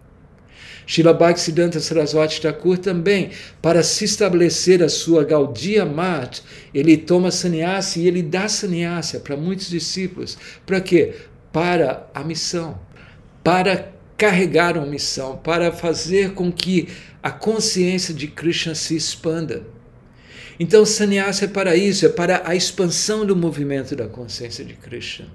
Srila 0.88 1.14
Bhaktisiddhanta 1.14 1.82
Saraswati 1.82 2.42
Thakur 2.42 2.78
também, 2.78 3.32
para 3.62 3.84
se 3.84 4.06
estabelecer 4.06 4.82
a 4.82 4.90
sua 4.90 5.24
Gaudiya 5.24 5.86
Mat, 5.86 6.40
ele 6.74 6.96
toma 6.96 7.30
sannyasi 7.30 8.02
e 8.02 8.08
ele 8.08 8.24
dá 8.24 8.48
sannyasa 8.48 9.20
para 9.20 9.36
muitos 9.36 9.70
discípulos. 9.70 10.38
Para 10.66 10.80
quê? 10.80 11.14
Para 11.58 12.08
a 12.14 12.24
missão, 12.24 12.80
para 13.44 13.92
carregar 14.16 14.78
uma 14.78 14.86
missão, 14.86 15.38
para 15.38 15.72
fazer 15.72 16.36
com 16.36 16.52
que 16.52 16.88
a 17.24 17.32
consciência 17.32 18.14
de 18.14 18.28
Krishna 18.28 18.76
se 18.76 18.96
expanda. 18.96 19.64
Então, 20.60 20.86
sannyasa 20.86 21.46
é 21.46 21.48
para 21.48 21.76
isso, 21.76 22.06
é 22.06 22.10
para 22.10 22.44
a 22.46 22.56
expansão 22.56 23.26
do 23.26 23.36
movimento 23.36 23.96
da 23.96 24.08
consciência 24.08 24.64
de 24.64 24.76
Krishna. 24.76 25.30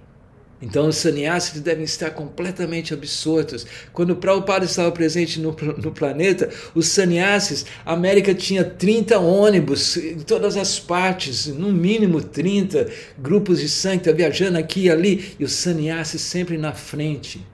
Então, 0.62 0.86
os 0.86 0.96
sannyasis 0.96 1.60
devem 1.60 1.82
estar 1.82 2.10
completamente 2.10 2.94
absortos. 2.94 3.66
Quando 3.92 4.10
o 4.10 4.16
Prabhupada 4.16 4.64
estava 4.64 4.92
presente 4.92 5.40
no, 5.40 5.56
no 5.76 5.90
planeta, 5.90 6.48
os 6.72 6.86
sannyasis, 6.86 7.66
a 7.84 7.92
América 7.92 8.32
tinha 8.32 8.62
30 8.62 9.18
ônibus 9.18 9.96
em 9.96 10.20
todas 10.20 10.56
as 10.56 10.78
partes, 10.78 11.48
no 11.48 11.72
mínimo 11.72 12.22
30 12.22 12.88
grupos 13.18 13.58
de 13.58 13.68
sangue 13.68 14.12
viajando 14.12 14.56
aqui 14.56 14.82
e 14.82 14.90
ali, 14.90 15.34
e 15.36 15.44
os 15.44 15.52
sannyasis 15.52 16.20
sempre 16.20 16.56
na 16.56 16.72
frente, 16.72 17.44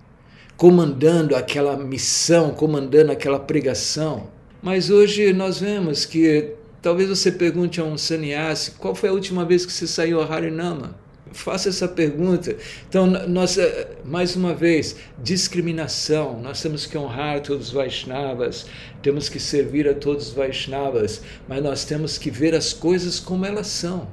comandando 0.55 1.35
aquela 1.35 1.79
missão, 1.79 2.51
comandando 2.51 3.11
aquela 3.11 3.41
pregação. 3.41 4.29
Mas 4.63 4.91
hoje 4.91 5.33
nós 5.33 5.61
vemos 5.61 6.05
que 6.05 6.51
talvez 6.83 7.09
você 7.09 7.33
pergunte 7.33 7.81
a 7.81 7.85
um 7.85 7.97
sannyasi 7.97 8.73
qual 8.73 8.95
foi 8.95 9.09
a 9.09 9.13
última 9.13 9.47
vez 9.47 9.65
que 9.65 9.73
você 9.73 9.87
saiu 9.87 10.21
a 10.21 10.27
Harinama? 10.27 11.08
Faça 11.33 11.69
essa 11.69 11.87
pergunta. 11.87 12.57
Então, 12.89 13.07
nós, 13.07 13.59
eh, 13.59 13.97
mais 14.05 14.35
uma 14.35 14.55
vez, 14.55 14.97
discriminação. 15.23 16.41
Nós 16.41 16.61
temos 16.63 16.87
que 16.87 16.97
honrar 16.97 17.41
todos 17.43 17.69
os 17.69 17.73
Vaishnavas, 17.73 18.67
temos 19.03 19.29
que 19.29 19.39
servir 19.39 19.89
a 19.89 19.95
todos 19.95 20.29
os 20.29 20.33
Vaishnavas, 20.35 21.21
mas 21.47 21.63
nós 21.63 21.85
temos 21.85 22.19
que 22.19 22.31
ver 22.31 22.55
as 22.55 22.73
coisas 22.73 23.21
como 23.21 23.45
elas 23.45 23.67
são. 23.67 24.09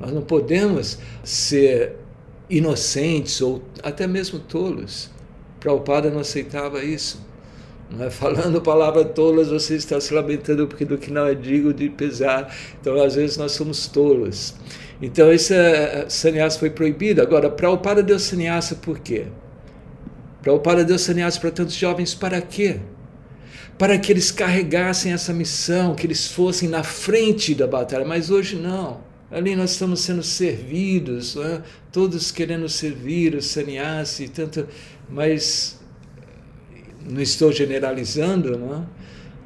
Nós 0.00 0.12
não 0.12 0.22
podemos 0.22 0.98
ser 1.22 1.96
inocentes 2.50 3.40
ou 3.40 3.62
até 3.82 4.06
mesmo 4.06 4.38
tolos, 4.38 5.10
Prabhupada 5.64 6.10
não 6.10 6.20
aceitava 6.20 6.84
isso. 6.84 7.18
Não 7.90 8.04
é? 8.04 8.10
Falando 8.10 8.60
palavras 8.60 9.12
tolas, 9.14 9.48
você 9.48 9.76
está 9.76 9.98
se 9.98 10.12
lamentando 10.12 10.66
porque 10.66 10.84
do 10.84 10.98
que 10.98 11.10
não 11.10 11.26
é 11.26 11.34
digo 11.34 11.72
de 11.72 11.88
pesar. 11.88 12.54
Então, 12.78 13.00
às 13.02 13.14
vezes, 13.14 13.38
nós 13.38 13.52
somos 13.52 13.86
tolos. 13.86 14.54
Então, 15.00 15.32
esse 15.32 15.52
uh, 15.52 16.08
sannyasa 16.08 16.58
foi 16.58 16.70
proibido. 16.70 17.20
Agora, 17.20 17.50
Prabhupada 17.50 18.02
deu 18.02 18.18
sannyasa 18.18 18.74
por 18.74 18.98
quê? 18.98 19.26
Prabhupada 20.42 20.84
deu 20.84 20.98
sannyasa 20.98 21.40
para 21.40 21.50
tantos 21.50 21.74
jovens 21.74 22.14
para 22.14 22.40
quê? 22.40 22.80
Para 23.78 23.98
que 23.98 24.12
eles 24.12 24.30
carregassem 24.30 25.12
essa 25.12 25.32
missão, 25.32 25.94
que 25.94 26.06
eles 26.06 26.26
fossem 26.28 26.68
na 26.68 26.82
frente 26.82 27.54
da 27.54 27.66
batalha. 27.66 28.04
Mas 28.04 28.30
hoje 28.30 28.56
não. 28.56 29.00
Ali 29.30 29.56
nós 29.56 29.72
estamos 29.72 30.00
sendo 30.00 30.22
servidos, 30.22 31.36
é? 31.36 31.60
todos 31.90 32.30
querendo 32.30 32.68
servir 32.68 33.34
o 33.34 33.42
sannyasi, 33.42 34.28
tanto, 34.28 34.68
mas 35.08 35.80
não 37.08 37.20
estou 37.20 37.50
generalizando, 37.50 38.56
não? 38.56 38.86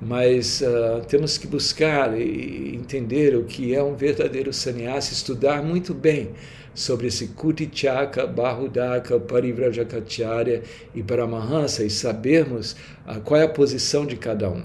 Mas 0.00 0.60
uh, 0.60 1.04
temos 1.08 1.36
que 1.36 1.46
buscar 1.46 2.18
e 2.18 2.74
entender 2.74 3.34
o 3.34 3.44
que 3.44 3.74
é 3.74 3.82
um 3.82 3.94
verdadeiro 3.96 4.52
sannyasi, 4.52 5.12
estudar 5.12 5.62
muito 5.62 5.92
bem 5.92 6.30
sobre 6.74 7.08
esse 7.08 7.28
Kutichaka, 7.28 8.26
Bahudaka, 8.26 9.18
Parivrajacharya 9.18 10.62
e 10.94 11.02
Paramahansa 11.02 11.84
e 11.84 11.90
sabermos 11.90 12.76
uh, 13.06 13.20
qual 13.24 13.40
é 13.40 13.44
a 13.44 13.48
posição 13.48 14.06
de 14.06 14.16
cada 14.16 14.48
um. 14.48 14.62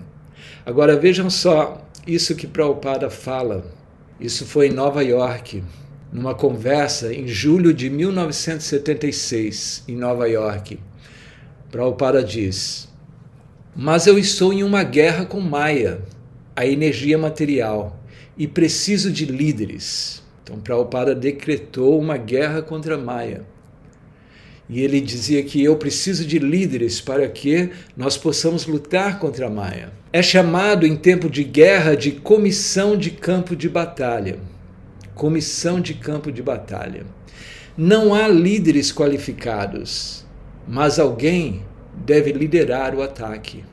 Agora 0.66 0.96
vejam 0.96 1.30
só 1.30 1.84
isso 2.06 2.36
que 2.36 2.46
Prabhupada 2.46 3.10
fala. 3.10 3.66
Isso 4.20 4.46
foi 4.46 4.68
em 4.68 4.74
Nova 4.74 5.04
York, 5.04 5.64
numa 6.12 6.36
conversa 6.36 7.12
em 7.12 7.28
julho 7.28 7.74
de 7.74 7.90
1976, 7.90 9.84
em 9.88 9.96
Nova 9.96 10.30
York. 10.30 10.80
Prabhupada 11.72 12.24
diz: 12.24 12.88
Mas 13.76 14.06
eu 14.06 14.20
estou 14.20 14.54
em 14.54 14.64
uma 14.64 14.84
guerra 14.84 15.26
com 15.26 15.40
Maya, 15.40 16.02
a 16.56 16.66
energia 16.66 17.18
material, 17.18 18.00
e 18.38 18.48
preciso 18.48 19.12
de 19.12 19.26
líderes. 19.26 20.22
Então, 20.44 20.60
Prabhupada 20.60 21.16
decretou 21.16 22.00
uma 22.00 22.18
guerra 22.18 22.62
contra 22.62 22.98
Maya. 22.98 23.44
E 24.70 24.82
ele 24.82 25.02
dizia 25.02 25.44
que 25.44 25.64
eu 25.64 25.76
preciso 25.76 26.26
de 26.26 26.40
líderes 26.40 27.02
para 27.02 27.28
que 27.28 27.70
nós 27.98 28.18
possamos 28.18 28.66
lutar 28.66 29.20
contra 29.20 29.50
Maia. 29.50 29.92
É 30.12 30.22
chamado 30.22 30.86
em 30.86 30.96
tempo 30.96 31.30
de 31.30 31.44
guerra 31.44 31.96
de 31.96 32.12
comissão 32.12 32.96
de 32.96 33.12
campo 33.12 33.56
de 33.56 33.68
batalha. 33.68 34.40
Comissão 35.16 35.82
de 35.82 35.94
campo 35.94 36.32
de 36.32 36.42
batalha. 36.42 37.06
Não 37.78 38.14
há 38.14 38.28
líderes 38.28 38.92
qualificados 38.92 40.24
mas 40.68 40.98
alguém 40.98 41.62
deve 42.06 42.32
liderar 42.32 42.96
o 42.96 43.02
ataque. 43.02 43.64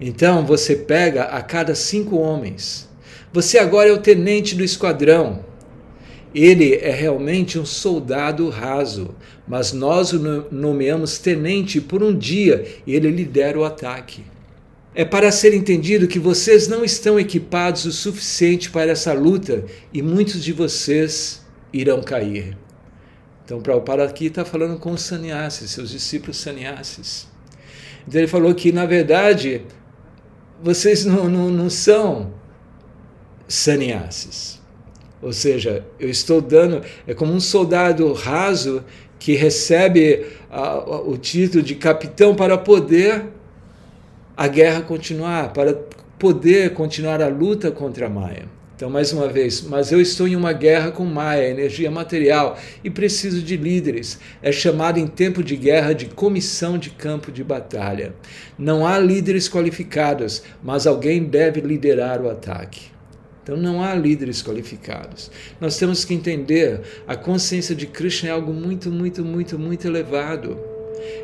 Então 0.00 0.44
você 0.44 0.76
pega 0.76 1.24
a 1.24 1.42
cada 1.42 1.74
cinco 1.74 2.16
homens. 2.16 2.88
Você 3.32 3.58
agora 3.58 3.88
é 3.88 3.92
o 3.92 3.98
tenente 3.98 4.54
do 4.54 4.64
esquadrão. 4.64 5.44
Ele 6.34 6.74
é 6.74 6.90
realmente 6.90 7.58
um 7.58 7.64
soldado 7.64 8.48
raso, 8.50 9.14
mas 9.48 9.72
nós 9.72 10.12
o 10.12 10.46
nomeamos 10.50 11.18
tenente 11.18 11.80
por 11.80 12.02
um 12.02 12.16
dia 12.16 12.66
e 12.86 12.94
ele 12.94 13.10
lidera 13.10 13.58
o 13.58 13.64
ataque. 13.64 14.22
É 14.94 15.04
para 15.04 15.30
ser 15.30 15.54
entendido 15.54 16.08
que 16.08 16.18
vocês 16.18 16.68
não 16.68 16.84
estão 16.84 17.18
equipados 17.18 17.84
o 17.84 17.92
suficiente 17.92 18.70
para 18.70 18.90
essa 18.90 19.12
luta 19.12 19.64
e 19.92 20.02
muitos 20.02 20.42
de 20.42 20.52
vocês 20.52 21.44
irão 21.72 22.02
cair. 22.02 22.56
Então, 23.46 23.60
Prabhupada 23.60 24.02
aqui 24.02 24.26
está 24.26 24.44
falando 24.44 24.76
com 24.76 24.90
os 24.90 25.02
sannyasis, 25.02 25.70
seus 25.70 25.90
discípulos 25.90 26.36
sannyasis. 26.36 27.28
Então, 28.06 28.20
ele 28.20 28.26
falou 28.26 28.52
que, 28.52 28.72
na 28.72 28.84
verdade, 28.84 29.62
vocês 30.60 31.04
não, 31.04 31.28
não, 31.28 31.48
não 31.48 31.70
são 31.70 32.34
sannyasis. 33.46 34.60
Ou 35.22 35.32
seja, 35.32 35.86
eu 36.00 36.10
estou 36.10 36.40
dando, 36.40 36.82
é 37.06 37.14
como 37.14 37.32
um 37.32 37.38
soldado 37.38 38.12
raso 38.12 38.84
que 39.16 39.36
recebe 39.36 40.26
a, 40.50 40.78
o 41.08 41.16
título 41.16 41.62
de 41.62 41.76
capitão 41.76 42.34
para 42.34 42.58
poder 42.58 43.26
a 44.36 44.48
guerra 44.48 44.80
continuar, 44.80 45.52
para 45.52 45.72
poder 46.18 46.74
continuar 46.74 47.22
a 47.22 47.28
luta 47.28 47.70
contra 47.70 48.06
a 48.06 48.10
Maia. 48.10 48.55
Então, 48.76 48.90
mais 48.90 49.10
uma 49.10 49.26
vez, 49.26 49.62
mas 49.62 49.90
eu 49.90 49.98
estou 50.02 50.28
em 50.28 50.36
uma 50.36 50.52
guerra 50.52 50.90
com 50.90 51.06
Maia, 51.06 51.48
energia 51.48 51.90
material, 51.90 52.58
e 52.84 52.90
preciso 52.90 53.40
de 53.40 53.56
líderes. 53.56 54.18
É 54.42 54.52
chamado 54.52 54.98
em 54.98 55.06
tempo 55.06 55.42
de 55.42 55.56
guerra 55.56 55.94
de 55.94 56.04
comissão 56.04 56.76
de 56.76 56.90
campo 56.90 57.32
de 57.32 57.42
batalha. 57.42 58.14
Não 58.58 58.86
há 58.86 58.98
líderes 58.98 59.48
qualificados, 59.48 60.42
mas 60.62 60.86
alguém 60.86 61.24
deve 61.24 61.62
liderar 61.62 62.20
o 62.20 62.28
ataque. 62.28 62.90
Então 63.42 63.56
não 63.56 63.82
há 63.82 63.94
líderes 63.94 64.42
qualificados. 64.42 65.30
Nós 65.58 65.78
temos 65.78 66.04
que 66.04 66.12
entender 66.12 66.82
a 67.08 67.16
consciência 67.16 67.74
de 67.74 67.86
Krishna 67.86 68.28
é 68.28 68.32
algo 68.32 68.52
muito, 68.52 68.90
muito, 68.90 69.24
muito, 69.24 69.58
muito 69.58 69.86
elevado. 69.86 70.60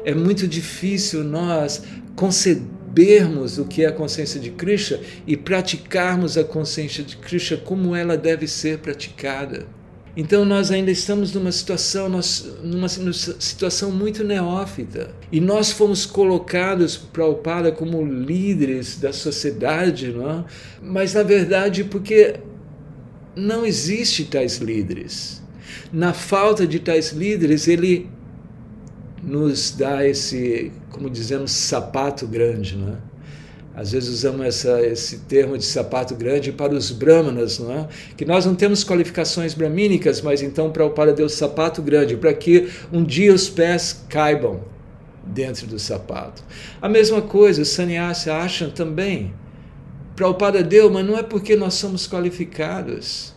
É 0.07 0.15
muito 0.15 0.49
difícil 0.49 1.23
nós 1.23 1.83
conceder 2.17 2.63
sabermos 2.93 3.57
o 3.57 3.65
que 3.65 3.85
é 3.85 3.87
a 3.87 3.93
consciência 3.93 4.39
de 4.39 4.51
Krishna 4.51 5.01
e 5.27 5.35
praticarmos 5.35 6.37
a 6.37 6.45
consciência 6.45 7.03
de 7.03 7.17
Krishna 7.17 7.57
como 7.57 7.97
ela 7.97 8.19
deve 8.19 8.47
ser 8.47 8.79
praticada. 8.79 9.67
Então 10.15 10.45
nós 10.45 10.71
ainda 10.71 10.91
estamos 10.91 11.33
numa 11.33 11.51
situação, 11.51 12.07
nós, 12.07 12.47
numa, 12.63 12.87
numa 12.87 13.13
situação 13.15 13.91
muito 13.91 14.23
neófita. 14.23 15.11
E 15.31 15.41
nós 15.41 15.73
fomos 15.73 16.05
colocados 16.05 16.99
para 16.99 17.25
o 17.25 17.37
Pada 17.37 17.73
como 17.73 18.05
líderes 18.05 18.99
da 19.01 19.11
sociedade, 19.11 20.13
não 20.13 20.31
é? 20.31 20.45
mas 20.83 21.15
na 21.15 21.23
verdade 21.23 21.85
porque 21.85 22.35
não 23.35 23.65
existe 23.65 24.25
tais 24.25 24.59
líderes. 24.59 25.41
Na 25.91 26.13
falta 26.13 26.67
de 26.67 26.79
tais 26.79 27.13
líderes, 27.13 27.67
ele 27.67 28.11
nos 29.23 29.71
dá 29.71 30.07
esse, 30.07 30.73
como 30.91 31.09
dizemos, 31.09 31.53
sapato 31.53 32.27
grande, 32.27 32.77
não 32.77 32.95
é? 32.95 33.13
Às 33.75 33.93
vezes 33.93 34.11
usamos 34.11 34.45
essa, 34.45 34.83
esse 34.83 35.21
termo 35.21 35.57
de 35.57 35.65
sapato 35.65 36.15
grande 36.15 36.53
para 36.53 36.75
os 36.75 36.91
brahmanas, 36.91 37.59
não 37.59 37.73
é? 37.73 37.89
Que 38.17 38.25
nós 38.25 38.45
não 38.45 38.55
temos 38.55 38.85
qualificações 38.85 39.55
brahmínicas, 39.55 40.21
mas 40.21 40.43
então 40.43 40.71
para 40.71 40.85
o 40.85 40.91
para 40.91 41.13
Deus 41.13 41.33
sapato 41.33 41.81
grande, 41.81 42.17
para 42.17 42.35
que 42.35 42.69
um 42.93 43.03
dia 43.03 43.33
os 43.33 43.49
pés 43.49 44.05
caibam 44.11 44.61
dentro 45.25 45.67
do 45.67 45.79
sapato. 45.79 46.43
A 46.83 46.89
mesma 46.89 47.23
coisa, 47.23 47.63
os 47.63 47.69
sannyasi 47.69 48.29
acham 48.29 48.71
também. 48.71 49.33
Para 50.15 50.29
o 50.29 50.35
Pada 50.35 50.63
deu, 50.63 50.91
mas 50.91 51.07
não 51.07 51.17
é 51.17 51.23
porque 51.23 51.57
nós 51.57 51.73
somos 51.75 52.07
qualificados, 52.07 53.33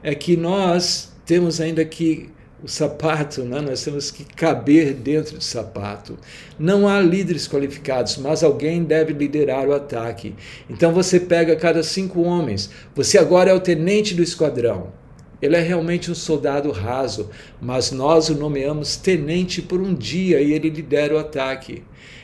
é 0.00 0.14
que 0.14 0.36
nós 0.36 1.12
temos 1.24 1.60
ainda 1.60 1.84
que 1.84 2.30
o 2.62 2.68
sapato, 2.68 3.42
né? 3.44 3.60
nós 3.60 3.84
temos 3.84 4.10
que 4.10 4.24
caber 4.24 4.94
dentro 4.94 5.36
do 5.36 5.44
sapato. 5.44 6.18
Não 6.58 6.88
há 6.88 7.00
líderes 7.00 7.46
qualificados, 7.46 8.16
mas 8.16 8.42
alguém 8.42 8.82
deve 8.82 9.12
liderar 9.12 9.68
o 9.68 9.74
ataque. 9.74 10.34
Então 10.68 10.92
você 10.92 11.20
pega 11.20 11.54
cada 11.54 11.82
cinco 11.82 12.22
homens, 12.22 12.70
você 12.94 13.18
agora 13.18 13.50
é 13.50 13.54
o 13.54 13.60
tenente 13.60 14.14
do 14.14 14.22
esquadrão. 14.22 14.92
Ele 15.40 15.54
é 15.54 15.60
realmente 15.60 16.10
um 16.10 16.14
soldado 16.14 16.70
raso, 16.70 17.28
mas 17.60 17.90
nós 17.90 18.30
o 18.30 18.34
nomeamos 18.34 18.96
tenente 18.96 19.60
por 19.60 19.80
um 19.80 19.94
dia 19.94 20.40
e 20.40 20.52
ele 20.52 20.70
lidera 20.70 21.14
o 21.14 21.18
ataque. 21.18 21.82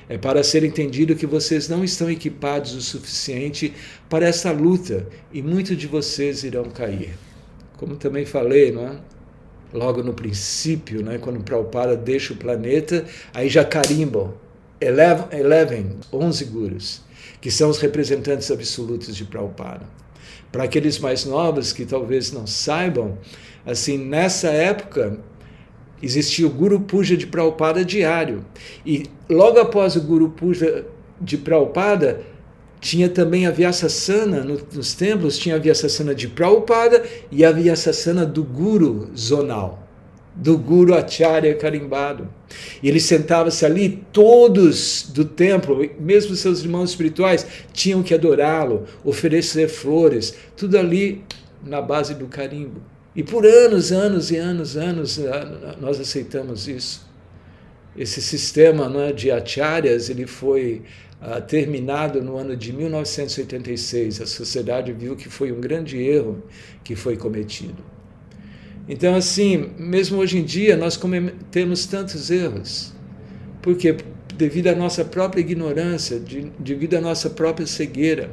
É 0.09 0.17
para 0.17 0.43
ser 0.43 0.65
entendido 0.65 1.15
que 1.15 1.27
vocês 1.27 1.69
não 1.69 1.85
estão 1.85 2.11
equipados 2.11 2.75
o 2.75 2.81
suficiente 2.81 3.75
para 4.09 4.27
essa 4.27 4.51
luta 4.51 5.07
e 5.31 5.43
muitos 5.43 5.77
de 5.77 5.87
vocês 5.87 6.43
irão 6.43 6.65
cair. 6.65 7.15
Como 7.77 7.97
também 7.97 8.25
falei, 8.25 8.73
não 8.73 8.89
é? 8.89 9.12
Logo 9.73 10.03
no 10.03 10.13
princípio, 10.13 11.03
né, 11.03 11.19
quando 11.19 11.43
Prabhupada 11.43 11.97
deixa 11.97 12.33
o 12.33 12.37
planeta, 12.37 13.05
aí 13.33 13.49
já 13.49 13.65
carimbam 13.65 14.35
Eleven, 14.81 15.27
eleven 15.31 15.97
11 16.13 16.45
gurus, 16.47 17.03
que 17.41 17.53
são 17.53 17.71
os 17.71 17.79
representantes 17.79 18.51
absolutos 18.51 19.15
de 19.15 19.25
Prabhupada. 19.25 19.87
Para 20.51 20.65
aqueles 20.65 20.99
mais 20.99 21.25
novos 21.25 21.73
que 21.73 21.87
talvez 21.87 22.33
não 22.33 22.49
saibam, 22.49 23.17
assim, 23.65 23.97
nessa 23.97 24.49
época 24.49 25.19
existia 26.03 26.47
o 26.47 26.51
Guru 26.51 26.81
Puja 26.81 27.17
de 27.17 27.29
Prabhupada 27.29 27.85
diário. 27.85 28.45
E 28.85 29.05
logo 29.31 29.61
após 29.61 29.95
o 29.95 30.01
Guru 30.01 30.31
Puja 30.31 30.85
de 31.21 31.39
Prabhupada, 31.39 32.21
tinha 32.83 33.09
também 33.09 33.47
a 33.47 33.53
Vyasasana 33.53 34.43
no, 34.43 34.61
nos 34.75 34.93
templos, 34.93 35.39
tinha 35.39 35.55
a 35.55 35.59
Vyasasana 35.59 36.13
de 36.13 36.27
Prabhupada 36.27 37.05
e 37.31 37.45
a 37.45 37.53
Vyasasana 37.53 38.27
do 38.27 38.43
Guru 38.43 39.09
zonal, 39.17 39.89
do 40.35 40.59
Guru 40.59 40.93
Acharya 40.93 41.55
carimbado. 41.55 42.29
E 42.83 42.89
ele 42.89 42.99
sentava-se 42.99 43.65
ali, 43.65 44.05
todos 44.13 45.09
do 45.15 45.25
templo, 45.25 45.89
mesmo 46.01 46.35
seus 46.35 46.65
irmãos 46.65 46.91
espirituais, 46.91 47.47
tinham 47.73 48.03
que 48.03 48.13
adorá-lo, 48.13 48.85
oferecer 49.05 49.69
flores, 49.69 50.35
tudo 50.57 50.77
ali 50.77 51.23
na 51.65 51.81
base 51.81 52.15
do 52.15 52.27
carimbo. 52.27 52.83
E 53.15 53.23
por 53.23 53.47
anos, 53.47 53.93
anos 53.93 54.33
e 54.33 54.37
anos, 54.37 54.77
anos, 54.77 55.21
nós 55.81 56.01
aceitamos 56.01 56.67
isso. 56.67 57.07
Esse 57.97 58.21
sistema 58.21 58.89
né, 58.89 59.13
de 59.13 59.31
acharyas 59.31 60.11
ele 60.11 60.27
foi 60.27 60.83
uh, 61.23 61.41
terminado 61.41 62.21
no 62.21 62.37
ano 62.37 62.57
de 62.57 62.73
1986. 62.73 64.21
A 64.21 64.27
sociedade 64.27 64.93
viu 64.93 65.17
que 65.17 65.29
foi 65.29 65.53
um 65.53 65.61
grande 65.61 65.97
erro 65.99 66.43
que 66.83 66.97
foi 66.97 67.17
cometido. 67.17 67.83
Então, 68.89 69.15
assim, 69.15 69.71
mesmo 69.79 70.19
hoje 70.19 70.39
em 70.39 70.45
dia, 70.45 70.77
nós 70.77 70.97
cometemos 70.97 71.87
tantos 71.87 72.31
erros. 72.31 72.93
Por 73.61 73.77
quê? 73.77 73.97
Devido 74.37 74.69
à 74.69 74.75
nossa 74.75 75.05
própria 75.05 75.41
ignorância, 75.41 76.19
de, 76.19 76.51
devido 76.59 76.95
à 76.95 77.01
nossa 77.01 77.31
própria 77.31 77.67
cegueira. 77.67 78.31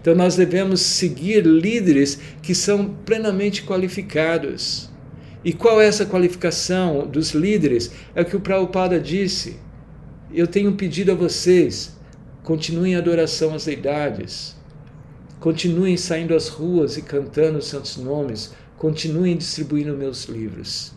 Então, 0.00 0.14
nós 0.14 0.36
devemos 0.36 0.80
seguir 0.80 1.44
líderes 1.44 2.18
que 2.40 2.54
são 2.54 2.94
plenamente 3.04 3.62
qualificados. 3.62 4.88
E 5.44 5.52
qual 5.52 5.80
é 5.80 5.86
essa 5.86 6.06
qualificação 6.06 7.06
dos 7.06 7.32
líderes? 7.32 7.90
É 8.14 8.22
o 8.22 8.24
que 8.24 8.36
o 8.36 8.40
Prabhupada 8.40 8.98
disse. 8.98 9.56
Eu 10.32 10.46
tenho 10.46 10.72
pedido 10.72 11.12
a 11.12 11.14
vocês, 11.14 11.97
continuem 12.48 12.94
a 12.94 12.98
adoração 12.98 13.52
às 13.52 13.66
deidades, 13.66 14.56
continuem 15.38 15.98
saindo 15.98 16.34
às 16.34 16.48
ruas 16.48 16.96
e 16.96 17.02
cantando 17.02 17.58
os 17.58 17.66
santos 17.66 17.98
nomes, 17.98 18.54
continuem 18.78 19.36
distribuindo 19.36 19.94
meus 19.94 20.24
livros. 20.24 20.94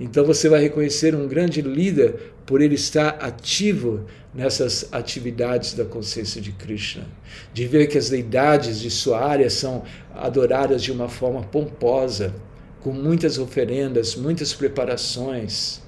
Então 0.00 0.24
você 0.24 0.48
vai 0.48 0.60
reconhecer 0.60 1.14
um 1.14 1.28
grande 1.28 1.62
líder 1.62 2.32
por 2.44 2.60
ele 2.60 2.74
estar 2.74 3.10
ativo 3.20 4.06
nessas 4.34 4.92
atividades 4.92 5.74
da 5.74 5.84
consciência 5.84 6.42
de 6.42 6.50
Krishna, 6.50 7.06
de 7.54 7.64
ver 7.64 7.86
que 7.86 7.96
as 7.96 8.10
deidades 8.10 8.80
de 8.80 8.90
sua 8.90 9.24
área 9.24 9.48
são 9.48 9.84
adoradas 10.12 10.82
de 10.82 10.90
uma 10.90 11.08
forma 11.08 11.44
pomposa, 11.44 12.34
com 12.80 12.90
muitas 12.90 13.38
oferendas, 13.38 14.16
muitas 14.16 14.52
preparações, 14.52 15.80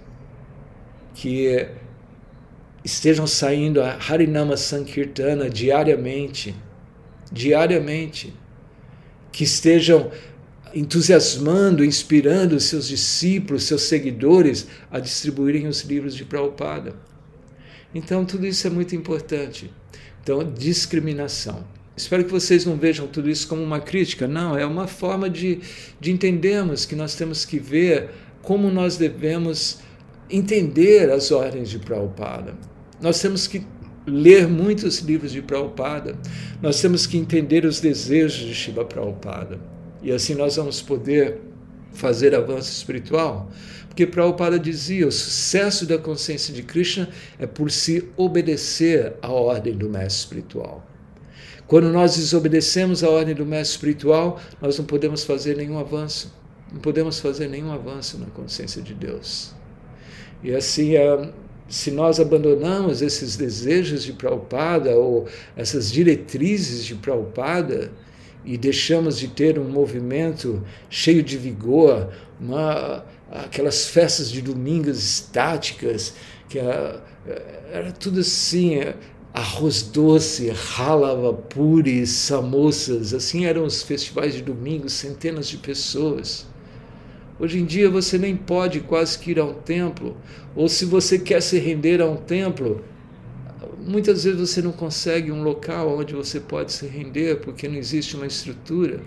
que 1.16 1.66
estejam 2.85 3.26
saindo 3.26 3.80
a 3.80 3.99
Harinama 3.99 4.57
Sankirtana 4.57 5.49
diariamente, 5.49 6.55
diariamente, 7.32 8.35
que 9.32 9.45
estejam 9.45 10.11
entusiasmando, 10.74 11.85
inspirando 11.85 12.61
seus 12.61 12.89
discípulos, 12.89 13.64
seus 13.64 13.82
seguidores 13.82 14.66
a 14.91 14.99
distribuírem 14.99 15.66
os 15.66 15.82
livros 15.82 16.14
de 16.14 16.24
Prabhupada. 16.24 16.95
Então, 17.95 18.24
tudo 18.24 18.47
isso 18.47 18.66
é 18.66 18.70
muito 18.70 18.95
importante. 18.95 19.72
Então, 20.22 20.53
discriminação. 20.53 21.64
Espero 21.97 22.24
que 22.24 22.30
vocês 22.30 22.66
não 22.66 22.76
vejam 22.76 23.07
tudo 23.07 23.30
isso 23.30 23.47
como 23.47 23.62
uma 23.62 23.78
crítica. 23.78 24.26
Não, 24.26 24.59
é 24.59 24.66
uma 24.66 24.89
forma 24.89 25.30
de, 25.30 25.61
de 26.01 26.11
entendermos 26.11 26.85
que 26.85 26.97
nós 26.97 27.14
temos 27.14 27.45
que 27.45 27.59
ver 27.59 28.11
como 28.43 28.68
nós 28.68 28.97
devemos 28.97 29.78
entender 30.28 31.11
as 31.11 31.30
ordens 31.30 31.70
de 31.70 31.78
Prabhupada. 31.78 32.55
Nós 33.05 33.20
temos 33.20 33.46
que 33.46 33.62
ler 34.07 34.48
muitos 34.48 35.00
livros 35.00 35.30
de 35.30 35.42
Prabhupada. 35.42 36.16
Nós 36.62 36.80
temos 36.80 37.07
que 37.07 37.18
entender 37.18 37.66
os 37.66 37.78
desejos 37.78 38.46
de 38.48 38.55
Shiva 38.55 38.82
Prabhupada. 38.82 39.61
E 40.02 40.11
assim 40.11 40.34
nós 40.34 40.57
vamos 40.57 40.80
poder 40.80 41.38
fazer 41.92 42.34
avanço 42.34 42.72
espiritual. 42.72 43.50
Porque 43.88 44.07
Prabhupada 44.07 44.59
dizia: 44.59 45.07
o 45.07 45.12
sucesso 45.12 45.84
da 45.84 45.98
consciência 45.98 46.55
de 46.55 46.62
Krishna 46.62 47.11
é 47.38 47.46
por 47.46 47.70
se 47.70 48.09
obedecer 48.16 49.12
à 49.20 49.30
ordem 49.30 49.76
do 49.76 49.90
mestre 49.90 50.20
espiritual. 50.38 50.88
Quando 51.66 51.90
nós 51.90 52.16
desobedecemos 52.16 53.05
à 53.05 53.11
ordem 53.11 53.34
do 53.34 53.44
mestre 53.44 53.74
espiritual, 53.74 54.40
nós 54.62 54.78
não 54.78 54.86
podemos 54.86 55.24
fazer 55.24 55.59
nenhum 55.59 55.78
avanço. 55.78 56.32
Não 56.72 56.80
podemos 56.80 57.20
fazer 57.20 57.48
nenhum 57.48 57.70
avanço 57.70 58.16
na 58.16 58.26
consciência 58.28 58.80
de 58.80 58.94
Deus. 58.94 59.55
E 60.42 60.55
assim, 60.55 60.94
é, 60.94 61.30
se 61.68 61.90
nós 61.90 62.20
abandonamos 62.20 63.02
esses 63.02 63.36
desejos 63.36 64.04
de 64.04 64.12
Prabhupada 64.12 64.96
ou 64.96 65.26
essas 65.56 65.90
diretrizes 65.90 66.84
de 66.84 66.94
Prabhupada, 66.94 67.90
e 68.44 68.58
deixamos 68.58 69.18
de 69.18 69.28
ter 69.28 69.58
um 69.58 69.68
movimento 69.68 70.62
cheio 70.90 71.22
de 71.22 71.38
vigor, 71.38 72.12
uma, 72.38 73.04
aquelas 73.30 73.88
festas 73.88 74.30
de 74.30 74.42
domingos 74.42 75.02
estáticas, 75.02 76.14
que 76.48 76.58
era, 76.58 77.02
era 77.72 77.92
tudo 77.92 78.20
assim, 78.20 78.80
arroz 79.32 79.82
doce, 79.82 80.50
ralava 80.50 81.32
puris, 81.32 82.10
samosas, 82.10 83.14
assim 83.14 83.46
eram 83.46 83.64
os 83.64 83.82
festivais 83.82 84.34
de 84.34 84.42
domingo, 84.42 84.88
centenas 84.90 85.48
de 85.48 85.56
pessoas. 85.56 86.46
Hoje 87.45 87.61
em 87.61 87.66
dia 87.66 87.90
você 87.90 88.16
nem 88.16 88.34
pode 88.34 88.80
quase 88.80 89.18
que 89.18 89.32
ir 89.32 89.38
a 89.38 89.45
um 89.45 89.53
templo, 89.53 90.16
ou 90.57 90.66
se 90.66 90.86
você 90.86 91.18
quer 91.18 91.42
se 91.42 91.59
render 91.59 92.01
a 92.01 92.07
um 92.07 92.16
templo, 92.16 92.82
muitas 93.86 94.24
vezes 94.24 94.40
você 94.40 94.62
não 94.62 94.72
consegue 94.72 95.30
um 95.30 95.42
local 95.42 95.99
onde 95.99 96.14
você 96.14 96.40
pode 96.40 96.72
se 96.72 96.86
render 96.86 97.40
porque 97.40 97.68
não 97.68 97.76
existe 97.76 98.16
uma 98.16 98.26
estrutura. 98.26 99.03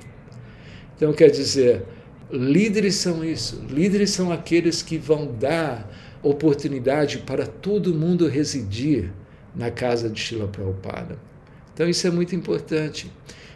Então, 0.95 1.11
quer 1.13 1.31
dizer, 1.31 1.83
líderes 2.31 2.93
são 2.93 3.25
isso. 3.25 3.59
Líderes 3.71 4.11
são 4.11 4.31
aqueles 4.31 4.83
que 4.83 4.99
vão 4.99 5.33
dar 5.33 5.91
oportunidade 6.21 7.17
para 7.17 7.47
todo 7.47 7.91
mundo 7.91 8.27
residir 8.27 9.11
na 9.55 9.71
casa 9.71 10.07
de 10.11 10.19
Shila 10.19 10.47
Prabhupada. 10.47 11.17
Então, 11.73 11.89
isso 11.89 12.05
é 12.05 12.11
muito 12.11 12.35
importante. 12.35 13.11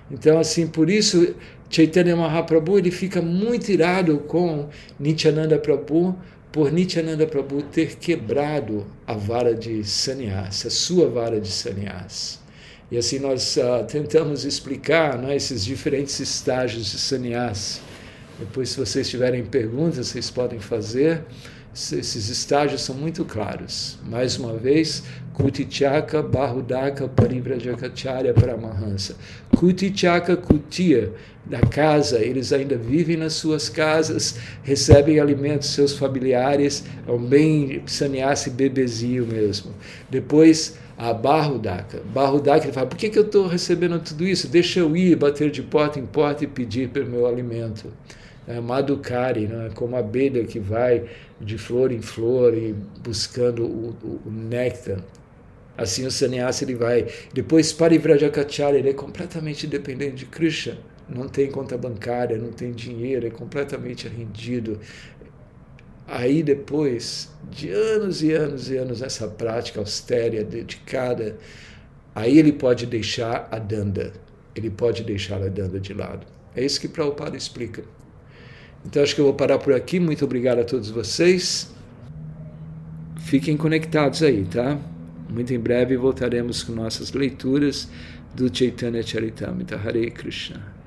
Então, 0.09 0.39
assim, 0.39 0.65
por 0.65 0.89
isso, 0.89 1.35
Chaitanya 1.71 2.17
Mahaprabhu 2.17 2.77
ele 2.77 2.91
fica 2.91 3.21
muito 3.21 3.71
irado 3.71 4.17
com 4.19 4.67
Nityananda 4.99 5.57
Prabhu, 5.57 6.13
por 6.51 6.69
Nityananda 6.69 7.25
Prabhu 7.25 7.61
ter 7.61 7.95
quebrado 7.95 8.85
a 9.07 9.13
vara 9.13 9.55
de 9.55 9.81
sannyas, 9.85 10.65
a 10.65 10.69
sua 10.69 11.07
vara 11.07 11.39
de 11.39 11.47
sannyas. 11.47 12.41
E 12.91 12.97
assim 12.97 13.19
nós 13.19 13.55
uh, 13.55 13.85
tentamos 13.87 14.43
explicar 14.43 15.17
né, 15.17 15.33
esses 15.33 15.63
diferentes 15.63 16.19
estágios 16.19 16.91
de 16.91 16.99
sannyas. 16.99 17.79
Depois, 18.37 18.67
se 18.69 18.77
vocês 18.77 19.09
tiverem 19.09 19.45
perguntas, 19.45 20.07
vocês 20.07 20.29
podem 20.29 20.59
fazer. 20.59 21.23
Esses 21.73 22.27
estágios 22.27 22.81
são 22.81 22.93
muito 22.93 23.23
claros. 23.23 23.97
Mais 24.05 24.37
uma 24.37 24.57
vez, 24.57 25.03
Kutichaka, 25.33 26.21
Bahudaka, 26.21 27.07
Parivrajacharya, 27.07 28.33
Paramahansa. 28.33 29.15
Kutichaka, 29.55 30.35
Kutia, 30.35 31.13
da 31.45 31.61
casa, 31.61 32.19
eles 32.19 32.51
ainda 32.51 32.75
vivem 32.75 33.15
nas 33.15 33.33
suas 33.33 33.69
casas, 33.69 34.37
recebem 34.63 35.21
alimentos 35.21 35.69
seus 35.69 35.93
familiares, 35.93 36.83
é 37.07 37.11
um 37.11 37.25
bem 37.25 37.81
sannyasi 37.85 38.49
bebezinho 38.49 39.25
mesmo. 39.25 39.71
Depois, 40.09 40.77
a 40.97 41.13
Barrudaka. 41.13 42.01
Barrudaka, 42.13 42.65
ele 42.65 42.73
fala, 42.73 42.87
por 42.87 42.97
que, 42.97 43.09
que 43.09 43.17
eu 43.17 43.23
estou 43.23 43.47
recebendo 43.47 43.97
tudo 43.99 44.27
isso? 44.27 44.49
Deixa 44.49 44.81
eu 44.81 44.93
ir, 44.95 45.15
bater 45.15 45.49
de 45.49 45.63
porta 45.63 45.97
em 45.97 46.05
porta 46.05 46.43
e 46.43 46.47
pedir 46.47 46.89
pelo 46.89 47.09
meu 47.09 47.25
alimento 47.25 47.87
é, 48.51 49.47
né? 49.47 49.71
como 49.75 49.95
a 49.95 49.99
abelha 49.99 50.43
que 50.45 50.59
vai 50.59 51.05
de 51.39 51.57
flor 51.57 51.91
em 51.91 52.01
flor 52.01 52.55
e 52.55 52.73
buscando 53.03 53.65
o, 53.65 53.89
o, 54.03 54.21
o 54.25 54.31
néctar. 54.31 54.99
Assim 55.77 56.05
o 56.05 56.11
sannyasi 56.11 56.65
ele 56.65 56.75
vai. 56.75 57.07
Depois 57.33 57.73
Parivrajacacharya, 57.73 58.77
ele 58.79 58.89
é 58.89 58.93
completamente 58.93 59.65
dependente 59.65 60.15
de 60.15 60.25
Krishna. 60.25 60.77
Não 61.09 61.27
tem 61.27 61.49
conta 61.49 61.77
bancária, 61.77 62.37
não 62.37 62.51
tem 62.51 62.71
dinheiro, 62.71 63.27
é 63.27 63.29
completamente 63.29 64.07
rendido. 64.07 64.79
Aí 66.07 66.43
depois 66.43 67.29
de 67.49 67.69
anos 67.69 68.21
e 68.21 68.31
anos 68.33 68.69
e 68.69 68.77
anos 68.77 69.01
nessa 69.01 69.27
prática 69.27 69.79
austera, 69.79 70.43
dedicada, 70.43 71.37
aí 72.13 72.37
ele 72.37 72.51
pode 72.51 72.85
deixar 72.85 73.47
a 73.49 73.57
danda, 73.57 74.13
ele 74.55 74.69
pode 74.69 75.03
deixar 75.03 75.41
a 75.41 75.47
danda 75.47 75.79
de 75.79 75.93
lado. 75.93 76.27
É 76.55 76.63
isso 76.63 76.79
que 76.79 76.87
Prabhupada 76.87 77.37
explica. 77.37 77.83
Então 78.85 79.03
acho 79.03 79.13
que 79.13 79.21
eu 79.21 79.25
vou 79.25 79.33
parar 79.33 79.59
por 79.59 79.73
aqui. 79.73 79.99
Muito 79.99 80.25
obrigado 80.25 80.59
a 80.59 80.63
todos 80.63 80.89
vocês. 80.89 81.73
Fiquem 83.17 83.55
conectados 83.55 84.23
aí, 84.23 84.45
tá? 84.45 84.77
Muito 85.29 85.53
em 85.53 85.59
breve 85.59 85.95
voltaremos 85.95 86.63
com 86.63 86.73
nossas 86.73 87.13
leituras 87.13 87.87
do 88.35 88.53
Chaitanya 88.55 89.01
Charitamrita. 89.01 89.77
Hare 89.77 90.11
Krishna. 90.11 90.80